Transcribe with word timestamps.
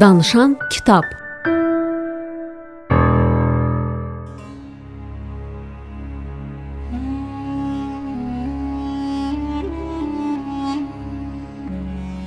Danışan 0.00 0.58
kitab 0.70 1.02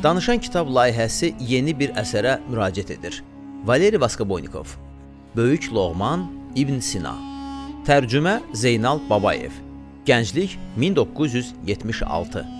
Danışan 0.03 0.39
kitab 0.39 0.67
layihəsi 0.67 1.35
yeni 1.39 1.79
bir 1.79 1.89
əsərə 1.93 2.39
müraciət 2.49 2.91
edir. 2.97 3.23
Valeri 3.65 4.01
Vaskoboynikov 4.01 4.65
Böyük 5.35 5.73
Loğman 5.73 6.25
İbn 6.55 6.79
Sina 6.79 7.13
Tərcümə 7.85 8.39
Zeynal 8.53 8.99
Babayev 9.09 9.51
Gənclik 10.05 10.57
1976 10.77 12.58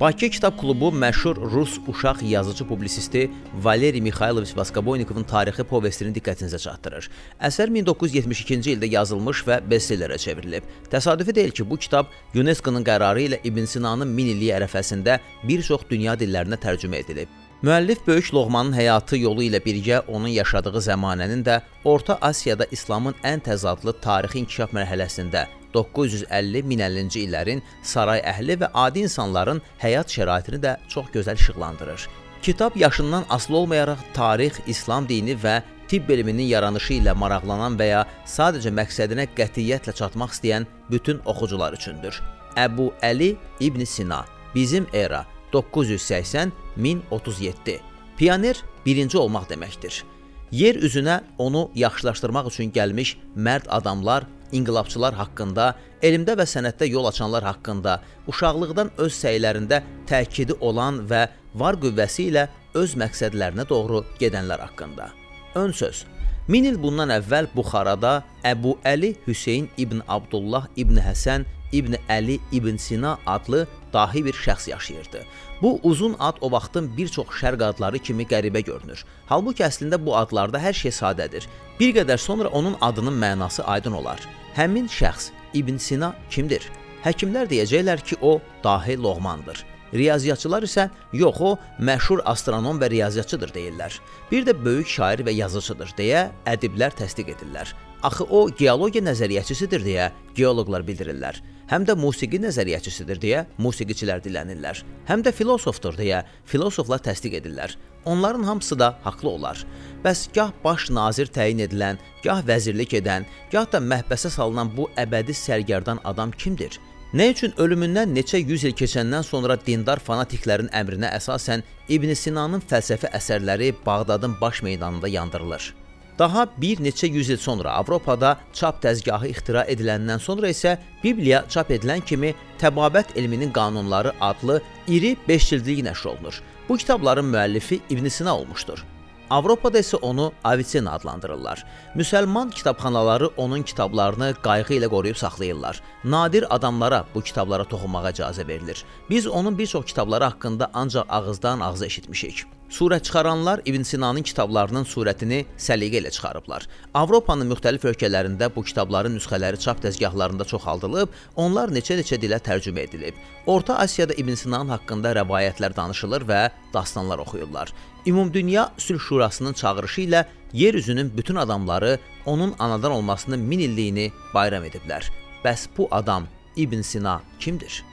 Bakı 0.00 0.28
Kitab 0.28 0.60
Klubu 0.60 0.88
məşhur 0.88 1.36
rus 1.36 1.78
uşaq 1.88 2.22
yazıcı 2.22 2.68
publisisti 2.68 3.30
Valeri 3.62 4.02
Mixayloviç 4.02 4.56
Vaskoboynikovun 4.56 5.24
tarixi 5.24 5.64
povestini 5.64 6.12
diqqətinizə 6.12 6.58
çatdırır. 6.60 7.08
Əsər 7.40 7.72
1972-ci 7.72 8.74
ildə 8.76 8.90
yazılmış 8.92 9.40
və 9.48 9.56
bestsellerə 9.70 10.18
çevrilib. 10.20 10.68
Təsadüfi 10.92 11.34
deyil 11.34 11.50
ki, 11.50 11.70
bu 11.70 11.80
kitab 11.80 12.12
UNESCO-nun 12.34 12.84
qərarı 12.84 13.24
ilə 13.24 13.40
İbn 13.44 13.64
Sinanın 13.64 14.08
min 14.08 14.28
illiyi 14.36 14.52
ərəfəsində 14.58 15.16
bir 15.48 15.64
çox 15.64 15.88
dünya 15.90 16.12
dillərinə 16.12 16.60
tərcümə 16.60 17.00
edilib. 17.00 17.32
Müəllif 17.64 18.04
böyük 18.06 18.34
Loğmanın 18.34 18.76
həyatı 18.76 19.16
yolu 19.16 19.48
ilə 19.48 19.64
birgə 19.64 20.04
onun 20.12 20.28
yaşadığı 20.28 20.76
zəmanənin 20.90 21.40
də 21.44 21.62
Orta 21.84 22.18
Asiyada 22.20 22.68
İslamın 22.70 23.16
ən 23.24 23.40
təzadlı 23.40 23.96
tarixi 24.04 24.44
inkişaf 24.44 24.76
mərhələsində 24.76 25.46
950-1050-ci 25.76 27.20
illərin 27.26 27.62
saray 27.82 28.20
əhli 28.32 28.54
və 28.62 28.68
adi 28.74 28.98
insanların 29.06 29.62
həyat 29.82 30.08
şəraitini 30.16 30.58
də 30.62 30.72
çox 30.88 31.06
gözəl 31.14 31.36
işıqlandırır. 31.42 32.08
Kitab 32.42 32.76
yaşından 32.76 33.24
asılı 33.28 33.56
olmayaraq 33.56 33.98
tarix, 34.14 34.52
İslam 34.66 35.08
dini 35.08 35.36
və 35.44 35.62
tibb 35.88 36.10
elminin 36.10 36.46
yaranışı 36.46 36.92
ilə 37.00 37.14
maraqlanan 37.14 37.78
və 37.78 37.84
ya 37.90 38.06
sadəcə 38.26 38.70
məqsədinə 38.80 39.26
qətiyyətlə 39.38 39.92
çatmaq 40.00 40.30
istəyən 40.34 40.66
bütün 40.90 41.20
oxucular 41.24 41.72
üçündür. 41.72 42.22
Əbu 42.56 42.92
Əli 43.02 43.36
İbn 43.60 43.84
Sina, 43.84 44.24
bizim 44.54 44.86
era 44.92 45.26
980-1037. 45.52 47.78
Pioner 48.16 48.64
birinci 48.86 49.18
olmaq 49.18 49.50
deməkdir. 49.50 50.04
Yer 50.52 50.74
üzünə 50.74 51.20
onu 51.38 51.70
yaxşılaşdırmaq 51.74 52.48
üçün 52.52 52.70
gəlmiş 52.72 53.16
mərd 53.36 53.66
adamlar 53.68 54.26
inqilabçılar 54.54 55.16
haqqında, 55.18 55.72
elmdə 56.02 56.36
və 56.38 56.46
sənətdə 56.46 56.86
yol 56.90 57.08
açanlar 57.10 57.42
haqqında, 57.42 57.98
uşaqlıqdan 58.30 58.92
öz 59.02 59.14
səylərində 59.14 59.82
təkidi 60.06 60.54
olan 60.60 61.02
və 61.10 61.26
var 61.54 61.78
qüvvəsi 61.82 62.28
ilə 62.30 62.46
öz 62.78 62.94
məqsədlərinə 63.02 63.66
doğru 63.68 64.04
gedənlər 64.20 64.62
haqqında. 64.68 65.10
Ön 65.56 65.72
söz. 65.72 66.04
Min 66.48 66.68
il 66.68 66.76
bundan 66.78 67.10
əvvəl 67.10 67.48
Buxarada 67.56 68.20
Əbu 68.46 68.76
Əli 68.86 69.16
Hüseyn 69.26 69.66
ibn 69.82 70.04
Abdullah 70.06 70.68
ibn 70.78 71.00
Həsən 71.02 71.42
İbn 71.74 71.96
Əli 72.08 72.38
İbn 72.54 72.76
Sina 72.78 73.16
adlı 73.26 73.66
dahi 73.92 74.24
bir 74.24 74.32
şəxs 74.32 74.70
yaşayırdı. 74.70 75.24
Bu 75.62 75.80
uzun 75.82 76.16
ad 76.18 76.36
o 76.40 76.50
vaxtın 76.52 76.90
bir 76.96 77.08
çox 77.08 77.30
şərq 77.40 77.62
adları 77.64 77.98
kimi 77.98 78.26
qəribə 78.28 78.60
görünür. 78.64 79.04
Halbuki 79.26 79.64
əslində 79.64 79.98
bu 80.06 80.16
adlarda 80.16 80.60
hər 80.60 80.76
şey 80.76 80.92
sadədir. 80.92 81.46
Bir 81.80 81.94
qədər 81.96 82.20
sonra 82.20 82.48
onun 82.48 82.76
adının 82.80 83.16
mənası 83.22 83.64
aydın 83.64 83.96
olar. 84.00 84.20
Həmin 84.56 84.88
şəxs 84.88 85.30
İbn 85.54 85.78
Sina 85.78 86.12
kimdir? 86.30 86.68
Həkimlər 87.04 87.48
deyəcəklər 87.48 88.04
ki, 88.04 88.20
o 88.20 88.40
dahi 88.64 88.98
Loğmandır. 89.02 89.64
Riyaziyyatçılar 89.94 90.66
isə 90.66 90.88
yox, 91.12 91.40
o 91.40 91.56
məşhur 91.80 92.20
astronom 92.24 92.80
və 92.82 92.90
riyaziyyatçıdır 92.90 93.52
deyirlər. 93.56 93.98
Bir 94.30 94.44
də 94.44 94.56
böyük 94.64 94.88
şair 94.88 95.24
və 95.24 95.32
yazıçıdır 95.40 95.94
deyə 95.96 96.28
ədiblər 96.46 96.96
təsdiq 96.98 97.32
edirlər. 97.32 97.72
Axı 98.02 98.24
o 98.24 98.48
geologiya 98.50 99.04
nəzəriyyəçisidir 99.06 99.86
deyə 99.86 100.10
geoloqlar 100.34 100.84
bildirirlər 100.84 101.40
həm 101.70 101.86
də 101.88 101.96
musiqi 101.98 102.40
nəzəriyyəçisidir 102.42 103.20
deyə 103.22 103.44
musiqiçilər 103.62 104.22
dilənirlər. 104.24 104.82
Həm 105.08 105.22
də 105.26 105.32
filosofdur 105.34 105.98
deyə 105.98 106.22
filosoflar 106.44 107.02
təsdiq 107.02 107.38
edirlər. 107.40 107.76
Onların 108.06 108.42
hamısı 108.42 108.78
da 108.78 108.98
haqlı 109.02 109.28
olar. 109.28 109.64
Bəs 110.04 110.28
gah 110.34 110.52
baş 110.64 110.90
nazir 110.90 111.26
təyin 111.26 111.64
edilən, 111.66 111.98
gah 112.22 112.42
vəzirlik 112.46 112.94
edən, 113.00 113.26
gah 113.52 113.66
da 113.72 113.80
məhbəsə 113.82 114.30
salınan 114.30 114.70
bu 114.76 114.86
əbədi 114.96 115.34
sərgərdan 115.34 116.02
adam 116.04 116.30
kimdir? 116.30 116.78
Nə 117.14 117.30
üçün 117.32 117.54
ölümündən 117.62 118.10
neçə 118.14 118.38
yüz 118.42 118.64
il 118.66 118.74
keçəndən 118.78 119.22
sonra 119.26 119.56
dindar 119.66 120.02
fanatiklərin 120.02 120.70
əmrinə 120.74 121.10
əsasən 121.18 121.62
İbn 121.88 122.14
Sinanın 122.18 122.62
fəlsəfi 122.70 123.10
əsərləri 123.14 123.72
Bağdadın 123.86 124.34
baş 124.40 124.62
meydanında 124.62 125.08
yandırılır? 125.08 125.74
Daha 126.18 126.46
bir 126.56 126.80
neçə 126.80 127.08
yüz 127.12 127.30
il 127.30 127.36
sonra 127.36 127.72
Avropada 127.76 128.38
çap 128.52 128.80
təzgahı 128.82 129.28
ixtira 129.28 129.66
ediləndən 129.68 130.18
sonra 130.18 130.48
isə 130.48 130.78
Bibliya 131.04 131.44
çap 131.48 131.70
edilən 131.70 132.04
kimi 132.04 132.34
Təbabət 132.60 133.12
elminin 133.16 133.52
qanunları 133.52 134.12
adlı 134.20 134.62
iri 134.88 135.16
5 135.28 135.48
cildlik 135.50 135.84
nəşr 135.84 136.08
olunur. 136.08 136.42
Bu 136.68 136.76
kitabların 136.76 137.32
müəllifi 137.32 137.80
İbn 137.90 138.08
Sina 138.08 138.36
olmuşdur. 138.38 138.84
Avropada 139.30 139.78
isə 139.82 139.96
onu 139.96 140.32
Avicena 140.44 140.92
adlandırırlar. 140.92 141.64
Müsəlman 141.96 142.50
kitabxanaları 142.50 143.26
onun 143.36 143.62
kitablarını 143.62 144.34
qayğı 144.42 144.78
ilə 144.78 144.88
qoruyub 144.88 145.16
saxlayırlar. 145.16 145.82
Nadir 146.04 146.54
adamlara 146.54 147.04
bu 147.14 147.22
kitablara 147.22 147.64
toxunmağa 147.64 148.10
icazə 148.10 148.48
verilir. 148.48 148.84
Biz 149.10 149.26
onun 149.26 149.58
bir 149.58 149.66
çox 149.66 149.84
kitabları 149.84 150.24
haqqında 150.24 150.70
ancaq 150.74 151.04
ağızdan 151.08 151.60
ağza 151.60 151.86
eşitmişik. 151.86 152.55
Surət 152.70 153.04
çıxaranlar 153.06 153.60
İbn 153.64 153.82
Sinanın 153.86 154.24
kitablarının 154.26 154.84
surətini 154.90 155.44
səliqə 155.54 156.00
ilə 156.00 156.10
çıxarıblar. 156.10 156.64
Avropanın 156.98 157.46
müxtəlif 157.52 157.84
ölkələrində 157.86 158.48
bu 158.54 158.64
kitabların 158.66 159.14
nüsxələri 159.14 159.60
çap 159.62 159.78
dəzgahlarında 159.84 160.44
çoxaldılıb, 160.50 161.12
onlar 161.36 161.70
neçə-neçə 161.70 162.18
dilə 162.18 162.40
tərcümə 162.42 162.82
edilib. 162.88 163.14
Orta 163.46 163.78
Asiyada 163.78 164.14
İbn 164.18 164.34
Sinan 164.34 164.72
haqqında 164.74 165.14
rəvayətlər 165.20 165.76
danışılır 165.76 166.26
və 166.26 166.40
dastanlar 166.74 167.22
oxuyurlar. 167.22 167.70
Ümumdünya 168.06 168.72
Sülh 168.78 169.00
Şurasının 169.00 169.52
çağırışı 169.52 170.00
ilə 170.00 170.24
yer 170.52 170.74
üzünün 170.74 171.12
bütün 171.16 171.36
adamları 171.36 171.98
onun 172.26 172.54
anadan 172.58 172.92
olmasının 172.92 173.38
min 173.38 173.58
illiyini 173.58 174.10
bayram 174.34 174.64
ediblər. 174.64 175.06
Bəs 175.44 175.68
bu 175.78 175.88
adam 175.90 176.26
İbn 176.56 176.82
Sina 176.82 177.20
kimdir? 177.40 177.84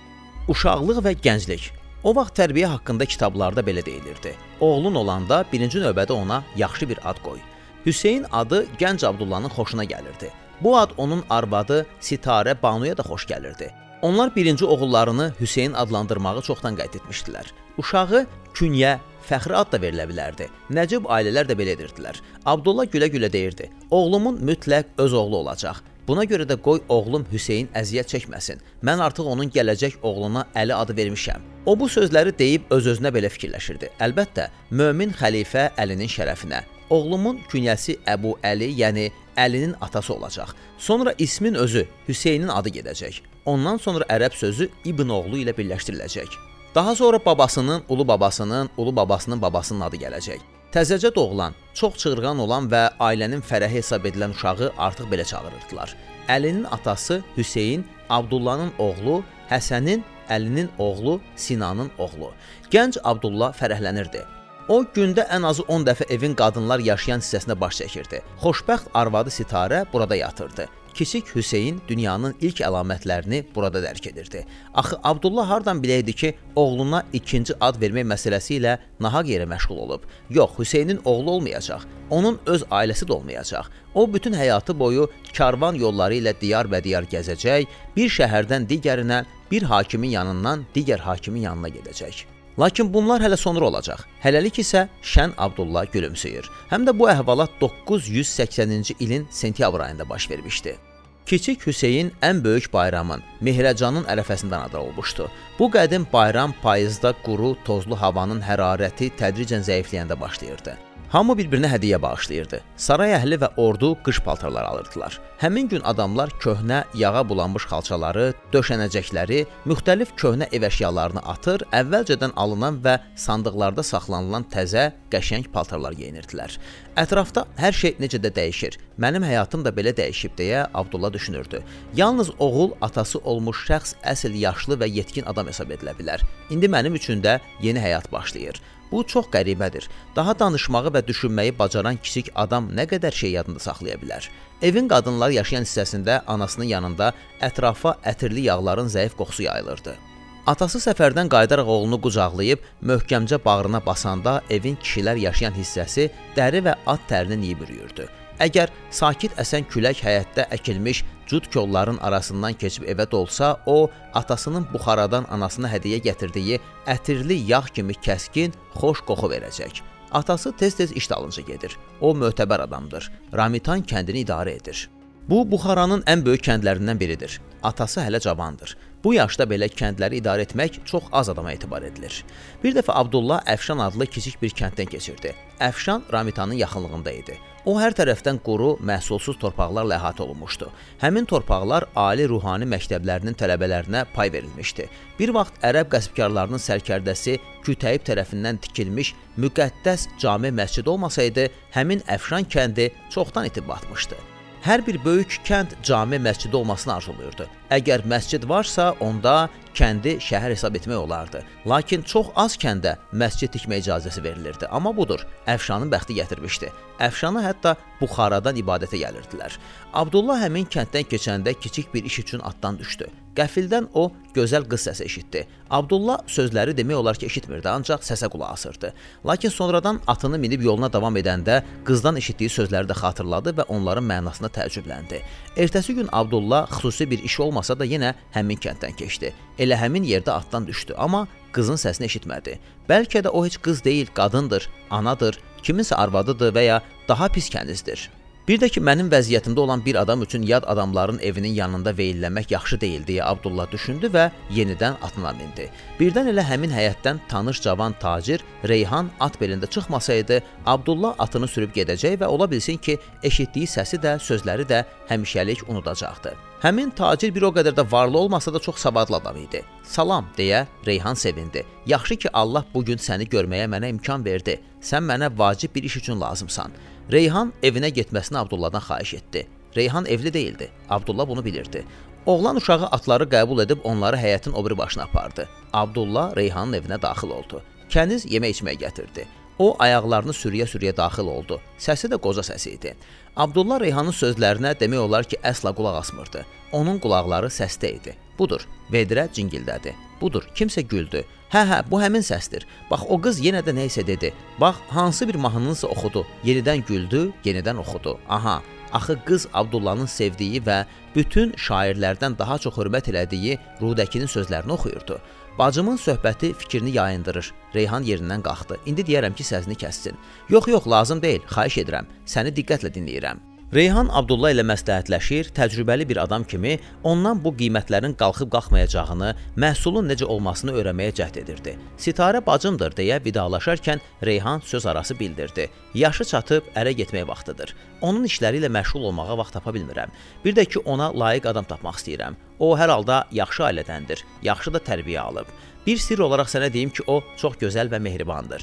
Uşaqlıq 0.47 1.05
və 1.05 1.13
gənclik 1.21 1.82
O 2.03 2.11
vaxt 2.11 2.35
tərbiyə 2.35 2.67
haqqında 2.67 3.05
kitablarda 3.07 3.63
belə 3.63 3.79
deyilirdi. 3.85 4.33
Oğlun 4.59 4.95
olanda 4.99 5.45
birinci 5.51 5.79
növbədə 5.79 6.11
ona 6.11 6.41
yaxşı 6.59 6.89
bir 6.89 6.99
ad 7.09 7.21
qoy. 7.23 7.39
Hüseyn 7.85 8.25
adı 8.31 8.65
gənc 8.79 9.05
Abdullahın 9.07 9.49
xoşuna 9.55 9.85
gəlirdi. 9.87 10.31
Bu 10.61 10.77
ad 10.77 10.91
onun 10.97 11.23
arvadı 11.29 11.85
Sitarə 12.01 12.55
Banuya 12.63 12.97
da 12.97 13.03
xoş 13.07 13.27
gəlirdi. 13.31 13.71
Onlar 14.01 14.35
birinci 14.35 14.65
oğullarını 14.65 15.33
Hüseyn 15.39 15.73
adlandırmağı 15.73 16.41
çoxdan 16.41 16.75
qeyd 16.75 16.99
etmişdilər. 16.99 17.47
Uşağı 17.77 18.25
künyə, 18.53 18.97
fəxri 19.29 19.55
ad 19.55 19.71
da 19.71 19.79
verilə 19.79 20.03
bilərdi. 20.11 20.49
Nəcib 20.75 21.07
ailələr 21.07 21.47
də 21.47 21.55
belə 21.55 21.77
edirdilər. 21.77 22.19
Abdullah 22.45 22.85
gülə-gülə 22.85 23.31
deyirdi: 23.31 23.71
"Oğlumun 23.91 24.43
mütləq 24.43 24.85
öz 24.97 25.13
oğlu 25.13 25.37
olacaq. 25.37 25.79
Buna 26.07 26.25
görə 26.27 26.43
də 26.43 26.57
qoy 26.59 26.81
oğlum 26.91 27.23
Hüseyn 27.31 27.69
əziyyət 27.79 28.09
çəkməsin. 28.11 28.59
Mən 28.83 28.99
artıq 29.05 29.27
onun 29.31 29.47
gələcək 29.47 30.01
oğluna 30.03 30.43
Əli 30.55 30.75
adı 30.75 30.95
vermişəm. 30.97 31.45
O 31.65 31.77
bu 31.79 31.87
sözləri 31.87 32.33
deyib 32.39 32.65
öz-özünə 32.75 33.07
belə 33.15 33.29
fikirləşirdi. 33.31 33.93
Əlbəttə, 34.03 34.49
mömin 34.71 35.15
xəlifə 35.15 35.69
Əlinin 35.79 36.11
şərəfinə. 36.11 36.59
Oğlumun 36.91 37.39
künyəsi 37.47 38.01
Əbu 38.15 38.35
Əli, 38.43 38.73
yəni 38.81 39.05
Əlinin 39.39 39.77
atası 39.81 40.13
olacaq. 40.13 40.51
Sonra 40.77 41.15
ismin 41.17 41.55
özü 41.55 41.85
Hüseynin 42.07 42.51
adı 42.51 42.75
gedəcək. 42.81 43.21
Ondan 43.45 43.79
sonra 43.79 44.03
ərəb 44.11 44.35
sözü 44.35 44.69
İbn 44.83 45.09
oğlu 45.09 45.39
ilə 45.45 45.55
birləşdiriləcək. 45.55 46.35
Daha 46.75 46.95
sonra 46.95 47.25
babasının, 47.25 47.83
ulu 47.89 48.07
babasının, 48.07 48.69
ulu 48.77 48.95
babasının 48.95 49.41
babasının 49.41 49.87
adı 49.87 50.03
gələcək. 50.03 50.43
Təzəcə 50.73 51.15
doğulan, 51.15 51.55
çox 51.73 51.97
çığırğan 52.01 52.39
olan 52.39 52.69
və 52.71 52.83
ailənin 52.99 53.41
fərəhi 53.41 53.79
hesab 53.79 54.05
edilən 54.05 54.35
uşağı 54.35 54.71
artıq 54.77 55.09
belə 55.11 55.25
çağırırdılar. 55.25 55.95
Əlinin 56.29 56.65
atası 56.71 57.21
Hüseyn, 57.37 57.85
Abdullahın 58.09 58.71
oğlu, 58.79 59.23
Həsənin, 59.49 60.03
Əlinin 60.29 60.69
oğlu, 60.77 61.19
Sinanın 61.35 61.91
oğlu. 61.97 62.31
Gənc 62.71 62.97
Abdullah 63.03 63.53
fərəhlənirdi. 63.57 64.23
O 64.69 64.83
gündə 64.95 65.25
ən 65.27 65.43
azı 65.43 65.63
10 65.67 65.83
dəfə 65.89 66.07
evin 66.15 66.35
qadınlar 66.39 66.79
yaşayan 66.79 67.19
hissəsinə 67.19 67.59
baş 67.59 67.81
çəkirdi. 67.81 68.21
Xoşbəxt 68.43 68.93
arvadı 68.93 69.29
Sitarə 69.29 69.83
burada 69.93 70.15
yatırdı. 70.15 70.67
Kiçik 70.93 71.35
Hüseyn 71.35 71.79
dünyanın 71.87 72.35
ilk 72.41 72.59
əlamətlərini 72.61 73.39
burada 73.55 73.81
dərk 73.81 74.11
edirdi. 74.11 74.43
Axı 74.73 74.99
Abdullah 75.03 75.49
hardan 75.49 75.81
biləydi 75.83 76.13
ki, 76.13 76.33
oğluna 76.55 77.03
ikinci 77.13 77.55
ad 77.59 77.79
vermək 77.81 78.05
məsələsi 78.11 78.59
ilə 78.59 78.75
nahaq 79.01 79.31
yerə 79.33 79.47
məşğul 79.49 79.79
olub. 79.85 80.05
Yox, 80.29 80.51
Hüseynin 80.59 81.01
oğlu 81.05 81.31
olmayacaq. 81.31 81.81
Onun 82.09 82.39
öz 82.45 82.63
ailəsi 82.69 83.07
də 83.09 83.13
olmayacaq. 83.13 83.71
O 83.95 84.13
bütün 84.13 84.33
həyatı 84.33 84.77
boyu 84.79 85.09
karvan 85.37 85.75
yolları 85.75 86.21
ilə 86.21 86.35
diyar 86.41 86.69
və 86.69 86.83
diyar 86.83 87.09
gəzəcək, 87.09 87.65
bir 87.95 88.13
şəhərdən 88.19 88.69
digərinə, 88.69 89.23
bir 89.51 89.63
hakimin 89.63 90.13
yanından 90.19 90.65
digər 90.75 90.99
hakimin 90.99 91.49
yanına 91.49 91.73
gedəcək. 91.73 92.32
Lakin 92.59 92.93
bunlar 92.93 93.21
hələ 93.21 93.37
sonra 93.37 93.65
olacaq. 93.65 94.05
Hələlik 94.23 94.59
isə 94.61 94.87
Şən 95.01 95.33
Abdullah 95.37 95.89
gülümsüyür. 95.91 96.49
Həm 96.69 96.85
də 96.87 96.93
bu 96.99 97.09
əhvalat 97.09 97.57
980-ci 97.61 98.95
ilin 98.99 99.27
sentyabr 99.31 99.79
ayında 99.79 100.09
baş 100.09 100.29
vermişdi. 100.29 100.77
Kiçik 101.25 101.67
Hüseyn 101.67 102.11
ən 102.21 102.43
böyük 102.43 102.67
bayramın, 102.73 103.23
Mehrəcanın 103.41 104.05
ərəfəsində 104.11 104.57
anadan 104.59 104.81
olmuşdu. 104.81 105.29
Bu 105.59 105.71
qədim 105.71 106.05
bayram 106.13 106.53
payızda 106.61 107.13
quru, 107.25 107.55
tozlu 107.65 107.95
havanın 107.95 108.43
hərarəti 108.43 109.13
tədricən 109.19 109.63
zəifləyəndə 109.63 110.19
başlayırdı. 110.19 110.92
Hamı 111.13 111.35
bir-birinə 111.37 111.69
hədiyyə 111.69 111.99
bağışlayırdı. 112.01 112.57
Saray 112.81 113.11
əhli 113.13 113.37
və 113.37 113.51
ordu 113.61 113.91
qış 114.05 114.17
paltarları 114.25 114.65
alırdılar. 114.65 115.19
Həmin 115.37 115.67
gün 115.69 115.83
adamlar 115.85 116.31
köhnə, 116.41 116.79
yağa 116.97 117.21
bulanmış 117.29 117.67
xalçaları, 117.69 118.31
döşənəcəkləri, 118.55 119.43
müxtəlif 119.69 120.15
köhnə 120.17 120.47
ev 120.49 120.65
əşyalarını 120.71 121.21
atır, 121.35 121.67
əvvəlcədən 121.69 122.33
alınan 122.33 122.81
və 122.81 122.97
sandıqlarda 123.27 123.85
saxlanılan 123.85 124.49
təzə, 124.49 124.87
qəşəng 125.13 125.51
paltarlar 125.53 125.93
geyinirdilər. 126.01 126.57
Ətrafda 126.97 127.45
hər 127.61 127.77
şey 127.77 127.99
necə 128.01 128.17
də 128.17 128.33
dəyişir. 128.33 128.81
Mənim 128.97 129.21
həyatım 129.29 129.61
da 129.61 129.69
belə 129.69 129.93
dəyişib 129.93 130.33
deyə 130.41 130.65
Abdullah 130.73 131.13
düşünürdü. 131.13 131.61
Yalnız 131.95 132.33
oğul 132.39 132.73
atası 132.81 133.19
olmuş 133.19 133.67
şəxs 133.69 133.99
əsl 134.01 134.33
yaşlı 134.49 134.81
və 134.81 134.89
yetkin 134.89 135.29
adam 135.29 135.45
hesab 135.53 135.77
edilə 135.77 135.93
bilər. 135.93 136.25
İndi 136.49 136.65
mənim 136.65 136.97
üçün 136.97 137.21
də 137.21 137.37
yeni 137.61 137.81
həyat 137.81 138.09
başlayır. 138.11 138.61
Bu 138.93 139.01
çox 139.03 139.25
qəribədir. 139.33 139.87
Daha 140.15 140.35
danışmağı 140.39 140.91
və 140.93 141.01
düşünməyi 141.07 141.55
bacaran 141.57 141.97
kiçik 141.97 142.29
adam 142.43 142.67
nə 142.77 142.85
qədər 142.91 143.15
şey 143.21 143.31
yadında 143.39 143.59
saxlaya 143.59 143.97
bilər. 143.97 144.27
Evin 144.61 144.87
qadınlar 144.91 145.33
yaşayan 145.33 145.65
hissəsində 145.65 146.19
anasının 146.29 146.69
yanında 146.75 147.09
ətrafa 147.41 147.95
ətirli 148.13 148.45
yağların 148.51 148.93
zəif 148.93 149.17
qoxusu 149.17 149.47
yayılırdı. 149.49 149.97
Atası 150.45 150.83
səfərdən 150.85 151.31
qayıdaraq 151.33 151.69
oğlunu 151.75 152.01
qucaqlayıb 152.05 152.65
möhkəmcə 152.89 153.39
bağrına 153.45 153.81
basanda 153.85 154.41
evin 154.49 154.75
kişilər 154.75 155.25
yaşayan 155.29 155.57
hissəsi 155.57 156.11
dəri 156.37 156.61
və 156.67 156.77
at 156.85 157.09
tərini 157.09 157.49
yeyib 157.49 157.65
ürüyürdü. 157.65 158.09
Əgər 158.41 158.71
sakit 158.89 159.35
əsən 159.37 159.67
külək 159.69 160.01
həyətdə 160.05 160.47
əkilmiş 160.55 161.03
cud 161.29 161.45
kolların 161.53 161.99
arasından 162.01 162.53
keçib 162.57 162.87
evə 162.89 163.05
dolsa, 163.11 163.57
o 163.65 163.89
atasının 164.13 164.65
buxaradan 164.73 165.27
anasına 165.29 165.69
hədiyyə 165.69 166.01
gətirdiyi 166.07 166.59
ətirli 166.87 167.43
yağ 167.51 167.65
kimi 167.73 167.93
kəskin, 167.93 168.53
xoş 168.79 169.03
qoxu 169.07 169.29
verəcək. 169.35 169.83
Atası 170.13 170.51
tez-tez 170.57 170.91
iş 170.91 171.09
dalınca 171.09 171.41
gedir. 171.41 171.77
O 172.01 172.13
mötəbər 172.13 172.65
adamdır. 172.67 173.11
Ramitan 173.33 173.81
kəndini 173.81 174.25
idarə 174.25 174.57
edir. 174.59 174.89
Bu 175.29 175.41
Buxaranın 175.51 176.03
ən 176.05 176.25
böyük 176.25 176.43
kəndlərindən 176.45 176.99
biridir. 176.99 177.39
Atası 177.63 178.01
hələ 178.01 178.19
cavandır. 178.19 178.75
Bu 179.03 179.11
yaşda 179.17 179.43
belə 179.51 179.67
kəndləri 179.67 180.21
idarə 180.21 180.45
etmək 180.47 180.77
çox 180.87 181.09
az 181.11 181.27
adama 181.29 181.51
etibar 181.51 181.83
edilir. 181.83 182.21
Bir 182.63 182.71
dəfə 182.77 182.93
Abdullah 182.95 183.41
Əfşan 183.51 183.81
adlı 183.83 184.07
kiçik 184.07 184.37
bir 184.41 184.55
kənddən 184.55 184.87
keçirdi. 184.93 185.33
Əfşan 185.59 186.05
Ramitanın 186.13 186.55
yaxınlığında 186.61 187.11
idi. 187.11 187.35
O 187.65 187.75
hər 187.79 187.95
tərəfdən 187.95 188.39
quru, 188.43 188.77
məhsulsuz 188.79 189.35
torpaqlarla 189.43 189.99
əhatə 189.99 190.23
olunmuşdu. 190.23 190.69
Həmin 191.03 191.27
torpaqlar 191.27 191.89
ali 191.99 192.27
ruhani 192.31 192.67
məktəblərinin 192.71 193.35
tələbələrinə 193.39 194.05
pay 194.15 194.31
verilmişdi. 194.31 194.89
Bir 195.19 195.35
vaxt 195.35 195.59
ərəb 195.63 195.91
qəsbkarlarının 195.91 196.63
sərkərdəsi 196.63 197.39
Kütəyib 197.63 198.03
tərəfindən 198.07 198.59
tikilmiş 198.63 199.15
müqəddəs 199.39 200.13
cami 200.19 200.51
məscid 200.51 200.87
olmasaydı, 200.87 201.49
həmin 201.75 202.03
Əfşan 202.07 202.47
kəndi 202.47 202.91
çoxdan 203.11 203.51
itib 203.51 203.67
batmışdı. 203.67 204.32
Hər 204.63 204.79
bir 204.87 204.95
böyük 205.03 205.33
kənd 205.43 205.73
cami 205.83 206.15
məscidi 206.23 206.55
olmasını 206.55 206.93
arzulayırdı. 206.93 207.49
Əgər 207.75 208.05
məscid 208.07 208.45
varsa, 208.47 208.93
onda 209.03 209.49
kəndi 209.75 210.13
şəhər 210.23 210.53
hesab 210.53 210.77
etmək 210.79 211.01
olardı. 211.01 211.41
Lakin 211.67 212.05
çox 212.07 212.29
az 212.39 212.55
kəndə 212.61 212.93
məscid 213.11 213.51
tikmə 213.57 213.81
icazəsi 213.83 214.23
verilirdi. 214.23 214.69
Amma 214.71 214.95
budur, 214.95 215.25
Əfşanın 215.51 215.91
bəxti 215.91 216.15
gətirmişdi. 216.21 216.71
Əfşana 217.09 217.43
hətta 217.43 217.75
Buxaradan 217.99 218.55
ibadətə 218.63 219.03
gəlirdilər. 219.03 219.59
Abdullah 219.99 220.39
həmin 220.45 220.71
kənddən 220.71 221.11
keçəndə 221.11 221.57
kiçik 221.59 221.91
bir 221.93 222.07
iş 222.07 222.19
üçün 222.23 222.39
atdan 222.39 222.79
düşdü. 222.79 223.11
Qəfildən 223.33 223.87
o 223.97 224.11
gözəl 224.35 224.67
qız 224.69 224.83
səsi 224.87 225.05
eşitdi. 225.07 225.41
Abdullah 225.73 226.21
sözləri 226.29 226.75
demək 226.77 226.99
olar 226.99 227.17
ki, 227.17 227.25
eşitmirdi, 227.31 227.69
ancaq 227.69 228.05
səsə 228.05 228.29
qulaq 228.29 228.53
asırdı. 228.53 228.93
Lakin 229.25 229.49
sonradan 229.49 230.01
atını 230.07 230.37
minib 230.37 230.61
yoluna 230.61 230.91
davam 230.93 231.17
edəndə 231.17 231.61
qızdan 231.87 232.19
eşitdiyi 232.21 232.53
sözləri 232.53 232.89
də 232.91 232.97
xatırladı 233.01 233.55
və 233.57 233.67
onların 233.73 234.05
mənasına 234.05 234.51
təəccübləndi. 234.53 235.23
Ertəsi 235.57 235.97
gün 235.97 236.09
Abdullah 236.11 236.69
xüsusi 236.77 237.09
bir 237.09 237.23
iş 237.25 237.39
olmasa 237.39 237.79
da 237.79 237.89
yenə 237.89 238.13
həmin 238.37 238.61
kənddən 238.61 238.97
keçdi. 239.01 239.33
Elə 239.57 239.81
həmin 239.81 240.05
yerdə 240.05 240.37
atdan 240.37 240.67
düşdü, 240.69 240.93
amma 240.97 241.25
qızın 241.53 241.81
səsini 241.81 242.09
eşitmədi. 242.09 242.59
Bəlkə 242.89 243.25
də 243.25 243.33
o 243.33 243.45
heç 243.45 243.57
qız 243.65 243.83
deyil, 243.83 244.13
qadındır, 244.13 244.69
anadır, 244.89 245.39
kiminsə 245.63 245.95
arvadıdır 245.95 246.53
və 246.53 246.69
ya 246.69 246.83
daha 247.09 247.33
pis 247.33 247.49
kənizdir. 247.49 248.09
Bir 248.47 248.59
də 248.59 248.67
ki, 248.67 248.81
mənim 248.83 249.07
vəziyyətimdə 249.07 249.59
olan 249.63 249.79
bir 249.85 249.95
adam 249.95 250.21
üçün 250.21 250.43
yad 250.43 250.65
adamların 250.67 251.19
evinin 251.23 251.53
yanında 251.55 251.93
veylləmək 251.95 252.49
yaxşı 252.51 252.81
deyil 252.81 253.05
deyə 253.07 253.23
Abdullah 253.23 253.71
düşündü 253.71 254.09
və 254.11 254.25
yenidən 254.51 254.97
atına 254.99 255.31
mindi. 255.37 255.69
Birdən 255.99 256.27
elə 256.33 256.43
həmin 256.43 256.73
həyətdən 256.75 257.21
tanış 257.31 257.61
cavan 257.63 257.95
tacir 258.01 258.43
Reyhan 258.67 259.11
at 259.19 259.39
belində 259.39 259.69
çıxmasaydı, 259.69 260.41
Abdullah 260.65 261.15
atını 261.19 261.47
sürüb 261.47 261.71
gedəcək 261.71 262.19
və 262.19 262.27
ola 262.27 262.49
bilsin 262.51 262.77
ki, 262.77 262.97
eşitdiyi 263.23 263.69
səsi 263.77 264.01
də, 264.03 264.17
sözləri 264.19 264.67
də 264.67 264.83
həmişəlik 265.07 265.63
unudacaqdı. 265.67 266.35
Həmin 266.63 266.91
tacir 266.95 267.31
bir 267.35 267.47
o 267.47 267.51
qədər 267.55 267.75
də 267.79 267.91
varlı 267.91 268.17
olmasa 268.17 268.53
da 268.53 268.59
çox 268.59 268.75
savadlı 268.75 269.15
adam 269.15 269.37
idi. 269.37 269.63
"Salam" 269.83 270.27
deyə 270.37 270.65
Reyhan 270.85 271.13
sevindi. 271.13 271.65
"Yaxşı 271.85 272.15
ki, 272.15 272.29
Allah 272.33 272.65
bu 272.73 272.85
gün 272.85 272.97
səni 272.97 273.27
görməyə 273.29 273.67
mənə 273.67 273.89
imkan 273.89 274.25
verdi. 274.25 274.59
Sən 274.81 275.03
mənə 275.03 275.37
vacib 275.37 275.75
bir 275.75 275.83
iş 275.83 275.97
üçün 275.97 276.21
lazımsan." 276.21 276.71
Reyhan 277.11 277.51
evinə 277.63 277.89
getməsini 277.91 278.37
Abdullahdan 278.39 278.81
xahiş 278.81 279.13
etdi. 279.13 279.47
Reyhan 279.75 280.05
evli 280.05 280.33
değildi. 280.33 280.71
Abdullah 280.89 281.27
bunu 281.27 281.45
bilirdi. 281.45 281.85
Oğlan 282.25 282.55
uşağı 282.55 282.85
atları 282.85 283.27
qəbul 283.27 283.63
edib 283.63 283.83
onları 283.83 284.15
həyətin 284.15 284.53
o 284.53 284.65
biri 284.65 284.77
başına 284.77 285.03
apardı. 285.03 285.49
Abdullah 285.73 286.35
Reyhanın 286.35 286.73
evinə 286.79 287.01
daxil 287.01 287.29
oldu. 287.29 287.61
Kəniz 287.89 288.23
yemək 288.31 288.55
içməyə 288.55 288.79
gətirdi. 288.85 289.25
O 289.59 289.75
ayaqlarını 289.79 290.31
sürüyə-sürüyə 290.31 290.95
daxil 290.97 291.27
oldu. 291.27 291.59
Səsi 291.77 292.07
də 292.07 292.17
qoca 292.17 292.41
səsi 292.41 292.77
idi. 292.77 292.95
Abdullah 293.35 293.81
Reyhanın 293.83 294.15
sözlərinə 294.15 294.71
demək 294.79 295.03
olar 295.03 295.27
ki, 295.27 295.37
əsla 295.43 295.75
qulaq 295.75 295.99
asmırdı. 295.99 296.45
Onun 296.71 296.99
qulaqları 297.03 297.51
səsdə 297.51 297.91
idi. 297.99 298.15
Budur, 298.39 298.63
vedrə 298.91 299.27
cingildədi. 299.35 299.93
Budur, 300.21 300.47
kimsə 300.55 300.81
güldü. 300.81 301.25
Hə, 301.53 301.61
hə, 301.69 301.75
bu 301.85 301.99
həmin 302.01 302.23
səsdir. 302.25 302.63
Bax, 302.89 303.03
o 303.13 303.19
qız 303.21 303.37
yenə 303.45 303.59
də 303.61 303.75
nə 303.77 303.83
isə 303.85 304.01
dedi. 304.07 304.31
Bax, 304.57 304.79
hansı 304.89 305.27
bir 305.29 305.37
mahnınsa 305.37 305.85
oxudu. 305.93 306.23
Yenidən 306.41 306.81
güldü, 306.87 307.27
yenidən 307.45 307.77
oxudu. 307.77 308.15
Aha, 308.25 308.55
axı 308.91 309.19
qız 309.27 309.45
Abdullahın 309.53 310.09
sevdiyi 310.09 310.63
və 310.65 310.79
bütün 311.13 311.53
şairlərdən 311.67 312.39
daha 312.39 312.57
çox 312.57 312.73
hörmət 312.81 313.11
elədiyi 313.13 313.59
Rudəkinin 313.81 314.33
sözlərini 314.33 314.73
oxuyurdu. 314.79 315.21
Bacımın 315.59 316.01
söhbəti 316.01 316.55
fikrini 316.57 316.97
yayındırır. 316.97 317.53
Reyhan 317.75 318.09
yerindən 318.09 318.41
qalxdı. 318.41 318.81
İndi 318.89 319.05
deyərəm 319.05 319.37
ki, 319.37 319.45
səsini 319.45 319.77
kəssin. 319.77 320.17
Yox, 320.49 320.73
yox, 320.73 320.87
lazım 320.89 321.21
deyil. 321.21 321.45
Xahiş 321.53 321.83
edirəm. 321.85 322.09
Səni 322.25 322.57
diqqətlə 322.57 322.89
dinləyirəm. 322.97 323.52
Reyhan 323.73 324.11
Abdullah 324.13 324.51
ilə 324.53 324.61
məsləhətləşir, 324.69 325.47
təcrübəli 325.57 326.05
bir 326.05 326.19
adam 326.21 326.43
kimi 326.45 326.75
ondan 327.09 327.39
bu 327.41 327.49
qiymətlərin 327.57 328.11
qalxıb 328.19 328.51
qalxmayacağını, 328.53 329.31
məhsulun 329.63 330.05
necə 330.11 330.27
olmasını 330.29 330.75
öyrənməyə 330.77 331.15
cəhd 331.17 331.39
edirdi. 331.41 331.73
Sitarə 331.97 332.43
bacımdır 332.45 332.93
deyə 332.99 333.17
vidalaşarkən 333.25 334.03
Reyhan 334.29 334.61
söz 334.61 334.85
arası 334.91 335.17
bildirdi. 335.17 335.65
Yaşı 335.97 336.27
çatıb 336.33 336.69
ərə 336.77 336.93
getmək 336.99 337.25
vaxtıdır. 337.31 337.73
Onun 338.01 338.29
işləri 338.29 338.61
ilə 338.61 338.69
məşğul 338.77 339.09
olmağa 339.09 339.39
vaxt 339.41 339.57
tapa 339.57 339.73
bilmirəm. 339.73 340.13
Bir 340.45 340.53
də 340.53 340.67
ki, 340.69 340.83
ona 340.85 341.09
layiq 341.09 341.49
adam 341.49 341.65
tapmaq 341.65 341.97
istəyirəm. 341.97 342.37
O 342.59 342.75
hər 342.77 342.93
halda 342.93 343.23
yaxşı 343.33 343.65
ailədəndir, 343.71 344.21
yaxşı 344.51 344.77
da 344.77 344.85
tərbiyə 344.91 345.25
alıb. 345.25 345.49
Bir 345.87 345.97
sirr 345.97 346.21
olaraq 346.29 346.53
sənə 346.53 346.69
deyim 346.69 346.93
ki, 346.93 347.09
o 347.09 347.23
çox 347.41 347.57
gözəl 347.65 347.89
və 347.89 348.05
mehribandır. 348.05 348.61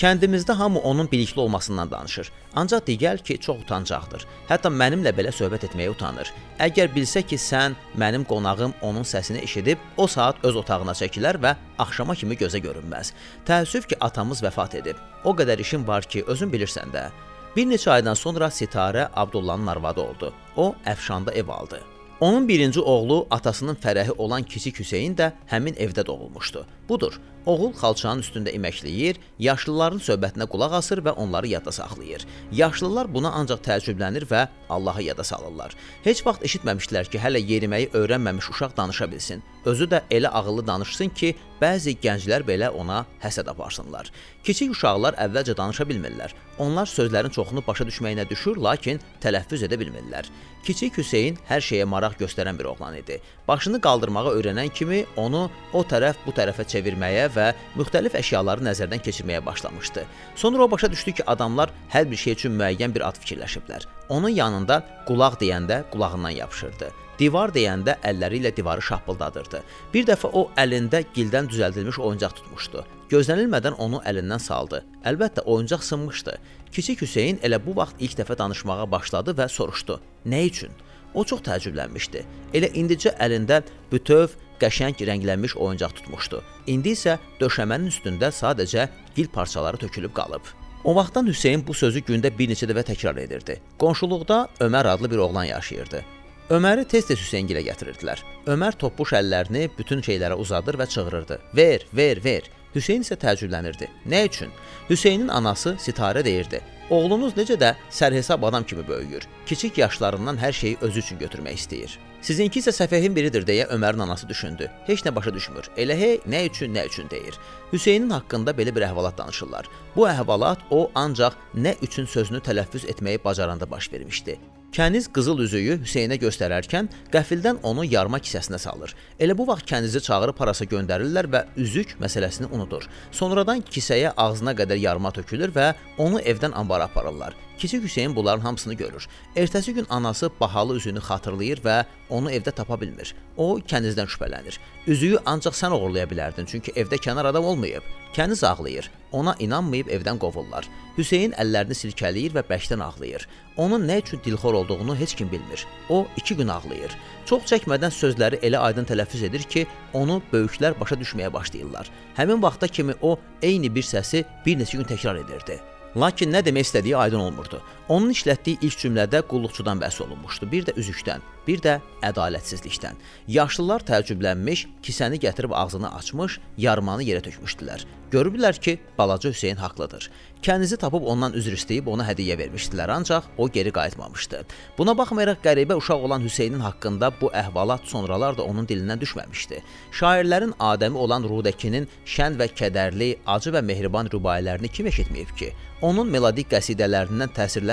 Kəndimizdə 0.00 0.52
hamı 0.52 0.78
onun 0.78 1.10
bilikli 1.12 1.40
olmasından 1.40 1.90
danışır. 1.90 2.30
Ancaq 2.56 2.86
digər 2.86 3.18
ki, 3.22 3.34
çox 3.38 3.58
utancaqdır. 3.66 4.22
Hətta 4.48 4.70
mənimlə 4.72 5.12
belə 5.12 5.28
söhbət 5.28 5.66
etməyə 5.68 5.90
utanır. 5.92 6.30
Əgər 6.56 6.88
bilsə 6.94 7.20
ki, 7.20 7.36
sən 7.36 7.76
mənim 8.00 8.24
qonağım 8.24 8.72
onun 8.80 9.04
səsini 9.04 9.42
eşidib, 9.44 9.78
o 9.96 10.06
saat 10.06 10.40
öz 10.44 10.56
otağına 10.56 10.96
çəkilər 11.02 11.36
və 11.44 11.52
axşama 11.84 12.16
kimi 12.16 12.40
gözə 12.40 12.62
görünməz. 12.64 13.12
Təəssüf 13.44 13.92
ki, 13.92 14.00
atamız 14.00 14.40
vəfat 14.48 14.78
edib. 14.80 14.96
O 15.24 15.36
qədər 15.36 15.60
işim 15.60 15.84
var 15.86 16.08
ki, 16.08 16.24
özün 16.24 16.48
bilirsən 16.48 16.96
də. 16.96 17.10
Bir 17.56 17.68
neçə 17.68 17.90
aydan 17.98 18.16
sonra 18.16 18.48
Sitarə 18.48 19.10
Abdullahın 19.12 19.66
arvadı 19.66 20.00
oldu. 20.00 20.32
O 20.56 20.74
Əfşanda 20.86 21.34
ev 21.36 21.48
aldı. 21.48 21.80
Onun 22.20 22.48
birinci 22.48 22.80
oğlu 22.80 23.26
atasının 23.30 23.76
fərəhi 23.76 24.12
olan 24.16 24.42
kiçik 24.42 24.78
Hüseyn 24.78 25.14
də 25.16 25.32
həmin 25.48 25.76
evdə 25.80 26.06
doğulmuşdu. 26.06 26.66
Budur, 26.88 27.20
oğul 27.46 27.72
xalçanın 27.80 28.22
üstündə 28.24 28.52
iməkləyir, 28.56 29.20
yaşlıların 29.38 30.02
söhbətinə 30.06 30.46
qulaq 30.50 30.76
asır 30.80 31.02
və 31.06 31.14
onları 31.22 31.48
yadda 31.54 31.72
saxlayır. 31.72 32.26
Yaşlılar 32.52 33.08
buna 33.14 33.32
ancaq 33.40 33.62
təəccüblənir 33.66 34.26
və 34.30 34.46
Allahı 34.68 35.02
yada 35.02 35.24
salırlar. 35.24 35.76
Heç 36.04 36.24
vaxt 36.26 36.44
eşitməmişdilər 36.44 37.10
ki, 37.10 37.18
hələ 37.18 37.40
yeriməyi 37.40 37.90
öyrənməmiş 37.92 38.50
uşaq 38.50 38.76
danışa 38.76 39.10
bilsin. 39.12 39.42
özü 39.64 39.84
də 39.84 40.00
elə 40.10 40.28
ağıllı 40.28 40.66
danışsın 40.66 41.08
ki, 41.08 41.34
bəzi 41.60 41.96
gənclər 42.00 42.44
belə 42.48 42.68
ona 42.68 43.04
həsəd 43.22 43.50
aparsınlar. 43.50 44.10
Kiçik 44.44 44.70
uşaqlar 44.72 45.18
əvvəlcə 45.20 45.56
danışa 45.56 45.84
bilmirlər. 45.84 46.32
Onlar 46.58 46.88
sözlərin 46.88 47.32
çoxunu 47.32 47.62
başa 47.66 47.84
düşməyinə 47.84 48.28
düşür, 48.30 48.56
lakin 48.56 49.00
tələffüz 49.20 49.66
edə 49.68 49.76
bilmirlər. 49.80 50.28
Kiçik 50.64 50.96
Hüseyn 50.98 51.38
hər 51.48 51.60
şeyə 51.64 51.84
maraq 51.84 52.18
göstərən 52.20 52.58
bir 52.58 52.72
oğlan 52.72 52.96
idi. 52.96 53.20
Başını 53.50 53.80
qaldırmağı 53.82 54.30
öyrənən 54.38 54.68
kimi 54.70 54.98
onu 55.18 55.40
o 55.74 55.80
tərəf 55.82 56.20
bu 56.22 56.30
tərəfə 56.30 56.62
çevirməyə 56.70 57.24
və 57.34 57.48
müxtəlif 57.74 58.14
əşyaları 58.20 58.62
nəzərdən 58.62 59.00
keçirməyə 59.02 59.40
başlamışdı. 59.46 60.04
Sonra 60.38 60.62
o 60.62 60.70
başa 60.70 60.90
düşdü 60.92 61.12
ki, 61.18 61.24
adamlar 61.26 61.72
hər 61.90 62.06
bir 62.10 62.20
şey 62.22 62.36
üçün 62.36 62.54
müəyyən 62.60 62.94
bir 62.94 63.02
ad 63.08 63.18
fikirləşiblər. 63.18 63.88
Onun 64.08 64.30
yanında 64.30 64.76
qulaq 65.08 65.40
deyəndə 65.40 65.80
qulağından 65.90 66.36
yapışırdı. 66.36 66.92
Divar 67.18 67.50
deyəndə 67.50 67.96
əlləri 68.06 68.38
ilə 68.38 68.52
divarı 68.56 68.82
şappıldadırdı. 68.86 69.62
Bir 69.94 70.06
dəfə 70.06 70.30
o 70.32 70.44
əlində 70.56 71.02
gildən 71.16 71.50
düzəldilmiş 71.50 71.98
oyuncaq 71.98 72.36
tutmuşdu. 72.38 72.84
Gözlənilmədən 73.10 73.80
onu 73.82 73.98
əlindən 74.06 74.38
saldı. 74.38 74.84
Əlbəttə 75.02 75.42
oyuncaq 75.42 75.82
sınmışdı. 75.82 76.36
Kiçik 76.70 77.02
Hüseyn 77.02 77.42
elə 77.42 77.58
bu 77.66 77.74
vaxt 77.76 77.98
ilk 77.98 78.14
dəfə 78.22 78.38
danışmağa 78.38 78.86
başladı 78.94 79.34
və 79.42 79.48
soruşdu: 79.48 79.98
"Nə 80.26 80.44
üçün?" 80.46 80.70
O 81.14 81.24
çox 81.24 81.42
təəccüblənmişdi. 81.46 82.22
Elə 82.54 82.70
indicə 82.78 83.12
əlində 83.18 83.60
bütöv, 83.90 84.36
qəşəng 84.60 85.00
rənglənmiş 85.08 85.56
oyuncaq 85.56 85.96
tutmuşdu. 85.98 86.42
İndi 86.70 86.94
isə 86.96 87.18
döşəmənin 87.40 87.90
üstündə 87.90 88.30
sadəcə 88.34 88.88
gil 89.16 89.28
parçaları 89.32 89.80
tökülüb 89.80 90.14
qalıb. 90.14 90.42
O 90.84 90.94
vaxtdan 90.96 91.26
Hüseyn 91.26 91.66
bu 91.66 91.74
sözü 91.74 92.00
gündə 92.08 92.30
bir 92.38 92.48
neçə 92.48 92.68
dəfə 92.70 92.86
təkrar 92.92 93.18
edirdi. 93.20 93.58
Qonşuluqda 93.78 94.46
Ömər 94.60 94.88
adlı 94.94 95.10
bir 95.10 95.18
oğlan 95.26 95.44
yaşayırdı. 95.44 96.02
Öməri 96.50 96.86
tez-tez 96.88 97.20
Hüseyngilə 97.20 97.60
gətirirdilər. 97.66 98.22
Ömər 98.50 98.78
topbuş 98.78 99.12
əllərini 99.20 99.68
bütün 99.78 100.00
şeylərə 100.02 100.34
uzadır 100.34 100.80
və 100.80 100.86
çığırırdı. 100.94 101.38
Ver, 101.56 101.86
ver, 101.92 102.24
ver. 102.24 102.48
Hüseyn 102.74 103.04
isə 103.04 103.18
təəccüblənirdi. 103.20 103.90
Nə 104.06 104.24
üçün? 104.26 104.50
Hüseynin 104.90 105.28
anası 105.28 105.76
Sitarə 105.78 106.24
deyirdi: 106.24 106.62
"Oğlunuz 106.90 107.34
necə 107.38 107.56
də 107.60 107.74
sərhesab 107.90 108.46
adam 108.48 108.64
kimi 108.64 108.88
böyüyür. 108.88 109.26
Kiçik 109.46 109.78
yaşlarından 109.78 110.36
hər 110.36 110.52
şeyi 110.52 110.78
özü 110.80 110.98
üçün 110.98 111.18
götürmək 111.18 111.54
istəyir." 111.62 111.98
Sizinki 112.20 112.60
isə 112.60 112.72
səfəhin 112.76 113.14
biridir 113.16 113.46
deyə 113.48 113.64
Ömərin 113.72 114.02
anası 114.04 114.28
düşündü. 114.28 114.68
Heç 114.86 115.06
nə 115.06 115.14
başa 115.14 115.32
düşmür. 115.34 115.70
Elə 115.76 115.96
hey 115.96 116.20
nə 116.28 116.44
üçün, 116.50 116.74
nə 116.74 116.86
üçün 116.86 117.10
deyir. 117.10 117.38
Hüseynin 117.72 118.10
haqqında 118.10 118.50
belə 118.50 118.74
bir 118.76 118.84
əhvalat 118.90 119.16
danışırlar. 119.18 119.68
Bu 119.96 120.08
əhvalat 120.08 120.58
o 120.70 120.90
ancaq 120.94 121.38
nə 121.54 121.76
üçün 121.82 122.04
sözünü 122.06 122.44
tələffüz 122.44 122.84
etməyi 122.92 123.24
bacaranda 123.24 123.70
baş 123.70 123.92
vermişdi. 123.92 124.38
Kəniz 124.70 125.08
qızıl 125.10 125.40
üzüyü 125.42 125.80
Hüseynə 125.82 126.14
göstərərkən 126.22 126.86
qəfildən 127.10 127.56
onu 127.66 127.82
yarma 127.90 128.20
kisəsinə 128.22 128.58
salır. 128.62 128.92
Elə 129.18 129.34
bu 129.34 129.48
vaxt 129.48 129.66
kənizi 129.66 129.98
çağırıb 130.06 130.38
harasa 130.38 130.68
göndərirlər 130.70 131.26
və 131.32 131.40
üzük 131.58 131.96
məsələsini 131.98 132.46
unudur. 132.54 132.86
Sonradan 133.10 133.64
kisəyə 133.66 134.14
ağzına 134.14 134.54
qədər 134.60 134.78
yarma 134.78 135.10
tökülür 135.16 135.50
və 135.56 135.72
onu 135.98 136.22
evdən 136.22 136.54
ambara 136.54 136.86
aparırlar. 136.86 137.34
Kiçik 137.58 137.82
Hüseyn 137.82 138.16
bunların 138.16 138.40
hamısını 138.40 138.74
görür. 138.74 139.08
Ertəsi 139.36 139.72
gün 139.72 139.86
anası 139.90 140.30
bahalı 140.40 140.76
üzüyünü 140.76 141.00
xatırlayır 141.00 141.58
və 141.66 141.84
onu 142.08 142.30
evdə 142.30 142.54
tapa 142.54 142.80
bilmir. 142.80 143.14
O 143.36 143.58
kənizdən 143.58 144.08
şübhələnir. 144.08 144.56
Üzüyü 144.86 145.18
ancaq 145.26 145.52
sən 145.58 145.74
oğurlaya 145.76 146.06
bilərdin, 146.08 146.46
çünki 146.46 146.72
evdə 146.72 146.96
kənar 146.96 147.26
adam 147.26 147.44
olmayıb. 147.44 147.82
Kəniz 148.16 148.46
ağlayır. 148.46 148.90
Ona 149.12 149.34
inanmayıb 149.38 149.92
evdən 149.92 150.18
qovurlar. 150.18 150.64
Hüseyn 150.96 151.36
əllərini 151.36 151.76
silkələyir 151.76 152.32
və 152.38 152.46
bərkdən 152.48 152.80
ağlayır. 152.80 153.28
Onun 153.60 153.82
nə 153.84 153.98
üçün 154.00 154.20
dilxor 154.24 154.54
olduğunu 154.54 154.96
heç 154.96 155.14
kim 155.14 155.32
bilmir. 155.32 155.66
O 155.88 156.06
2 156.16 156.36
gün 156.36 156.48
ağlayır. 156.48 156.94
Çox 157.28 157.44
çəkmədən 157.50 157.92
sözləri 157.92 158.38
elə 158.40 158.56
aydın 158.56 158.88
tələffüz 158.88 159.26
edir 159.28 159.42
ki, 159.42 159.66
onu 159.92 160.22
böyüklər 160.32 160.78
başa 160.80 160.96
düşməyə 160.96 161.32
başlayırlar. 161.32 161.90
Həmin 162.16 162.40
vaxta 162.42 162.68
kimi 162.68 162.94
o 163.02 163.18
eyni 163.42 163.74
bir 163.74 163.84
səsi 163.84 164.24
bir 164.46 164.56
neçə 164.62 164.80
gün 164.80 164.88
təkrar 164.88 165.20
edirdi. 165.20 165.58
Lakin 165.96 166.32
nə 166.32 166.40
demək 166.46 166.70
istədiyi 166.70 166.96
aydın 166.96 167.20
olmurdu. 167.26 167.60
Onun 167.90 168.12
işlətdiyi 168.14 168.60
ilk 168.62 168.76
cümlədə 168.78 169.18
qulluqçudan 169.26 169.80
bəhs 169.82 169.96
olunmuşdu, 170.04 170.46
bir 170.52 170.66
də 170.68 170.76
üzükdən, 170.78 171.24
bir 171.46 171.58
də 171.64 171.80
ədalətsizlikdən. 172.06 172.98
Yaşlılar 173.26 173.82
təəccüblənmiş, 173.88 174.66
kisəni 174.86 175.18
gətirib 175.18 175.50
ağzını 175.58 175.90
açmış, 175.98 176.38
yarmanı 176.58 177.08
yerə 177.08 177.24
tökmüşdülər. 177.26 177.82
Görüblər 178.10 178.58
ki, 178.62 178.76
balaca 178.98 179.30
Hüseyn 179.30 179.56
haqlıdır. 179.56 180.08
Kənizi 180.42 180.76
tapıb 180.82 181.04
ondan 181.06 181.34
üzr 181.38 181.54
istəyib 181.54 181.86
ona 181.90 182.06
hədiyyə 182.08 182.36
vermişdilər, 182.40 182.90
ancaq 182.90 183.26
o 183.38 183.48
geri 183.48 183.70
qayıtmamışdı. 183.74 184.40
Buna 184.78 184.96
baxmayaraq 184.98 185.42
qəribə 185.44 185.76
uşaq 185.78 186.06
olan 186.06 186.22
Hüseynin 186.26 186.62
haqqında 186.64 187.12
bu 187.20 187.30
əhvalat 187.42 187.86
sonralar 187.86 188.38
da 188.38 188.42
onun 188.42 188.66
dilindən 188.66 189.02
düşməmişdi. 189.02 189.62
Şairlərin 190.00 190.54
Adəmi 190.58 190.98
olan 190.98 191.26
Rudəkinin 191.30 191.86
şən 192.06 192.38
və 192.40 192.50
kədərli, 192.54 193.16
acı 193.26 193.54
və 193.54 193.62
mehriban 193.62 194.10
rübailərini 194.10 194.72
kim 194.74 194.90
eşitməyib 194.90 195.34
ki? 195.38 195.52
Onun 195.80 196.10
melodik 196.10 196.50
qəsidələrindən 196.50 197.30